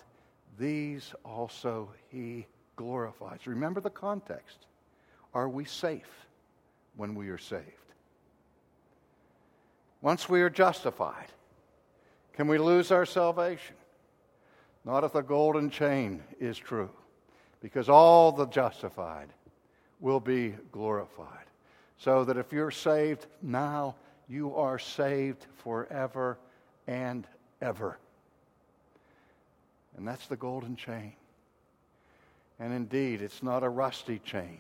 these 0.59 1.15
also 1.25 1.91
he 2.11 2.45
glorifies. 2.75 3.47
Remember 3.47 3.81
the 3.81 3.89
context. 3.89 4.67
Are 5.33 5.49
we 5.49 5.65
safe 5.65 6.27
when 6.97 7.15
we 7.15 7.29
are 7.29 7.39
saved? 7.39 7.63
Once 10.01 10.29
we 10.29 10.43
are 10.43 10.51
justified, 10.51 11.29
can 12.33 12.49
we 12.49 12.59
lose 12.59 12.91
our 12.91 13.07
salvation? 13.07 13.77
Not 14.85 15.05
if 15.05 15.13
the 15.13 15.23
golden 15.23 15.71
chain 15.71 16.21
is 16.41 16.59
true, 16.59 16.91
because 17.61 17.89
all 17.89 18.33
the 18.33 18.47
justified 18.47 19.29
will 20.01 20.21
be 20.21 20.55
glorified. 20.73 21.47
So 21.99 22.25
that 22.25 22.37
if 22.37 22.53
you're 22.53 22.71
saved 22.71 23.27
now, 23.43 23.97
you 24.29 24.55
are 24.55 24.79
saved 24.79 25.47
forever 25.57 26.39
and 26.87 27.27
ever. 27.61 27.99
And 29.97 30.07
that's 30.07 30.27
the 30.27 30.37
golden 30.37 30.77
chain. 30.77 31.15
And 32.61 32.73
indeed, 32.73 33.23
it's 33.23 33.43
not 33.43 33.63
a 33.63 33.69
rusty 33.69 34.21
chain, 34.21 34.59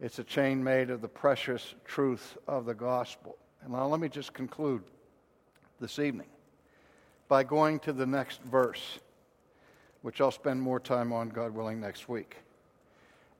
it's 0.00 0.18
a 0.18 0.24
chain 0.24 0.62
made 0.64 0.90
of 0.90 1.02
the 1.02 1.08
precious 1.08 1.74
truth 1.84 2.36
of 2.46 2.64
the 2.64 2.74
gospel. 2.74 3.36
And 3.62 3.72
now 3.72 3.86
let 3.86 4.00
me 4.00 4.08
just 4.08 4.32
conclude 4.32 4.82
this 5.80 5.98
evening 5.98 6.28
by 7.28 7.44
going 7.44 7.78
to 7.80 7.92
the 7.92 8.06
next 8.06 8.42
verse, 8.42 8.98
which 10.02 10.20
I'll 10.20 10.30
spend 10.30 10.60
more 10.60 10.80
time 10.80 11.12
on, 11.12 11.28
God 11.28 11.54
willing, 11.54 11.80
next 11.80 12.08
week. 12.08 12.36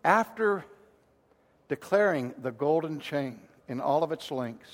After 0.05 0.65
declaring 1.71 2.35
the 2.43 2.51
golden 2.51 2.99
chain 2.99 3.39
in 3.69 3.81
all 3.81 4.03
of 4.03 4.11
its 4.11 4.33
links, 4.33 4.69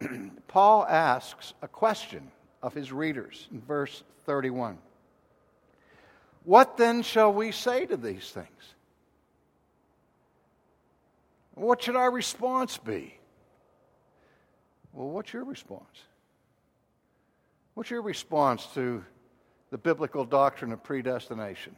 Paul 0.48 0.84
asks 0.84 1.54
a 1.62 1.68
question 1.68 2.32
of 2.60 2.74
his 2.74 2.90
readers 2.90 3.46
in 3.52 3.60
verse 3.60 4.02
31. 4.26 4.78
What 6.42 6.76
then 6.76 7.02
shall 7.02 7.32
we 7.32 7.52
say 7.52 7.86
to 7.86 7.96
these 7.96 8.28
things? 8.30 8.74
What 11.54 11.80
should 11.82 11.94
our 11.94 12.10
response 12.10 12.76
be? 12.76 13.14
Well, 14.92 15.10
what's 15.10 15.32
your 15.32 15.44
response? 15.44 16.02
What's 17.74 17.90
your 17.90 18.02
response 18.02 18.66
to 18.74 19.04
the 19.70 19.78
biblical 19.78 20.24
doctrine 20.24 20.72
of 20.72 20.82
predestination? 20.82 21.76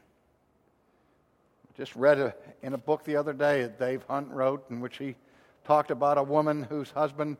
Just 1.76 1.96
read 1.96 2.18
a, 2.18 2.34
in 2.62 2.74
a 2.74 2.78
book 2.78 3.04
the 3.04 3.16
other 3.16 3.32
day 3.32 3.62
that 3.62 3.78
Dave 3.78 4.04
Hunt 4.08 4.28
wrote, 4.30 4.68
in 4.70 4.80
which 4.80 4.98
he 4.98 5.16
talked 5.64 5.90
about 5.90 6.18
a 6.18 6.22
woman 6.22 6.62
whose 6.62 6.90
husband 6.90 7.38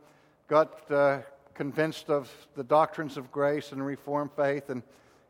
got 0.49 0.91
uh, 0.91 1.19
convinced 1.55 2.09
of 2.09 2.31
the 2.55 2.65
doctrines 2.65 3.17
of 3.19 3.31
grace 3.31 3.73
and 3.73 3.85
Reformed 3.85 4.31
faith, 4.35 4.71
and 4.71 4.83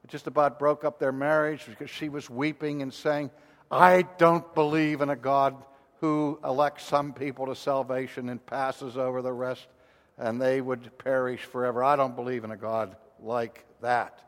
it 0.05 0.11
just 0.11 0.29
about 0.29 0.59
broke 0.59 0.85
up 0.85 1.01
their 1.01 1.13
marriage 1.13 1.65
because 1.67 1.91
she 1.91 2.09
was 2.09 2.31
weeping 2.31 2.83
and 2.83 2.95
saying, 2.95 3.31
I 3.71 4.03
don't 4.19 4.55
believe 4.55 5.01
in 5.01 5.11
a 5.11 5.17
God 5.17 5.57
who 6.01 6.39
elects 6.45 6.85
some 6.85 7.13
people 7.13 7.47
to 7.47 7.57
salvation 7.57 8.29
and 8.29 8.45
passes 8.45 8.97
over 8.97 9.21
the 9.23 9.33
rest, 9.33 9.67
and 10.19 10.41
they 10.41 10.61
would 10.61 10.97
perish 10.99 11.41
forever. 11.41 11.83
I 11.83 11.97
don't 11.97 12.15
believe 12.15 12.45
in 12.45 12.51
a 12.51 12.57
God 12.57 12.97
like 13.21 13.65
that. 13.81 14.21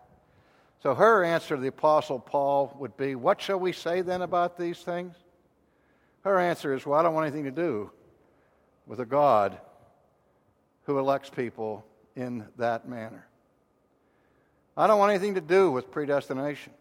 So 0.85 0.95
her 0.95 1.25
answer 1.25 1.57
to 1.57 1.63
the 1.63 1.69
Apostle 1.69 2.19
Paul 2.19 2.77
would 2.79 2.95
be, 2.99 3.15
What 3.15 3.41
shall 3.41 3.59
we 3.59 3.73
say 3.73 4.03
then 4.03 4.21
about 4.21 4.59
these 4.59 4.79
things? 4.81 5.17
Her 6.25 6.39
answer 6.39 6.75
is, 6.75 6.85
Well, 6.85 7.01
I 7.01 7.03
don't 7.03 7.15
want 7.15 7.27
anything 7.27 7.47
to 7.47 7.51
do 7.51 7.91
with 8.87 9.01
a 9.01 9.07
God 9.07 9.57
who 10.83 10.99
elects 10.99 11.31
people 11.31 11.87
in 12.17 12.45
that 12.59 12.87
manner. 12.87 13.27
I 14.77 14.87
don't 14.87 14.99
want 14.99 15.09
anything 15.09 15.37
to 15.37 15.41
do 15.41 15.71
with 15.71 15.91
predestination. 15.91 16.75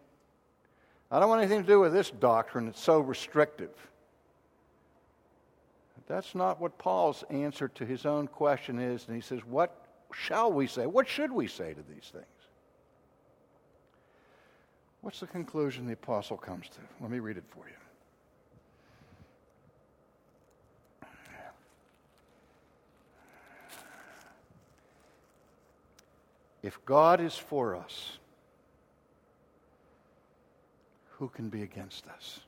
I 1.09 1.21
don't 1.21 1.29
want 1.29 1.39
anything 1.39 1.61
to 1.61 1.67
do 1.67 1.79
with 1.79 1.93
this 1.93 2.11
doctrine 2.11 2.65
that's 2.65 2.81
so 2.81 2.99
restrictive. 2.99 3.71
That's 6.07 6.35
not 6.35 6.59
what 6.59 6.77
Paul's 6.77 7.23
answer 7.29 7.69
to 7.69 7.85
his 7.85 8.05
own 8.05 8.27
question 8.27 8.79
is. 8.79 9.05
And 9.07 9.15
he 9.15 9.21
says, 9.21 9.39
What 9.45 9.87
shall 10.11 10.51
we 10.51 10.67
say? 10.67 10.87
What 10.87 11.07
should 11.07 11.31
we 11.31 11.47
say 11.47 11.73
to 11.73 11.81
these 11.89 12.11
things? 12.11 12.25
What's 15.03 15.19
the 15.19 15.27
conclusion 15.27 15.85
the 15.85 15.93
apostle 15.93 16.37
comes 16.37 16.69
to? 16.69 16.79
Let 17.01 17.11
me 17.11 17.19
read 17.19 17.35
it 17.35 17.43
for 17.49 17.67
you. 17.67 17.73
If 26.63 26.79
God 26.85 27.19
is 27.19 27.35
for 27.35 27.75
us, 27.75 28.17
who 31.09 31.27
can 31.27 31.49
be 31.49 31.63
against 31.63 32.07
us? 32.07 32.39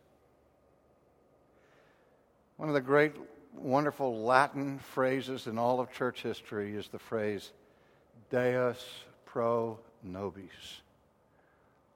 One 2.55 2.69
of 2.69 2.73
the 2.73 2.79
great, 2.79 3.11
wonderful 3.53 4.21
Latin 4.23 4.79
phrases 4.79 5.47
in 5.47 5.57
all 5.57 5.81
of 5.81 5.91
church 5.91 6.21
history 6.21 6.73
is 6.77 6.87
the 6.87 6.99
phrase 6.99 7.51
Deus 8.29 9.01
pro 9.25 9.77
nobis 10.01 10.81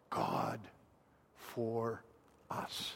God 0.10 0.60
for 1.36 2.04
us. 2.50 2.94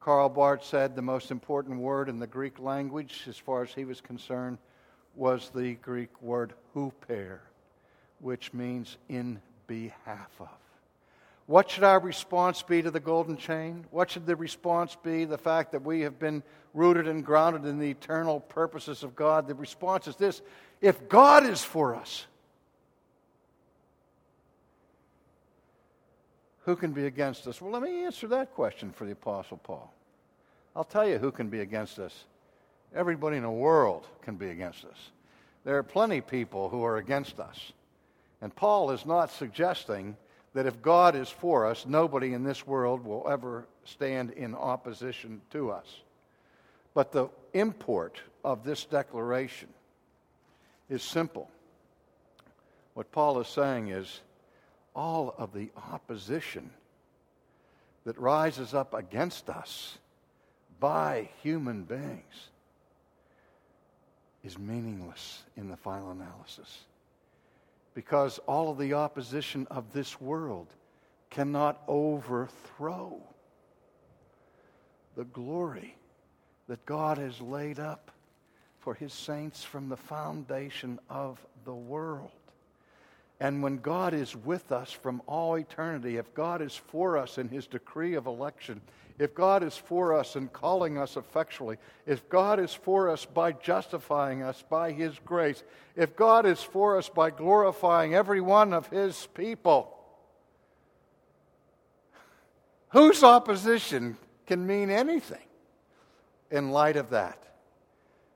Karl 0.00 0.28
Barth 0.28 0.64
said 0.64 0.94
the 0.94 1.02
most 1.02 1.30
important 1.30 1.80
word 1.80 2.08
in 2.08 2.18
the 2.18 2.26
Greek 2.26 2.58
language, 2.58 3.22
as 3.26 3.38
far 3.38 3.62
as 3.62 3.72
he 3.72 3.84
was 3.84 4.00
concerned, 4.00 4.58
was 5.14 5.50
the 5.54 5.74
Greek 5.76 6.20
word 6.20 6.52
huper, 6.74 7.38
which 8.20 8.52
means 8.52 8.98
in 9.08 9.40
behalf 9.66 10.30
of. 10.40 10.48
What 11.46 11.70
should 11.70 11.84
our 11.84 12.00
response 12.00 12.62
be 12.62 12.82
to 12.82 12.90
the 12.90 13.00
golden 13.00 13.36
chain? 13.36 13.84
What 13.90 14.10
should 14.10 14.26
the 14.26 14.36
response 14.36 14.96
be? 15.02 15.24
The 15.24 15.38
fact 15.38 15.72
that 15.72 15.84
we 15.84 16.00
have 16.02 16.18
been 16.18 16.42
rooted 16.72 17.06
and 17.06 17.24
grounded 17.24 17.66
in 17.66 17.78
the 17.78 17.90
eternal 17.90 18.40
purposes 18.40 19.02
of 19.02 19.14
God. 19.14 19.46
The 19.46 19.54
response 19.54 20.06
is 20.06 20.16
this 20.16 20.40
if 20.80 21.08
God 21.08 21.44
is 21.46 21.62
for 21.62 21.94
us, 21.94 22.26
who 26.64 26.76
can 26.76 26.92
be 26.92 27.06
against 27.06 27.46
us? 27.46 27.60
Well, 27.60 27.70
let 27.70 27.82
me 27.82 28.04
answer 28.04 28.26
that 28.28 28.54
question 28.54 28.90
for 28.92 29.04
the 29.04 29.12
Apostle 29.12 29.58
Paul. 29.58 29.92
I'll 30.74 30.84
tell 30.84 31.06
you 31.06 31.18
who 31.18 31.30
can 31.30 31.48
be 31.48 31.60
against 31.60 31.98
us. 31.98 32.24
Everybody 32.94 33.36
in 33.36 33.42
the 33.42 33.50
world 33.50 34.06
can 34.22 34.36
be 34.36 34.50
against 34.50 34.84
us. 34.84 35.10
There 35.64 35.78
are 35.78 35.82
plenty 35.82 36.18
of 36.18 36.26
people 36.26 36.68
who 36.68 36.84
are 36.84 36.96
against 36.96 37.38
us. 37.38 37.72
And 38.40 38.54
Paul 38.54 38.90
is 38.90 39.06
not 39.06 39.30
suggesting 39.30 40.16
that 40.54 40.66
if 40.66 40.82
God 40.82 41.16
is 41.16 41.28
for 41.28 41.66
us, 41.66 41.86
nobody 41.86 42.32
in 42.32 42.44
this 42.44 42.66
world 42.66 43.04
will 43.04 43.26
ever 43.28 43.66
stand 43.84 44.30
in 44.30 44.54
opposition 44.54 45.40
to 45.50 45.70
us. 45.70 45.86
But 46.94 47.12
the 47.12 47.28
import 47.52 48.20
of 48.44 48.64
this 48.64 48.84
declaration 48.84 49.68
is 50.88 51.02
simple. 51.02 51.50
What 52.94 53.10
Paul 53.10 53.40
is 53.40 53.48
saying 53.48 53.88
is 53.88 54.20
all 54.94 55.34
of 55.38 55.52
the 55.52 55.70
opposition 55.92 56.70
that 58.04 58.18
rises 58.18 58.74
up 58.74 58.94
against 58.94 59.48
us 59.48 59.98
by 60.78 61.28
human 61.42 61.84
beings 61.84 62.48
is 64.44 64.58
meaningless 64.58 65.42
in 65.56 65.68
the 65.68 65.76
final 65.76 66.10
analysis. 66.10 66.84
Because 67.94 68.38
all 68.40 68.70
of 68.70 68.78
the 68.78 68.94
opposition 68.94 69.66
of 69.70 69.92
this 69.92 70.20
world 70.20 70.66
cannot 71.30 71.82
overthrow 71.88 73.20
the 75.16 75.24
glory 75.24 75.96
that 76.68 76.84
God 76.86 77.18
has 77.18 77.40
laid 77.40 77.78
up 77.78 78.10
for 78.80 78.94
his 78.94 79.12
saints 79.12 79.64
from 79.64 79.88
the 79.88 79.96
foundation 79.96 80.98
of 81.08 81.44
the 81.64 81.74
world. 81.74 82.30
And 83.40 83.62
when 83.62 83.78
God 83.78 84.14
is 84.14 84.36
with 84.36 84.70
us 84.70 84.92
from 84.92 85.20
all 85.26 85.56
eternity, 85.56 86.16
if 86.16 86.32
God 86.34 86.62
is 86.62 86.74
for 86.74 87.18
us 87.18 87.36
in 87.36 87.48
his 87.48 87.66
decree 87.66 88.14
of 88.14 88.26
election, 88.26 88.80
if 89.18 89.34
God 89.34 89.62
is 89.62 89.76
for 89.76 90.14
us 90.14 90.34
in 90.36 90.48
calling 90.48 90.98
us 90.98 91.16
effectually, 91.16 91.78
if 92.06 92.28
God 92.28 92.58
is 92.58 92.74
for 92.74 93.10
us 93.10 93.24
by 93.24 93.52
justifying 93.52 94.42
us 94.42 94.62
by 94.68 94.92
his 94.92 95.18
grace, 95.24 95.62
if 95.94 96.16
God 96.16 96.46
is 96.46 96.60
for 96.60 96.96
us 96.98 97.08
by 97.08 97.30
glorifying 97.30 98.14
every 98.14 98.40
one 98.40 98.72
of 98.72 98.88
his 98.88 99.28
people, 99.34 99.96
whose 102.90 103.22
opposition 103.22 104.16
can 104.46 104.66
mean 104.66 104.90
anything 104.90 105.38
in 106.50 106.70
light 106.70 106.96
of 106.96 107.10
that? 107.10 107.40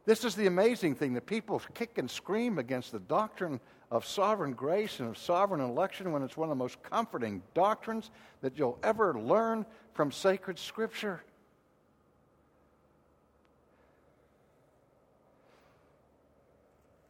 This 0.07 0.25
is 0.25 0.35
the 0.35 0.47
amazing 0.47 0.95
thing 0.95 1.15
that 1.15 1.27
people 1.27 1.61
kick 1.75 1.99
and 1.99 2.11
scream 2.11 2.59
against 2.59 2.93
the 2.93 2.99
doctrine 2.99 3.61
of 3.91 4.05
sovereign 4.05 4.53
grace 4.53 5.01
and 5.01 5.09
of 5.09 5.17
sovereign 5.17 5.61
election 5.61 6.13
when 6.13 6.23
it's 6.23 6.37
one 6.37 6.51
of 6.51 6.57
the 6.57 6.63
most 6.63 6.83
comforting 6.83 7.43
doctrines 7.55 8.11
that 8.43 8.59
you'll 8.59 8.79
ever 8.83 9.19
learn 9.19 9.65
from 9.95 10.13
sacred 10.13 10.59
scripture. 10.59 11.23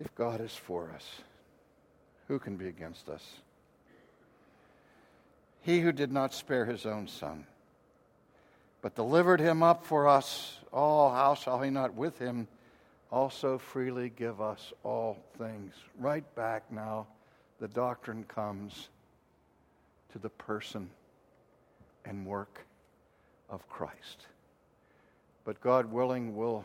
If 0.01 0.15
God 0.15 0.41
is 0.41 0.55
for 0.55 0.93
us, 0.95 1.05
who 2.29 2.39
can 2.39 2.57
be 2.57 2.69
against 2.69 3.09
us? 3.09 3.25
He 5.63 5.81
who 5.81 5.91
did 5.91 6.13
not 6.13 6.33
spare 6.33 6.65
his 6.65 6.87
own 6.87 7.09
son, 7.09 7.45
but 8.81 8.95
delivered 8.95 9.41
him 9.41 9.63
up 9.63 9.85
for 9.85 10.07
us, 10.07 10.59
oh, 10.73 11.11
how 11.11 11.35
shall 11.35 11.61
he 11.61 11.71
not 11.71 11.95
with 11.95 12.19
him? 12.19 12.47
Also 13.11 13.59
freely 13.59 14.11
give 14.11 14.41
us 14.41 14.73
all 14.83 15.19
things. 15.39 15.75
Right 15.99 16.25
back 16.35 16.71
now, 16.71 17.07
the 17.61 17.69
doctrine 17.69 18.25
comes 18.25 18.89
to 20.13 20.19
the 20.19 20.29
person 20.29 20.91
and 22.05 22.27
work 22.27 22.67
of 23.49 23.69
Christ. 23.69 24.27
But 25.45 25.61
God 25.61 25.91
willing, 25.91 26.37
we'll 26.37 26.65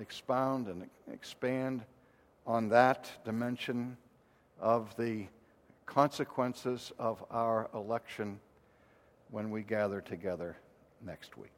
expound 0.00 0.68
and 0.68 0.88
expand 1.12 1.82
on 2.46 2.68
that 2.68 3.10
dimension 3.24 3.96
of 4.60 4.94
the 4.96 5.26
consequences 5.86 6.92
of 6.98 7.24
our 7.30 7.68
election 7.74 8.40
when 9.30 9.50
we 9.50 9.62
gather 9.62 10.00
together 10.00 10.56
next 11.04 11.36
week. 11.36 11.52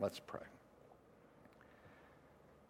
Let's 0.00 0.20
pray. 0.20 0.55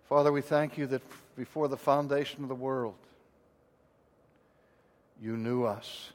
Father, 0.09 0.31
we 0.31 0.41
thank 0.41 0.79
you 0.79 0.87
that 0.87 1.03
before 1.37 1.67
the 1.67 1.77
foundation 1.77 2.45
of 2.45 2.49
the 2.49 2.55
world, 2.55 2.95
you 5.21 5.37
knew 5.37 5.65
us. 5.65 6.13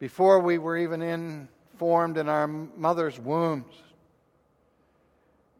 Before 0.00 0.40
we 0.40 0.58
were 0.58 0.76
even 0.76 1.02
in, 1.02 1.48
formed 1.78 2.18
in 2.18 2.28
our 2.28 2.48
mother's 2.48 3.20
wombs, 3.20 3.72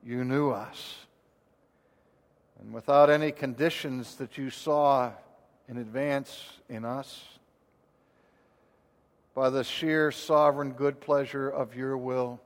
you 0.05 0.25
knew 0.25 0.51
us. 0.51 0.97
And 2.61 2.73
without 2.73 3.11
any 3.11 3.31
conditions 3.31 4.17
that 4.17 4.37
you 4.37 4.51
saw 4.51 5.13
in 5.69 5.77
advance 5.77 6.59
in 6.69 6.85
us, 6.85 7.23
by 9.37 9.51
the 9.51 9.63
sheer 9.63 10.11
sovereign 10.11 10.73
good 10.73 11.01
pleasure 11.01 11.49
of 11.49 11.77
your 11.77 11.97
will, 11.97 12.41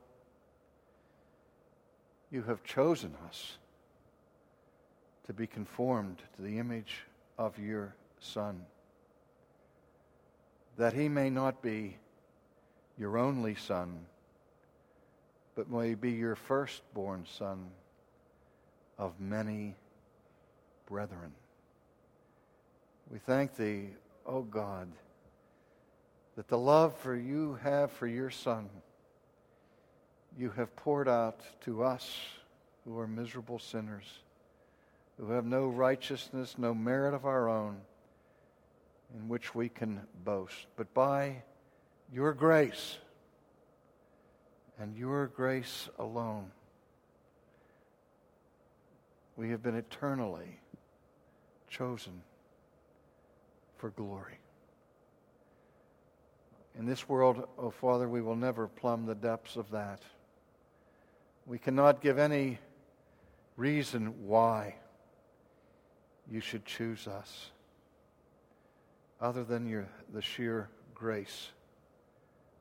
you 2.29 2.43
have 2.43 2.63
chosen 2.63 3.15
us 3.27 3.57
to 5.27 5.33
be 5.33 5.47
conformed 5.47 6.21
to 6.35 6.41
the 6.41 6.57
image 6.57 7.05
of 7.37 7.57
your 7.59 7.95
Son, 8.19 8.61
that 10.77 10.93
he 10.93 11.09
may 11.09 11.29
not 11.29 11.61
be 11.61 11.97
your 12.97 13.17
only 13.17 13.55
Son, 13.55 14.05
but 15.55 15.69
may 15.69 15.95
be 15.95 16.11
your 16.11 16.35
firstborn 16.35 17.25
Son 17.37 17.67
of 18.97 19.19
many 19.19 19.75
brethren. 20.87 21.31
We 23.09 23.19
thank 23.19 23.55
thee, 23.55 23.89
O 24.25 24.41
God, 24.41 24.87
that 26.35 26.47
the 26.47 26.57
love 26.57 26.95
for 26.97 27.15
you 27.15 27.57
have 27.63 27.91
for 27.91 28.07
your 28.07 28.29
Son, 28.29 28.69
you 30.37 30.51
have 30.51 30.75
poured 30.75 31.09
out 31.09 31.41
to 31.61 31.83
us 31.83 32.09
who 32.85 32.97
are 32.97 33.07
miserable 33.07 33.59
sinners, 33.59 34.05
who 35.21 35.33
have 35.33 35.45
no 35.45 35.67
righteousness, 35.67 36.55
no 36.57 36.73
merit 36.73 37.13
of 37.13 37.25
our 37.25 37.47
own 37.47 37.77
in 39.15 39.29
which 39.29 39.53
we 39.53 39.69
can 39.69 40.01
boast, 40.25 40.65
but 40.75 40.91
by 40.95 41.43
your 42.11 42.33
grace 42.33 42.97
and 44.79 44.97
your 44.97 45.27
grace 45.27 45.89
alone, 45.99 46.49
we 49.37 49.51
have 49.51 49.61
been 49.61 49.75
eternally 49.75 50.59
chosen 51.69 52.23
for 53.77 53.91
glory. 53.91 54.39
In 56.79 56.87
this 56.87 57.07
world, 57.07 57.47
O 57.59 57.65
oh 57.65 57.69
Father, 57.69 58.09
we 58.09 58.23
will 58.23 58.35
never 58.35 58.67
plumb 58.67 59.05
the 59.05 59.13
depths 59.13 59.55
of 59.55 59.69
that. 59.69 60.01
We 61.45 61.59
cannot 61.59 62.01
give 62.01 62.17
any 62.17 62.57
reason 63.55 64.25
why 64.25 64.77
you 66.31 66.39
should 66.39 66.65
choose 66.65 67.07
us 67.07 67.51
other 69.19 69.43
than 69.43 69.67
your, 69.67 69.87
the 70.13 70.21
sheer 70.21 70.69
grace 70.95 71.49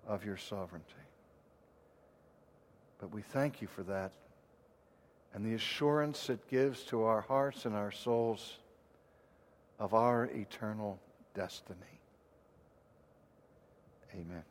of 0.07 0.25
your 0.25 0.37
sovereignty. 0.37 0.95
But 2.99 3.15
we 3.15 3.23
thank 3.23 3.63
you 3.63 3.69
for 3.69 3.83
that 3.85 4.13
and 5.33 5.47
the 5.47 5.55
assurance 5.55 6.29
it 6.29 6.49
gives 6.49 6.83
to 6.85 7.05
our 7.05 7.21
hearts 7.21 7.65
and 7.65 7.75
our 7.75 7.93
souls 7.93 8.59
of 9.79 9.95
our 9.95 10.25
eternal 10.25 10.99
destiny. 11.35 11.79
Amen. 14.13 14.43